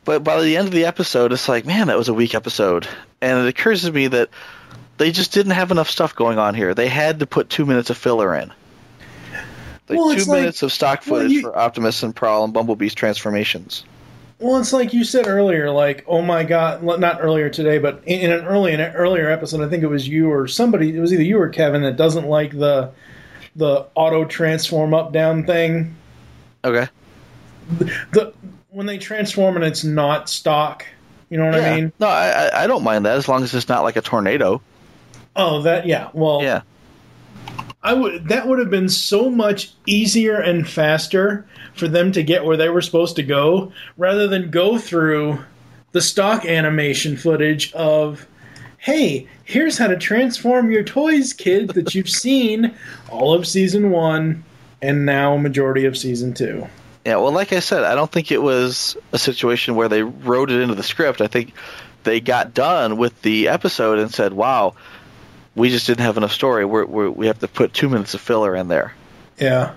[0.04, 2.88] but by the end of the episode it's like man that was a weak episode
[3.20, 4.30] and it occurs to me that
[4.98, 7.90] they just didn't have enough stuff going on here they had to put two minutes
[7.90, 8.48] of filler in
[9.88, 12.52] like Well, two like- minutes of stock well, footage you- for optimus and prowl and
[12.52, 13.84] bumblebee's transformations
[14.38, 15.70] well, it's like you said earlier.
[15.70, 19.62] Like, oh my god, not earlier today, but in, in an early an earlier episode,
[19.62, 20.94] I think it was you or somebody.
[20.94, 22.90] It was either you or Kevin that doesn't like the
[23.56, 25.96] the auto transform up down thing.
[26.66, 26.86] okay
[28.12, 28.32] The
[28.70, 30.84] when they transform and it's not stock.
[31.30, 31.72] You know what Yeah.
[31.72, 31.92] I mean?
[31.98, 34.60] no I, I i don't mind that as long as it's not like a tornado
[35.34, 36.08] Oh, that yeah.
[36.14, 36.62] Well, yeah
[37.82, 42.44] I would that would have been so much easier and faster for them to get
[42.44, 45.38] where they were supposed to go rather than go through
[45.92, 48.26] the stock animation footage of
[48.78, 52.72] hey, here's how to transform your toys, kids, that you've seen
[53.10, 54.44] all of season 1
[54.82, 56.64] and now majority of season 2.
[57.06, 60.50] Yeah, well, like I said, I don't think it was a situation where they wrote
[60.50, 61.20] it into the script.
[61.20, 61.52] I think
[62.02, 64.74] they got done with the episode and said, "Wow,
[65.54, 66.64] we just didn't have enough story.
[66.64, 68.92] We're, we're, we have to put two minutes of filler in there."
[69.38, 69.74] Yeah.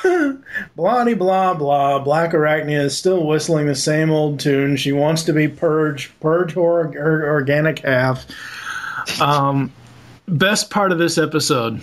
[0.76, 1.98] Blah blah blah.
[1.98, 4.76] Black Arachnia is still whistling the same old tune.
[4.76, 8.26] She wants to be purged, purge her organic half.
[9.20, 9.72] Um,
[10.28, 11.80] best part of this episode: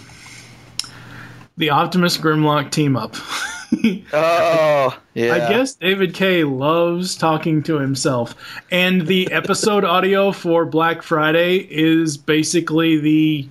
[1.57, 3.18] the Optimus Grimlock team up.
[4.13, 5.33] oh, yeah.
[5.33, 8.35] I guess David Kaye loves talking to himself,
[8.71, 13.47] and the episode audio for Black Friday is basically the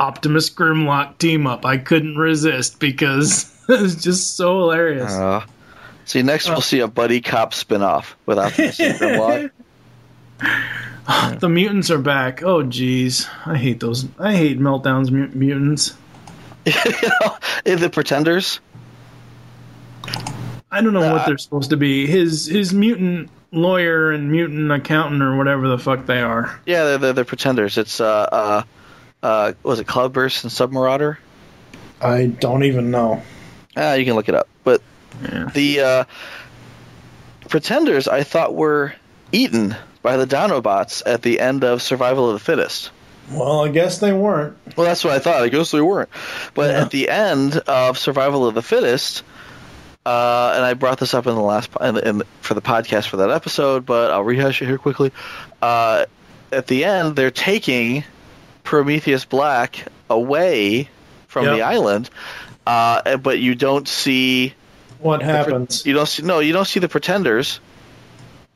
[0.00, 1.64] Optimus Grimlock team up.
[1.64, 5.12] I couldn't resist because it's just so hilarious.
[5.12, 5.44] Uh,
[6.04, 9.50] see, next we'll see a buddy cop spin-off with Optimus and Grimlock.
[11.40, 12.42] the mutants are back.
[12.42, 14.06] Oh, jeez, I hate those.
[14.18, 15.94] I hate Meltdown's mu- mutants.
[16.66, 18.60] Eh, the Pretenders.
[20.74, 22.06] I don't know Uh, what they're supposed to be.
[22.06, 26.58] His his mutant lawyer and mutant accountant or whatever the fuck they are.
[26.66, 27.78] Yeah, they're, they're, they're pretenders.
[27.78, 28.62] It's uh uh
[29.22, 31.18] uh was it Cloudburst and Submarauder?
[32.00, 33.22] I don't even know.
[33.76, 34.48] Ah, you can look it up.
[34.64, 34.82] But
[35.54, 36.04] the uh,
[37.48, 38.92] pretenders I thought were
[39.32, 42.90] eaten by the Dinobots at the end of Survival of the Fittest.
[43.30, 44.56] Well, I guess they weren't.
[44.76, 45.42] Well, that's what I thought.
[45.42, 46.10] I guess they weren't.
[46.52, 49.22] But at the end of Survival of the Fittest,
[50.06, 53.18] uh, and I brought this up in the last in, in, for the podcast for
[53.18, 55.12] that episode, but I'll rehash it here quickly.
[55.62, 56.06] Uh,
[56.52, 58.04] at the end, they're taking
[58.62, 60.88] Prometheus Black away
[61.28, 61.54] from Yep.
[61.56, 62.10] the island,
[62.66, 64.54] uh, but you don't see
[65.00, 65.84] What the happens?
[65.84, 67.60] you don't see no, you don't see the Pretenders,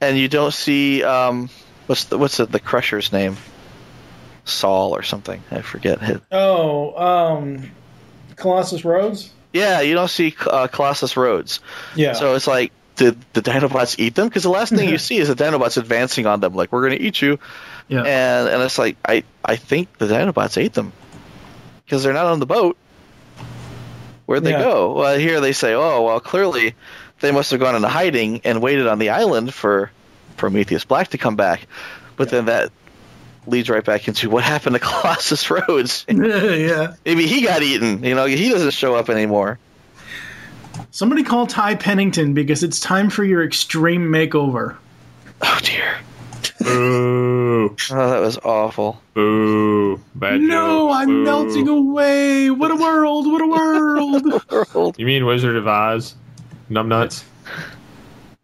[0.01, 1.49] and you don't see um,
[1.87, 3.37] what's the what's the, the Crusher's name?
[4.45, 5.43] Saul or something.
[5.51, 6.01] I forget.
[6.01, 7.71] His, Oh, um,
[8.37, 9.31] Colossus Rhodes.
[9.53, 11.61] Yeah, you don't see uh, Colossus Rhodes.
[11.97, 12.13] Yeah.
[12.13, 14.29] So it's like, did the Dinobots eat them?
[14.29, 16.99] Because the last thing you see is the Dinobots advancing on them, like we're going
[16.99, 17.39] to eat you.
[17.89, 18.03] Yeah.
[18.03, 20.93] And and it's like, I I think the Dinobots ate them
[21.85, 22.77] because they're not on the boat.
[24.27, 24.63] Where'd they Yeah.
[24.63, 24.93] go?
[24.93, 26.75] Well, here they say, oh well, clearly
[27.21, 29.91] they must have gone into hiding and waited on the island for
[30.37, 31.67] Prometheus Black to come back.
[32.17, 32.71] But then that
[33.49, 36.05] leads right back into what happened to Colossus Rhodes.
[36.09, 36.95] yeah.
[37.05, 38.03] Maybe he got eaten.
[38.05, 39.59] You know, he doesn't show up anymore.
[40.91, 44.77] Somebody call Ty Pennington because it's time for your extreme makeover.
[45.43, 45.99] Oh dear.
[46.61, 47.77] Boo.
[47.91, 49.01] Oh, that was awful.
[49.15, 50.01] Boo.
[50.15, 50.97] Bad No, joke.
[50.97, 51.25] I'm Boo.
[51.25, 52.51] melting away.
[52.51, 53.27] What a world!
[53.27, 54.99] What a world!
[54.99, 56.15] You mean Wizard of Oz?
[56.71, 57.23] Numbnuts?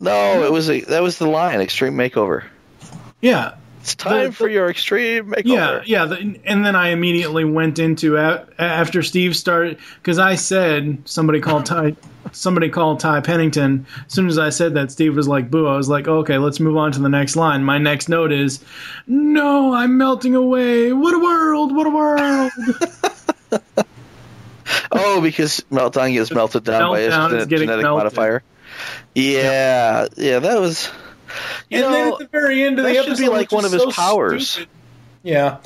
[0.01, 1.61] No, it was a, that was the line.
[1.61, 2.45] Extreme makeover.
[3.21, 3.55] yeah.
[3.85, 5.43] It's time for your extreme makeover.
[5.45, 10.37] Yeah, yeah, the, and then I immediately went into a, after Steve started because I
[10.37, 11.95] said somebody called Ty,
[12.33, 13.85] somebody called Ty Pennington.
[14.07, 16.61] As soon as I said that, Steve was like, "Boo!" I was like, "Okay, let's
[16.61, 18.65] move on to the next line." My next note is,
[19.07, 20.95] "No, I'm melting away.
[20.95, 21.77] What a world!
[21.77, 22.53] What a world!"
[24.93, 27.85] Oh, because meltdown gets melted down by a genetic, genetic melted.
[27.85, 28.43] modifier.
[29.15, 30.91] Yeah, yeah, that was.
[31.71, 33.73] You and know, then at the very end of the episode, be like one of
[33.73, 34.49] his so powers.
[34.51, 34.69] stupid-
[35.23, 35.57] Yeah,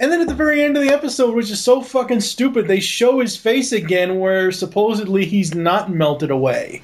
[0.00, 2.80] and then at the very end of the episode, which is so fucking stupid, they
[2.80, 6.82] show his face again, where supposedly he's not melted away.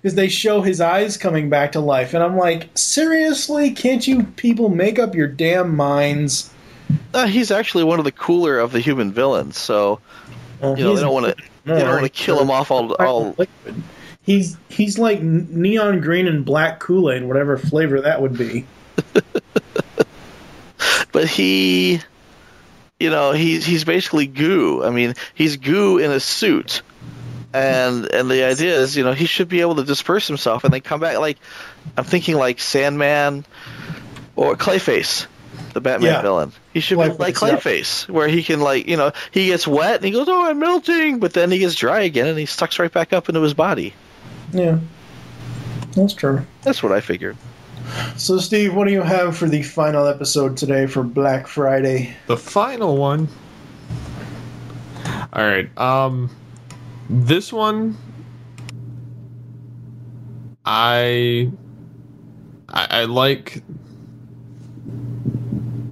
[0.00, 4.22] Because they show his eyes coming back to life, and I'm like, seriously, can't you
[4.36, 6.50] people make up your damn minds?
[7.12, 9.58] Uh, he's actually one of the cooler of the human villains.
[9.58, 10.00] So
[10.62, 11.44] you know they don't want to.
[11.64, 12.92] They don't want to kill him off all.
[12.92, 13.34] all
[14.28, 18.66] He's he's like neon green and black Kool Aid, whatever flavor that would be.
[21.12, 22.00] but he,
[23.00, 24.84] you know, he's he's basically goo.
[24.84, 26.82] I mean, he's goo in a suit,
[27.54, 30.74] and and the idea is, you know, he should be able to disperse himself and
[30.74, 31.16] then come back.
[31.16, 31.38] Like
[31.96, 33.46] I'm thinking, like Sandman
[34.36, 35.26] or Clayface,
[35.72, 36.20] the Batman Yeah.
[36.20, 36.52] villain.
[36.74, 37.56] He should be like Clayface, yeah.
[37.56, 40.58] Clayface, where he can like, you know, he gets wet and he goes, "Oh, I'm
[40.58, 43.54] melting," but then he gets dry again and he sucks right back up into his
[43.54, 43.94] body.
[44.52, 44.78] Yeah,
[45.94, 46.44] that's true.
[46.62, 47.36] That's what I figured.
[48.16, 52.14] So, Steve, what do you have for the final episode today for Black Friday?
[52.26, 53.28] The final one.
[55.32, 55.76] All right.
[55.78, 56.30] Um,
[57.08, 57.96] this one,
[60.64, 61.50] I,
[62.68, 63.62] I, I like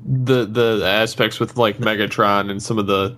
[0.04, 3.16] the the aspects with like Megatron and some of the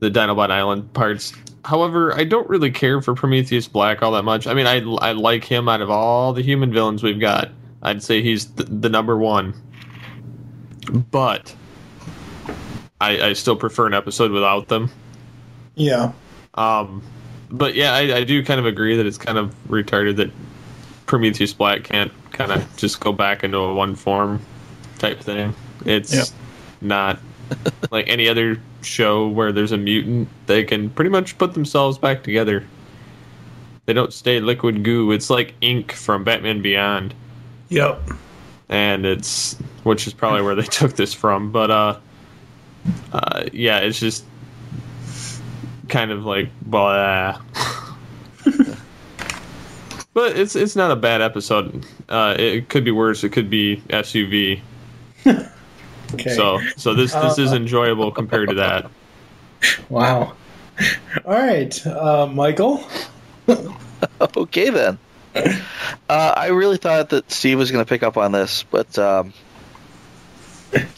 [0.00, 1.32] the Dinobot Island parts.
[1.66, 4.46] However, I don't really care for Prometheus Black all that much.
[4.46, 4.76] I mean, I
[5.06, 7.50] I like him out of all the human villains we've got.
[7.82, 9.52] I'd say he's the, the number one.
[11.10, 11.54] But
[13.00, 14.90] I, I still prefer an episode without them.
[15.74, 16.12] Yeah.
[16.54, 17.02] Um,
[17.50, 20.30] but yeah, I, I do kind of agree that it's kind of retarded that
[21.06, 24.40] Prometheus Black can't kind of just go back into a one form
[24.98, 25.54] type thing.
[25.84, 26.26] It's Yep.
[26.80, 27.18] not
[27.90, 30.28] like any other show where there's a mutant.
[30.46, 32.64] They can pretty much put themselves back together.
[33.86, 35.12] They don't stay liquid goo.
[35.12, 37.14] It's like ink from Batman Beyond
[37.68, 38.00] Yep.
[38.68, 39.54] and it's
[39.84, 41.98] which is probably where they took this from but uh
[43.12, 44.24] uh yeah it's just
[45.88, 47.40] kind of like blah
[50.14, 53.82] but it's it's not a bad episode uh it could be worse it could be
[53.88, 54.60] suv
[56.14, 56.30] Okay.
[56.34, 58.90] so so this this is Uh, enjoyable compared to that
[59.88, 60.34] Wow.
[61.24, 62.86] All right, uh, Michael.
[64.36, 64.98] okay then.
[65.34, 69.32] Uh, I really thought that Steve was going to pick up on this, but um,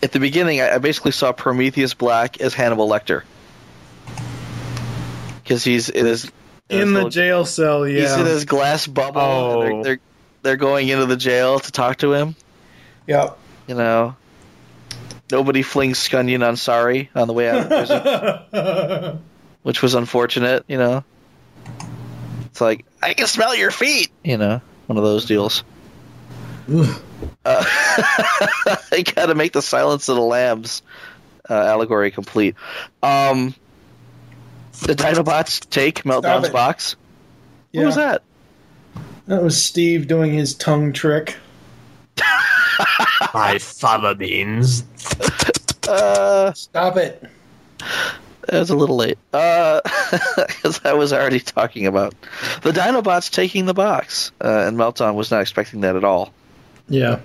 [0.02, 3.22] at the beginning, I, I basically saw Prometheus Black as Hannibal Lecter
[5.42, 6.24] because he's in his
[6.68, 9.62] In his the little- jail cell, Yeah, He's in his glass bubble.
[9.62, 9.82] and Oh.
[9.82, 10.00] They're, they're
[10.42, 12.36] they're going into the jail to talk to him.
[13.06, 13.36] Yep.
[13.66, 14.16] You know,
[15.30, 19.22] nobody flings Scunion on sorry on the way out of prison,
[19.62, 20.64] which was unfortunate.
[20.68, 21.04] You know,
[22.46, 24.10] it's like I can smell your feet.
[24.24, 25.64] You know, one of those deals.
[26.68, 26.84] Uh,
[27.44, 30.82] I gotta make the Silence of the Lambs
[31.48, 32.56] uh, allegory complete.
[33.02, 33.54] Um,
[34.82, 36.96] the Dinobots take Meltdown's box.
[37.72, 37.80] Yeah.
[37.80, 38.22] What was that?
[39.26, 41.36] That was Steve doing his tongue trick.
[43.34, 44.84] My fava beans.
[45.88, 47.24] Uh, Stop it.
[48.48, 49.16] That was a little late.
[49.32, 49.80] Uh,
[50.36, 52.14] because I was already talking about
[52.60, 56.32] the Dinobots taking the box, uh, and Meltdown was not expecting that at all.
[56.90, 57.20] Yeah.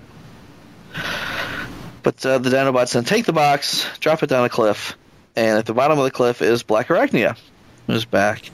[2.04, 4.98] But uh, the Dinobots then take the box, drop it down a cliff,
[5.36, 7.38] and at the bottom of the cliff is Black Arachnia,
[7.88, 8.50] who's back.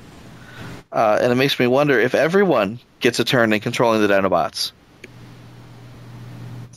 [0.92, 4.72] Uh, and it makes me wonder if everyone gets a turn in controlling the Dinobots.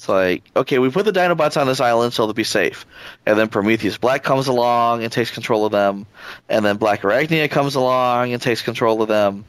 [0.02, 2.86] It's like, okay, we put the Dinobots on this island so they'll be safe.
[3.24, 6.06] And then Prometheus Black comes along and takes control of them.
[6.48, 9.44] And then Black Arachnia comes along and takes control of them.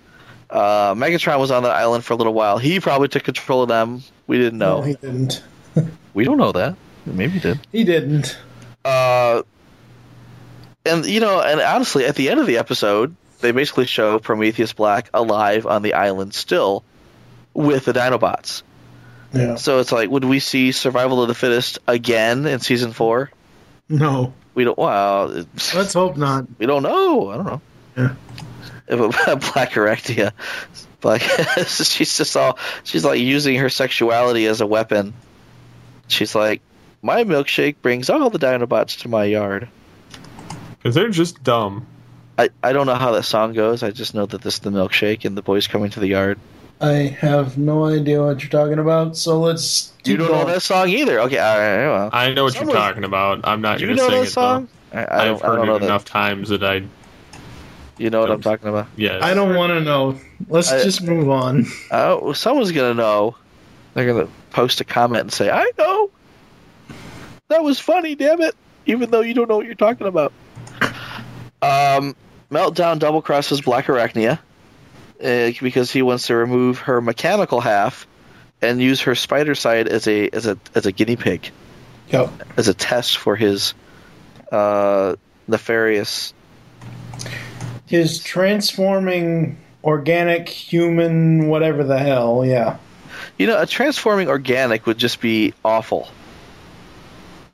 [0.51, 2.59] Uh, Megatron was on the island for a little while.
[2.59, 4.03] He probably took control of them.
[4.27, 4.81] We didn't know.
[4.81, 5.43] No, he didn't.
[6.13, 6.75] we don't know that.
[7.07, 7.59] Maybe he did.
[7.71, 8.37] He didn't.
[8.85, 9.41] Uh,
[10.85, 14.73] and you know, and honestly, at the end of the episode, they basically show Prometheus
[14.73, 16.83] Black alive on the island still
[17.55, 18.61] with the Dinobots.
[19.33, 19.55] Yeah.
[19.55, 23.31] So it's like, would we see Survival of the Fittest again in season four?
[23.89, 24.33] No.
[24.53, 24.77] We don't.
[24.77, 26.45] Well, let's hope not.
[26.59, 27.29] We don't know.
[27.29, 27.61] I don't know.
[27.97, 28.15] Yeah.
[28.87, 30.31] If a Black Erectia,
[31.03, 31.21] like
[31.67, 35.13] she's just all she's like using her sexuality as a weapon.
[36.07, 36.61] She's like,
[37.01, 39.67] my milkshake brings all the Dinobots to my yard.
[40.77, 41.87] Because they're just dumb.
[42.37, 43.83] I, I don't know how that song goes.
[43.83, 46.39] I just know that this is the milkshake and the boys coming to the yard.
[46.83, 49.93] I have no idea what you're talking about, so let's.
[50.03, 50.47] You don't know going.
[50.47, 51.19] that song either.
[51.21, 51.87] Okay, all right.
[51.87, 53.39] Well, I know what Someone- you're talking about.
[53.45, 54.67] I'm not going you to know sing that it song?
[54.91, 54.99] though.
[54.99, 55.85] I, I I've don't, I heard don't know it that.
[55.85, 56.83] enough times that I.
[57.97, 58.87] You know what I'm talking about?
[58.97, 59.23] Yes.
[59.23, 60.19] I don't want to know.
[60.49, 61.65] Let's I- just move on.
[61.91, 63.35] Oh, someone's gonna know.
[63.93, 66.09] They're gonna post a comment and say, "I know."
[67.49, 68.55] That was funny, damn it!
[68.87, 70.33] Even though you don't know what you're talking about.
[71.61, 72.15] Um,
[72.51, 74.39] Meltdown double crosses Black Arachnia
[75.23, 78.07] uh, because he wants to remove her mechanical half
[78.61, 81.51] and use her spider side as a as a as a guinea pig.
[82.09, 82.29] Yep.
[82.57, 83.73] As a test for his
[84.51, 85.15] uh,
[85.47, 86.33] nefarious.
[87.85, 92.77] His transforming organic human, whatever the hell, yeah.
[93.37, 96.07] You know, a transforming organic would just be awful.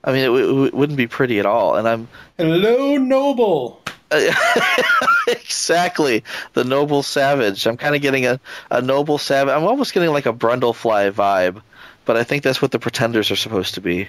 [0.03, 1.75] I mean, it, w- it wouldn't be pretty at all.
[1.75, 3.81] And I'm Hello, Noble.
[5.27, 6.23] exactly
[6.53, 7.67] the noble savage.
[7.67, 8.39] I'm kind of getting a,
[8.71, 9.53] a noble savage.
[9.53, 11.61] I'm almost getting like a Brundlefly vibe,
[12.05, 14.07] but I think that's what the pretenders are supposed to be.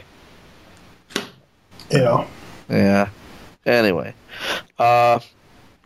[1.90, 2.26] Yeah.
[2.68, 3.08] Yeah.
[3.66, 4.14] Anyway,
[4.78, 5.20] uh,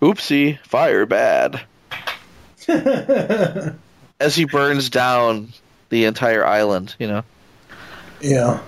[0.00, 1.60] oopsie, fire bad.
[4.20, 5.52] As he burns down
[5.88, 7.24] the entire island, you know.
[8.20, 8.60] Yeah.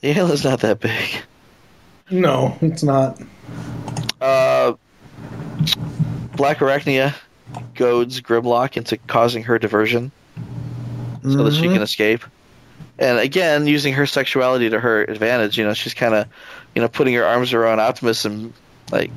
[0.00, 1.22] The island's not that big.
[2.10, 3.20] No, it's not.
[4.20, 4.74] Uh,
[6.40, 7.14] Black Arachnia
[7.74, 10.10] goads Grimlock into causing her diversion
[11.22, 11.82] so that she can mm-hmm.
[11.82, 12.24] escape.
[12.98, 16.28] And again, using her sexuality to her advantage, you know, she's kind of,
[16.74, 18.54] you know, putting her arms around Optimus and
[18.90, 19.10] like,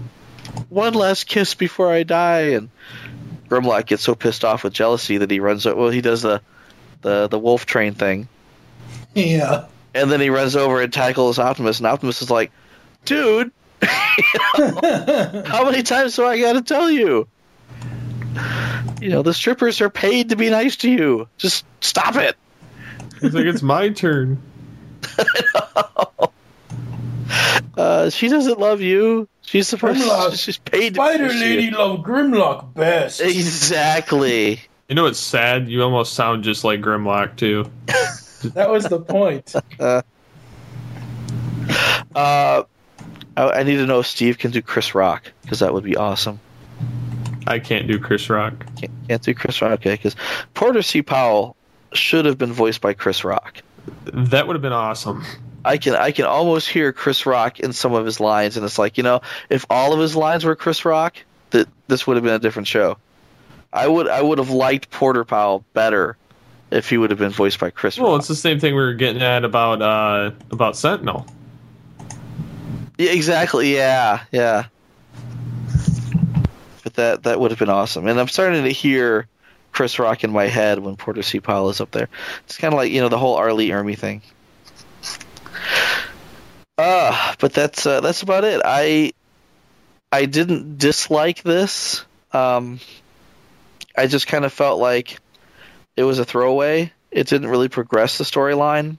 [0.68, 2.56] one last kiss before I die.
[2.56, 2.70] And
[3.48, 5.66] Grimlock gets so pissed off with jealousy that he runs.
[5.66, 6.42] Well, he does the,
[7.04, 8.28] the the wolf train thing,
[9.16, 9.68] Yeah.
[9.94, 12.52] and then he runs over and tackles Optimus, and Optimus is like,
[13.06, 13.54] "Dude,
[15.48, 17.28] how many times do I got to tell you?
[19.02, 21.28] You know, the strippers are paid to be nice to you.
[21.38, 22.36] Just stop it."
[23.22, 24.42] He's like, it's my turn.
[27.76, 29.28] Uh, she doesn't love you.
[29.42, 30.00] She's supposed.
[30.00, 30.38] Grimlock.
[30.44, 31.72] She's paid Spider to Lady you.
[31.72, 33.20] love Grimlock best.
[33.20, 34.62] Exactly.
[34.88, 35.68] You know what's sad?
[35.68, 37.66] You almost sound just like Grimlock too.
[38.54, 39.54] That was the point.
[42.16, 42.64] Uh,
[43.38, 45.96] I, I need to know if Steve can do Chris Rock because that would be
[45.96, 46.40] awesome.
[47.46, 48.54] I can't do Chris Rock.
[48.78, 49.94] Can't, can't do Chris Rock, okay?
[49.94, 50.16] Because
[50.54, 51.02] Porter C.
[51.02, 51.56] Powell
[51.94, 53.58] should have been voiced by Chris Rock.
[54.06, 55.24] That would have been awesome.
[55.66, 58.78] I can I can almost hear Chris Rock in some of his lines, and it's
[58.80, 61.16] like you know, if all of his lines were Chris Rock,
[61.52, 62.98] that this would have been a different show.
[63.72, 66.18] I would I would have liked Porter Powell better
[66.72, 68.20] if he would have been voiced by Chris Well, Rock.
[68.20, 71.26] it's the same thing we were getting at about uh about Sentinel.
[72.98, 73.74] Yeah, exactly.
[73.74, 74.66] Yeah, yeah.
[76.84, 78.08] But that that would have been awesome.
[78.08, 79.28] And I'm starting to hear
[79.72, 81.40] Chris Rock in my head when Porter C.
[81.40, 82.10] Powell is up there.
[82.46, 83.54] It's kind of like you know the whole R.
[83.54, 84.22] Lee Ermey thing.
[86.78, 88.62] Uh, but that's uh, that's about it.
[88.64, 89.14] I
[90.12, 92.06] I didn't dislike this.
[92.32, 92.80] Um,
[93.98, 95.20] I just kind of felt like
[95.96, 96.92] it was a throwaway.
[97.12, 98.98] It didn't really progress the storyline.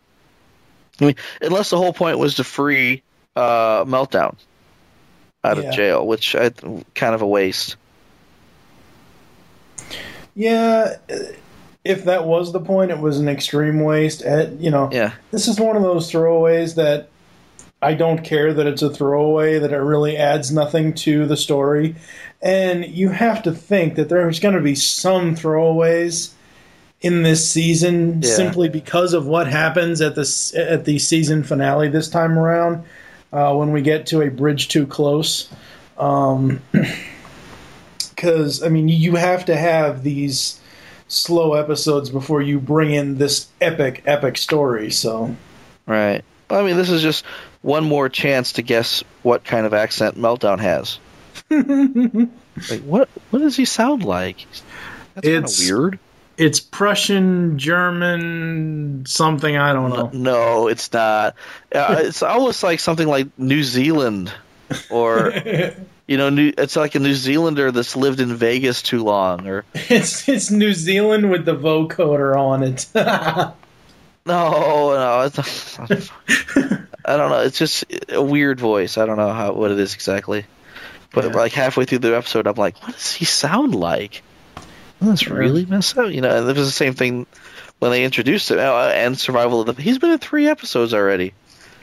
[1.01, 3.03] I mean, unless the whole point was to free
[3.37, 4.37] uh, Meltdown
[5.45, 5.69] out Yeah.
[5.69, 6.51] of jail, which I
[6.95, 7.77] kind of a waste.
[10.35, 10.97] Yeah,
[11.85, 14.23] if that was the point, it was an extreme waste.
[14.23, 15.13] At you know, yeah.
[15.31, 17.09] this is one of those throwaways that
[17.83, 21.95] I don't care that it's a throwaway, that it really adds nothing to the story.
[22.43, 26.31] And you have to think that there's going to be some throwaways
[27.01, 28.31] in this season Yeah.
[28.31, 32.83] simply because of what happens at this at the season finale this time around
[33.35, 35.51] uh, when we get to a bridge too close.
[35.99, 36.63] Um,
[38.15, 40.61] because I mean, you have to have these
[41.09, 44.91] slow episodes before you bring in this epic, epic story.
[44.91, 45.37] So,
[45.87, 46.25] Right.
[46.51, 47.25] I mean, this is just
[47.63, 50.99] one more chance to guess what kind of accent Meltdown has.
[52.71, 54.47] like, what what does he sound like?
[55.15, 55.99] That's It's- weird.
[56.37, 60.11] It's Prussian, German, something I don't know.
[60.13, 61.35] No, it's not.
[61.73, 64.33] Uh, it's almost like something like New Zealand,
[64.91, 65.33] or
[66.07, 69.65] you know, New, it's like a New Zealander that's lived in Vegas too long, or
[69.75, 72.87] It's it's New Zealand with the vocoder on it.
[72.95, 73.55] no,
[74.27, 75.79] no, it's
[77.07, 77.41] I don't know.
[77.41, 78.99] It's just a weird voice.
[78.99, 80.47] I don't know how what it is exactly.
[81.13, 84.23] But like halfway through the episode, I'm like, what does he sound like?
[85.01, 86.11] That's really messed up.
[86.11, 87.27] You know, and it was the same thing
[87.79, 88.59] when they introduced it.
[88.59, 89.83] uh, And survival of the.
[89.83, 91.35] He's been in three episodes already.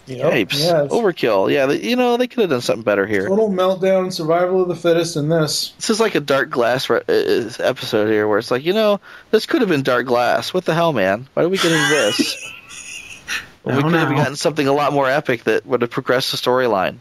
[0.07, 0.65] Yep, Yipes.
[0.65, 1.53] yeah, Overkill.
[1.53, 3.27] Yeah, they, you know they could have done something better here.
[3.27, 5.73] Total meltdown, survival of the fittest and this.
[5.77, 8.99] This is like a Dark Glass re- uh, episode here, where it's like, you know,
[9.29, 10.53] this could have been Dark Glass.
[10.55, 11.27] What the hell, man?
[11.35, 12.35] Why are we getting this?
[13.63, 16.37] we don't could have gotten something a lot more epic that would have progressed the
[16.37, 16.97] storyline.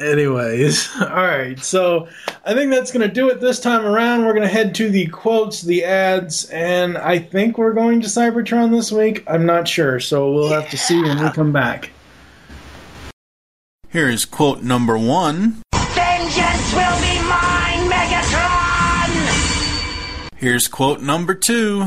[0.00, 1.58] Anyways, all right.
[1.60, 2.08] So
[2.44, 4.24] I think that's going to do it this time around.
[4.24, 8.08] We're going to head to the quotes, the ads, and I think we're going to
[8.08, 9.22] Cybertron this week.
[9.26, 11.90] I'm not sure, so we'll have to see when we come back.
[13.90, 15.62] Here is quote number one.
[15.72, 19.10] Vengeance will be mine, Megatron!
[20.36, 21.84] Here's quote number two.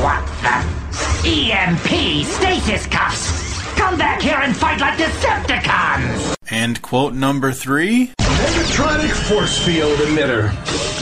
[0.00, 0.82] What the?
[1.24, 3.41] EMP stasis cuffs!
[3.92, 6.34] Come back here and fight like Decepticons!
[6.50, 8.10] And quote number three.
[8.20, 10.50] Megatronic force field emitter.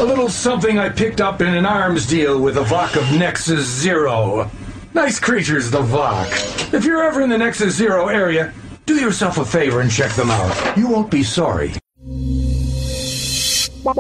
[0.01, 3.65] A little something I picked up in an arms deal with a Vok of Nexus
[3.65, 4.51] Zero.
[4.93, 6.75] Nice creatures, the Vok.
[6.75, 8.53] If you're ever in the Nexus Zero area,
[8.87, 10.77] do yourself a favor and check them out.
[10.77, 11.75] You won't be sorry.
[13.83, 13.93] You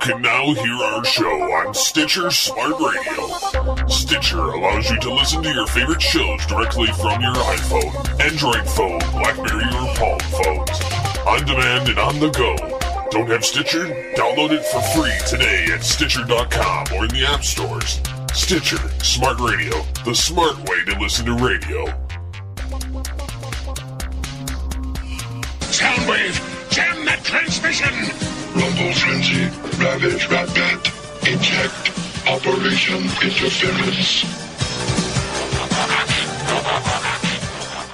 [0.00, 3.86] can now hear our show on Stitcher Smart Radio.
[3.86, 8.98] Stitcher allows you to listen to your favorite shows directly from your iPhone, Android phone,
[9.12, 10.78] Blackberry, or Palm phones.
[11.26, 12.54] On demand and on the go.
[13.10, 13.86] Don't have Stitcher?
[14.14, 18.02] Download it for free today at Stitcher.com or in the app stores.
[18.34, 22.07] Stitcher Smart Radio, the smart way to listen to radio.
[25.78, 26.34] Soundwave,
[26.72, 27.94] jam that transmission!
[28.52, 29.44] Rumble Frenzy,
[29.78, 30.82] Ravage Ratbat,
[31.22, 31.94] Eject,
[32.26, 34.24] Operation Interference.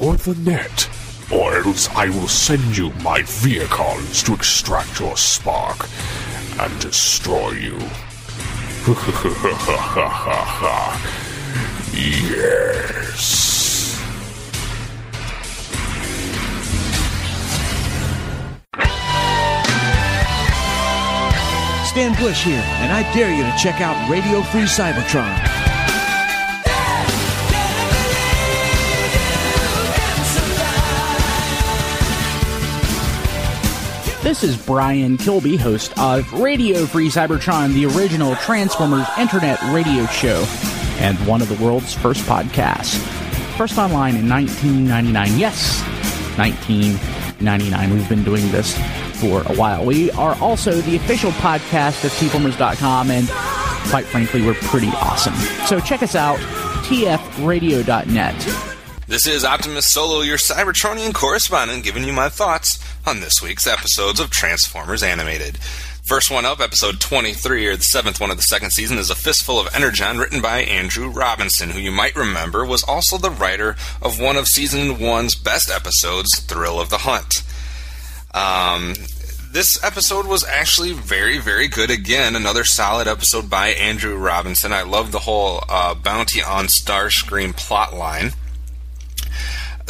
[0.00, 0.88] or the net
[1.30, 5.86] or else I will send you my vehicles to extract your spark
[6.58, 7.76] and destroy you.
[11.92, 13.20] yes.
[21.90, 25.59] Stan Bush here, and I dare you to check out Radio Free Cybertron.
[34.22, 40.44] This is Brian Kilby, host of Radio Free Cybertron, the original Transformers internet radio show,
[40.98, 42.98] and one of the world's first podcasts.
[43.56, 45.38] First online in 1999.
[45.38, 45.80] Yes,
[46.36, 47.94] 1999.
[47.94, 48.76] We've been doing this
[49.18, 49.86] for a while.
[49.86, 53.26] We are also the official podcast of tformers.com, and
[53.88, 55.34] quite frankly, we're pretty awesome.
[55.64, 56.38] So check us out,
[56.84, 58.69] tfradio.net.
[59.10, 64.20] This is Optimus Solo, your Cybertronian correspondent, giving you my thoughts on this week's episodes
[64.20, 65.58] of Transformers Animated.
[66.04, 69.16] First one up, episode 23, or the seventh one of the second season, is A
[69.16, 73.74] Fistful of Energon, written by Andrew Robinson, who you might remember was also the writer
[74.00, 77.42] of one of season one's best episodes, Thrill of the Hunt.
[78.32, 78.94] Um,
[79.50, 81.90] this episode was actually very, very good.
[81.90, 84.72] Again, another solid episode by Andrew Robinson.
[84.72, 88.34] I love the whole uh, bounty on Starscream plot line.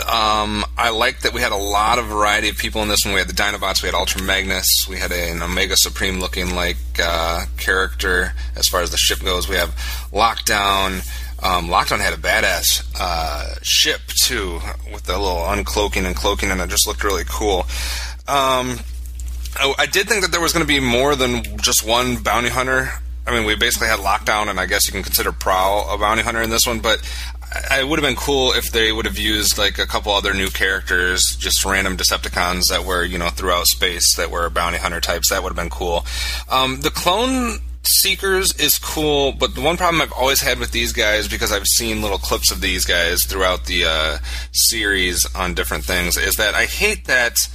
[0.06, 3.14] Um, I like that we had a lot of variety of people in this one.
[3.14, 6.76] We had the Dinobots, we had Ultra Magnus, we had an Omega Supreme looking like
[7.02, 9.48] uh, character as far as the ship goes.
[9.48, 9.70] We have
[10.12, 11.06] Lockdown.
[11.42, 14.60] Um, Lockdown had a badass uh, ship too,
[14.92, 17.60] with the little uncloaking and cloaking, and it just looked really cool.
[18.28, 18.80] Um,
[19.56, 22.50] I, I did think that there was going to be more than just one bounty
[22.50, 22.90] hunter.
[23.26, 26.22] I mean, we basically had Lockdown, and I guess you can consider Prowl a bounty
[26.22, 27.00] hunter in this one, but
[27.52, 30.48] it would have been cool if they would have used like a couple other new
[30.48, 35.30] characters, just random Decepticons that were you know throughout space that were bounty hunter types.
[35.30, 36.04] That would have been cool.
[36.48, 40.92] Um, the clone seekers is cool, but the one problem I've always had with these
[40.92, 44.18] guys because I've seen little clips of these guys throughout the uh,
[44.52, 47.48] series on different things is that I hate that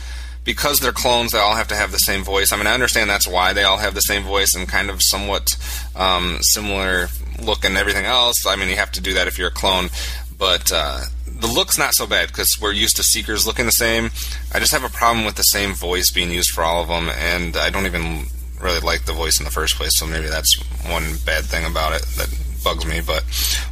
[0.46, 2.54] because they're clones, they all have to have the same voice.
[2.54, 5.02] I mean, I understand that's why they all have the same voice and kind of
[5.02, 5.58] somewhat
[5.96, 7.10] um, similar
[7.44, 8.46] look and everything else.
[8.48, 9.90] I mean, you have to do that if you're a clone,
[10.38, 14.12] but uh, the look's not so bad because we're used to Seekers looking the same.
[14.54, 17.10] I just have a problem with the same voice being used for all of them,
[17.10, 18.26] and I don't even
[18.62, 19.98] really like the voice in the first place.
[19.98, 20.58] So maybe that's
[20.88, 22.30] one bad thing about it that
[22.64, 23.02] bugs me.
[23.06, 23.24] But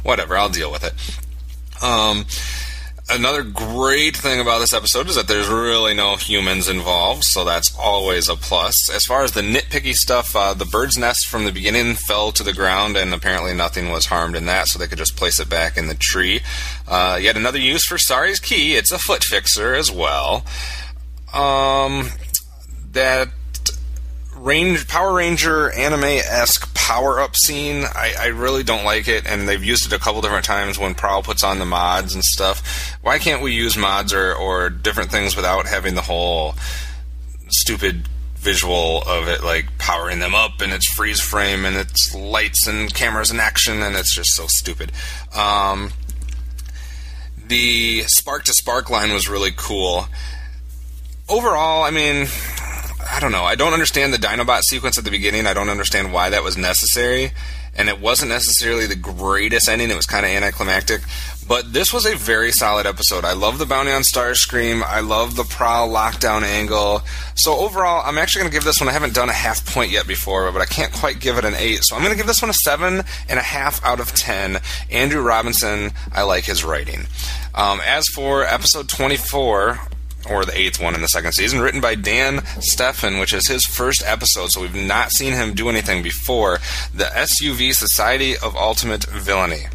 [0.02, 0.92] whatever, I'll deal with it.
[1.82, 2.26] Um,
[3.08, 7.76] another great thing about this episode is that there's really no humans involved, so that's
[7.78, 8.90] always a plus.
[8.90, 12.42] As far as the nitpicky stuff, uh, the bird's nest from the beginning fell to
[12.42, 15.48] the ground, and apparently nothing was harmed in that, so they could just place it
[15.48, 16.40] back in the tree.
[16.88, 18.74] Uh, yet another use for Sari's key.
[18.74, 20.44] It's a foot fixer as well.
[21.32, 22.10] Um,
[22.92, 23.28] that
[24.44, 27.84] Range Power Ranger anime esque power up scene.
[27.84, 30.94] I, I, really don't like it, and they've used it a couple different times when
[30.94, 32.94] Prowl puts on the mods and stuff.
[33.00, 36.56] Why can't we use mods or, or different things without having the whole
[37.48, 38.06] stupid
[38.36, 42.92] visual of it like powering them up and it's freeze frame and it's lights and
[42.92, 44.92] cameras in action and it's just so stupid.
[45.34, 45.90] Um,
[47.46, 50.04] the spark to spark line was really cool.
[51.30, 52.26] Overall, I mean,
[53.10, 53.44] I don't know.
[53.44, 55.46] I don't understand the Dinobot sequence at the beginning.
[55.46, 57.32] I don't understand why that was necessary.
[57.76, 59.90] And it wasn't necessarily the greatest ending.
[59.90, 61.02] It was kind of anticlimactic.
[61.46, 63.24] But this was a very solid episode.
[63.24, 64.82] I love the bounty on Starscream.
[64.82, 67.02] I love the Prowl lockdown angle.
[67.34, 68.88] So overall, I'm actually going to give this one.
[68.88, 71.54] I haven't done a half point yet before, but I can't quite give it an
[71.56, 71.80] eight.
[71.82, 74.58] So I'm going to give this one a seven and a half out of ten.
[74.90, 77.06] Andrew Robinson, I like his writing.
[77.54, 79.80] Um, as for episode 24,
[80.28, 83.64] or the eighth one in the second season, written by Dan Steffen, which is his
[83.64, 86.58] first episode, so we've not seen him do anything before.
[86.94, 89.66] The SUV Society of Ultimate Villainy.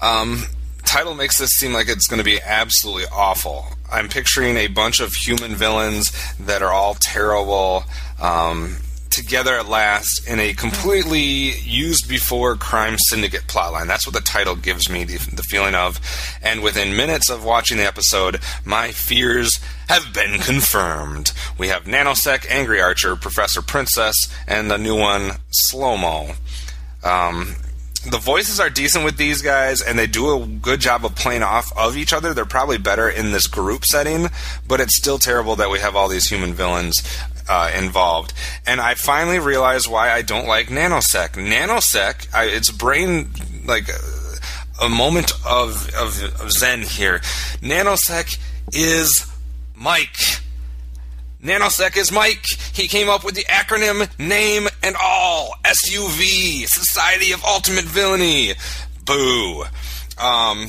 [0.00, 0.44] Um,
[0.84, 3.66] title makes this seem like it's going to be absolutely awful.
[3.90, 7.84] I'm picturing a bunch of human villains that are all terrible.
[8.20, 8.76] Um,
[9.12, 13.86] together at last in a completely used before crime syndicate plotline.
[13.86, 16.00] That's what the title gives me the, the, feeling of.
[16.42, 21.32] And within minutes of watching the episode, my fears have been confirmed.
[21.58, 26.32] We have Nanosec, Angry Archer, Professor Princess, and the new one, Slow Mo.
[27.04, 27.56] Um,
[28.04, 31.44] the voices are decent with these guys and they do a good job of playing
[31.44, 32.34] off of each other.
[32.34, 34.28] They're probably better in this group setting,
[34.66, 37.00] but it's still terrible that we have all these human villains
[37.48, 38.32] uh, involved.
[38.66, 41.30] And I finally realized why I don't like Nanosec.
[41.30, 43.30] Nanosec, I, it's brain
[43.64, 43.88] like
[44.80, 47.18] a, moment of, of, of zen here.
[47.60, 48.38] Nanosec
[48.72, 49.26] is
[49.76, 50.16] Mike.
[51.42, 52.44] Nanosec is Mike.
[52.72, 58.54] He came up with the acronym name and all SUV Society of Ultimate Villainy.
[59.04, 59.64] Boo.
[60.18, 60.68] Um,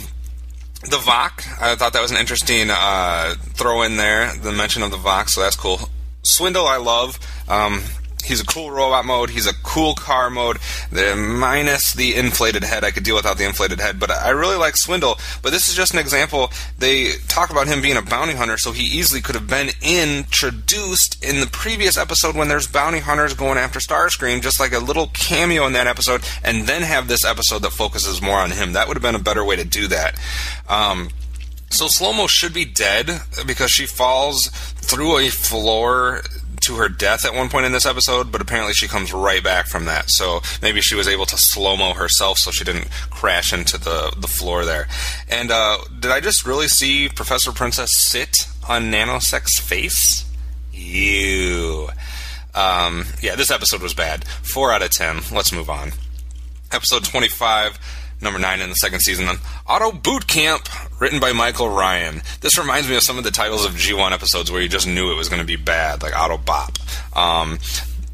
[0.81, 1.61] the Vok.
[1.61, 4.33] I thought that was an interesting uh, throw in there.
[4.35, 5.79] The mention of the Vok, so that's cool.
[6.23, 7.19] Swindle, I love.
[7.47, 7.83] Um,
[8.23, 9.29] he's a cool robot mode.
[9.29, 10.57] He's a cool car mode.
[10.91, 13.99] The, minus the inflated head, I could deal without the inflated head.
[13.99, 15.19] But I really like Swindle.
[15.41, 16.51] But this is just an example.
[16.77, 21.23] They talk about him being a bounty hunter, so he easily could have been introduced
[21.23, 25.07] in the previous episode when there's bounty hunters going after Starscream, just like a little
[25.07, 28.73] cameo in that episode, and then have this episode that focuses more on him.
[28.73, 30.19] That would have been a better way to do that.
[30.69, 31.09] Um,
[31.73, 36.21] so Slow Mo should be dead because she falls through a floor
[36.65, 39.67] to her death at one point in this episode, but apparently she comes right back
[39.67, 40.09] from that.
[40.09, 44.13] So maybe she was able to slow mo herself so she didn't crash into the,
[44.17, 44.87] the floor there.
[45.29, 50.25] And uh, did I just really see Professor Princess sit on Nanosec's face?
[50.71, 51.89] Ew.
[52.55, 54.25] Um, yeah, this episode was bad.
[54.25, 55.21] Four out of ten.
[55.31, 55.91] Let's move on.
[56.71, 57.77] Episode 25
[58.23, 59.27] number nine in the second season.
[59.27, 59.37] on
[59.67, 60.67] Auto Boot Camp,
[60.99, 62.21] written by Michael Ryan.
[62.41, 65.11] This reminds me of some of the titles of G1 episodes where you just knew
[65.11, 66.77] it was going to be bad, like Auto Bop.
[67.15, 67.59] Um,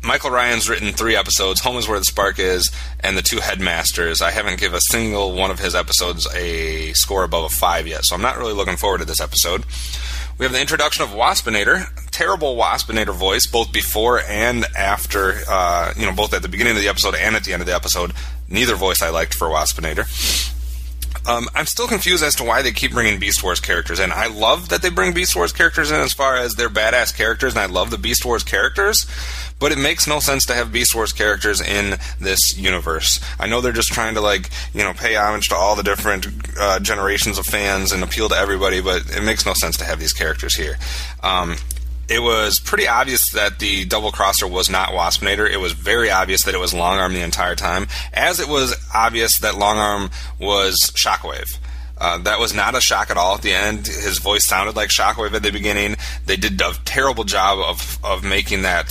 [0.01, 2.71] Michael Ryan's written three episodes Home is Where the Spark Is,
[3.01, 4.21] and The Two Headmasters.
[4.21, 8.05] I haven't given a single one of his episodes a score above a five yet,
[8.05, 9.65] so I'm not really looking forward to this episode.
[10.39, 16.05] We have the introduction of Waspinator, terrible Waspinator voice, both before and after, uh, you
[16.05, 18.13] know, both at the beginning of the episode and at the end of the episode.
[18.47, 20.07] Neither voice I liked for Waspinator.
[21.27, 24.13] Um, I'm still confused as to why they keep bringing Beast Wars characters in.
[24.13, 27.51] I love that they bring Beast Wars characters in as far as they're badass characters,
[27.51, 29.07] and I love the Beast Wars characters,
[29.59, 33.19] but it makes no sense to have Beast Wars characters in this universe.
[33.39, 36.27] I know they're just trying to, like, you know, pay homage to all the different
[36.57, 39.99] uh, generations of fans and appeal to everybody, but it makes no sense to have
[39.99, 40.77] these characters here.
[41.21, 41.57] Um,
[42.09, 45.47] it was pretty obvious that the double crosser was not Waspinator.
[45.47, 49.39] It was very obvious that it was Longarm the entire time, as it was obvious
[49.39, 51.59] that Longarm was Shockwave.
[51.99, 53.85] Uh, that was not a shock at all at the end.
[53.85, 55.97] His voice sounded like Shockwave at the beginning.
[56.25, 58.89] They did a terrible job of of making that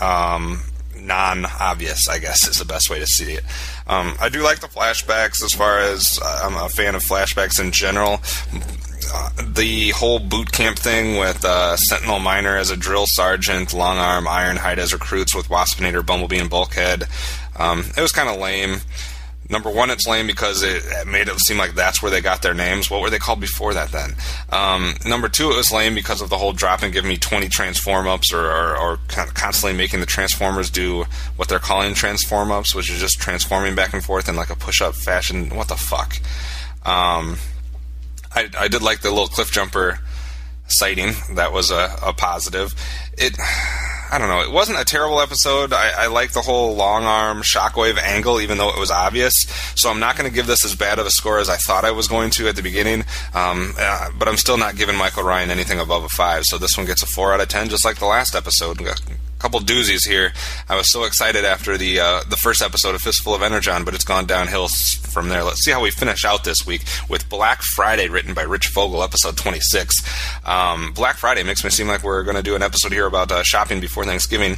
[0.00, 0.62] um,
[0.96, 2.08] non-obvious.
[2.08, 3.44] I guess is the best way to see it.
[3.86, 7.60] Um, I do like the flashbacks as far as uh, I'm a fan of flashbacks
[7.60, 8.20] in general.
[9.12, 14.26] Uh, the whole boot camp thing with uh, Sentinel Minor as a drill sergeant, Longarm,
[14.26, 17.04] Ironhide as recruits with Waspinator, Bumblebee, and Bulkhead.
[17.56, 18.80] Um, it was kind of lame.
[19.50, 22.52] Number one, it's lame because it, made it seem like that's where they got their
[22.52, 22.90] names.
[22.90, 24.14] What were they called before that then?
[24.50, 27.48] Um, number two, it was lame because of the whole drop and give me 20
[27.48, 31.06] transform ups or, or, or constantly making the Transformers do
[31.36, 34.56] what they're calling transform ups, which is just transforming back and forth in like a
[34.56, 35.48] push up fashion.
[35.56, 36.20] What the fuck?
[36.84, 37.38] Um,
[38.34, 39.98] I, I did like the little Cliffjumper
[40.66, 41.14] sighting.
[41.34, 42.74] That was a, a positive.
[43.18, 43.36] It,
[44.10, 44.40] I don't know.
[44.40, 45.74] It wasn't a terrible episode.
[45.74, 49.34] I, I like the whole Longarm Shockwave angle, even though it was obvious.
[49.76, 51.84] So I'm not going to give this as bad of a score as I thought
[51.84, 53.04] I was going to at the beginning.
[53.34, 56.44] Um, uh, but I'm still not giving Michael Ryan anything above a five.
[56.44, 58.78] So this one gets a four out of ten, just like the last episode
[59.38, 60.32] couple doozies here.
[60.68, 63.94] I was so excited after the uh, the first episode of Fistful of Energon, but
[63.94, 65.44] it's gone downhill from there.
[65.44, 69.02] Let's see how we finish out this week with Black Friday, written by Rich Fogel,
[69.02, 69.94] episode 26.
[70.46, 73.30] Um, Black Friday makes me seem like we're going to do an episode here about
[73.32, 74.56] uh, shopping before Thanksgiving.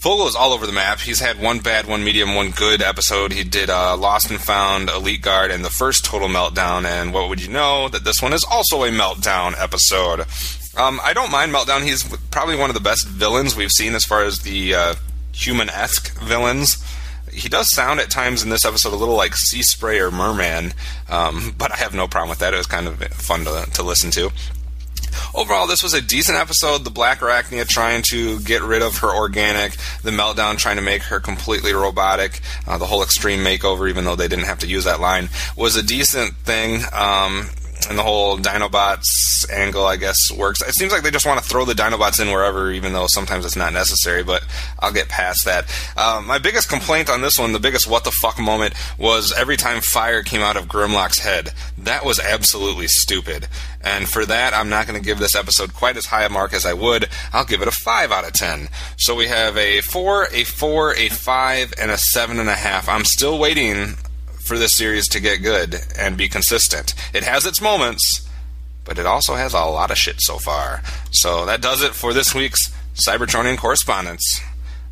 [0.00, 0.98] Fogel is all over the map.
[0.98, 3.32] He's had one bad, one medium, one good episode.
[3.32, 6.86] He did uh, Lost and Found, Elite Guard, and the first Total Meltdown.
[6.86, 10.20] And what would you know that this one is also a Meltdown episode?
[10.74, 11.82] Um, I don't mind Meltdown.
[11.82, 14.94] He's probably one of the best villains we've seen as far as the uh,
[15.32, 16.82] human esque villains.
[17.30, 20.72] He does sound at times in this episode a little like Seaspray or Merman,
[21.10, 22.54] um, but I have no problem with that.
[22.54, 24.30] It was kind of fun to, to listen to.
[25.34, 26.84] Overall, this was a decent episode.
[26.84, 31.20] The Blackarachnia trying to get rid of her organic, the Meltdown trying to make her
[31.20, 35.00] completely robotic, uh, the whole extreme makeover, even though they didn't have to use that
[35.00, 36.82] line, was a decent thing.
[36.92, 37.50] Um,
[37.90, 40.62] and the whole Dinobots angle, I guess, works.
[40.62, 43.44] It seems like they just want to throw the Dinobots in wherever, even though sometimes
[43.44, 44.22] it's not necessary.
[44.22, 44.44] But
[44.78, 45.66] I'll get past that.
[45.96, 49.56] Uh, my biggest complaint on this one, the biggest what the fuck moment, was every
[49.56, 51.50] time fire came out of Grimlock's head.
[51.76, 53.48] That was absolutely stupid.
[53.82, 56.54] And for that, I'm not going to give this episode quite as high a mark
[56.54, 57.08] as I would.
[57.32, 58.68] I'll give it a five out of ten.
[58.98, 62.88] So we have a four, a four, a five, and a seven and a half.
[62.88, 63.96] I'm still waiting
[64.50, 66.92] for this series to get good and be consistent.
[67.14, 68.28] It has its moments,
[68.84, 70.82] but it also has a lot of shit so far.
[71.12, 74.40] So that does it for this week's Cybertronian correspondence.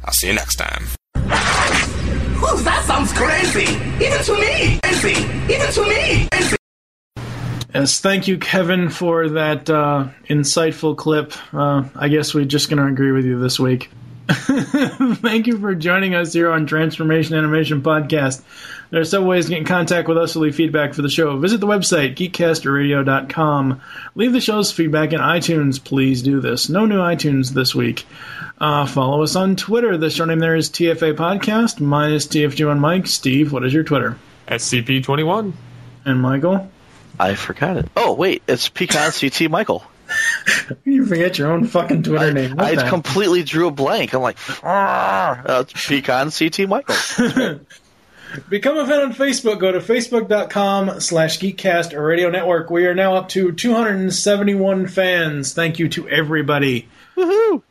[0.04, 0.86] I'll see you next time.
[1.14, 3.74] that sounds crazy!
[4.04, 4.78] Even to me!
[4.84, 5.24] Crazy!
[5.52, 6.28] Even to me!
[6.30, 6.56] Crazy.
[7.74, 11.32] Yes, thank you, Kevin, for that uh, insightful clip.
[11.52, 13.90] Uh, I guess we're just going to agree with you this week.
[15.22, 18.42] thank you for joining us here on Transformation Animation Podcast.
[18.90, 21.08] There are several ways to get in contact with us to leave feedback for the
[21.08, 21.38] show.
[21.38, 23.80] Visit the website, geekcasterradio.com.
[24.14, 25.82] Leave the show's feedback in iTunes.
[25.82, 26.68] Please do this.
[26.68, 28.06] No new iTunes this week.
[28.58, 29.96] Uh, follow us on Twitter.
[29.96, 31.80] The show name there is TFA Podcast.
[31.80, 33.06] Mine is TFG1 Mike.
[33.06, 34.18] Steve, what is your Twitter?
[34.48, 35.54] SCP-21.
[36.04, 36.70] And Michael?
[37.18, 37.88] I forgot it.
[37.96, 39.84] Oh, wait, it's Pecan CT Michael.
[40.84, 42.56] You forget your own fucking Twitter name.
[42.56, 44.14] What I the- completely drew a blank.
[44.14, 46.94] I'm like, "Ah." uh, Pecan CT Michael.
[48.50, 49.58] Become a fan on Facebook.
[49.60, 52.68] Go to facebook.com slash geekcast or radio network.
[52.70, 55.54] We are now up to 271 fans.
[55.54, 56.88] Thank you to everybody.
[57.16, 57.62] Woohoo!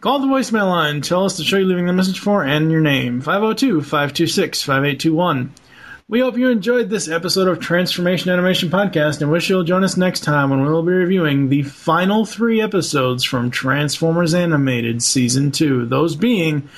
[0.00, 1.02] Call the voicemail line.
[1.02, 3.20] Tell us the show you're leaving the message for and your name.
[3.20, 5.52] 502 526 5821.
[6.10, 9.96] We hope you enjoyed this episode of Transformation Animation Podcast and wish you'll join us
[9.96, 15.86] next time when we'll be reviewing the final three episodes from Transformers Animated Season 2.
[15.86, 16.68] Those being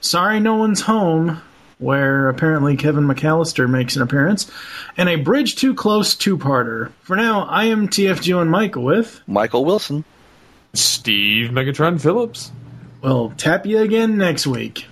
[0.00, 1.40] Sorry No One's Home,
[1.78, 4.50] where apparently Kevin McAllister makes an appearance,
[4.96, 6.90] and a Bridge Too Close two parter.
[7.02, 10.04] For now, I am TFG and Michael with Michael Wilson.
[10.74, 12.50] Steve Megatron Phillips.
[13.02, 14.86] We'll tap you again next week.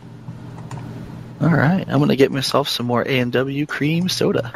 [1.40, 4.52] All right, I'm going to get myself some more A&W cream soda.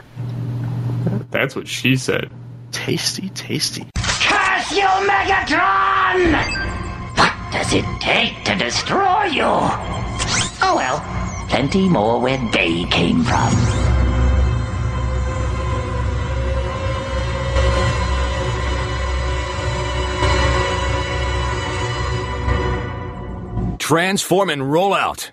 [1.30, 2.28] That's what she said.
[2.72, 3.86] Tasty, tasty.
[3.96, 6.32] Curse you, Megatron!
[7.16, 9.44] What does it take to destroy you?
[9.44, 13.52] Oh well, plenty more where they came from.
[23.78, 25.30] Transform and roll out.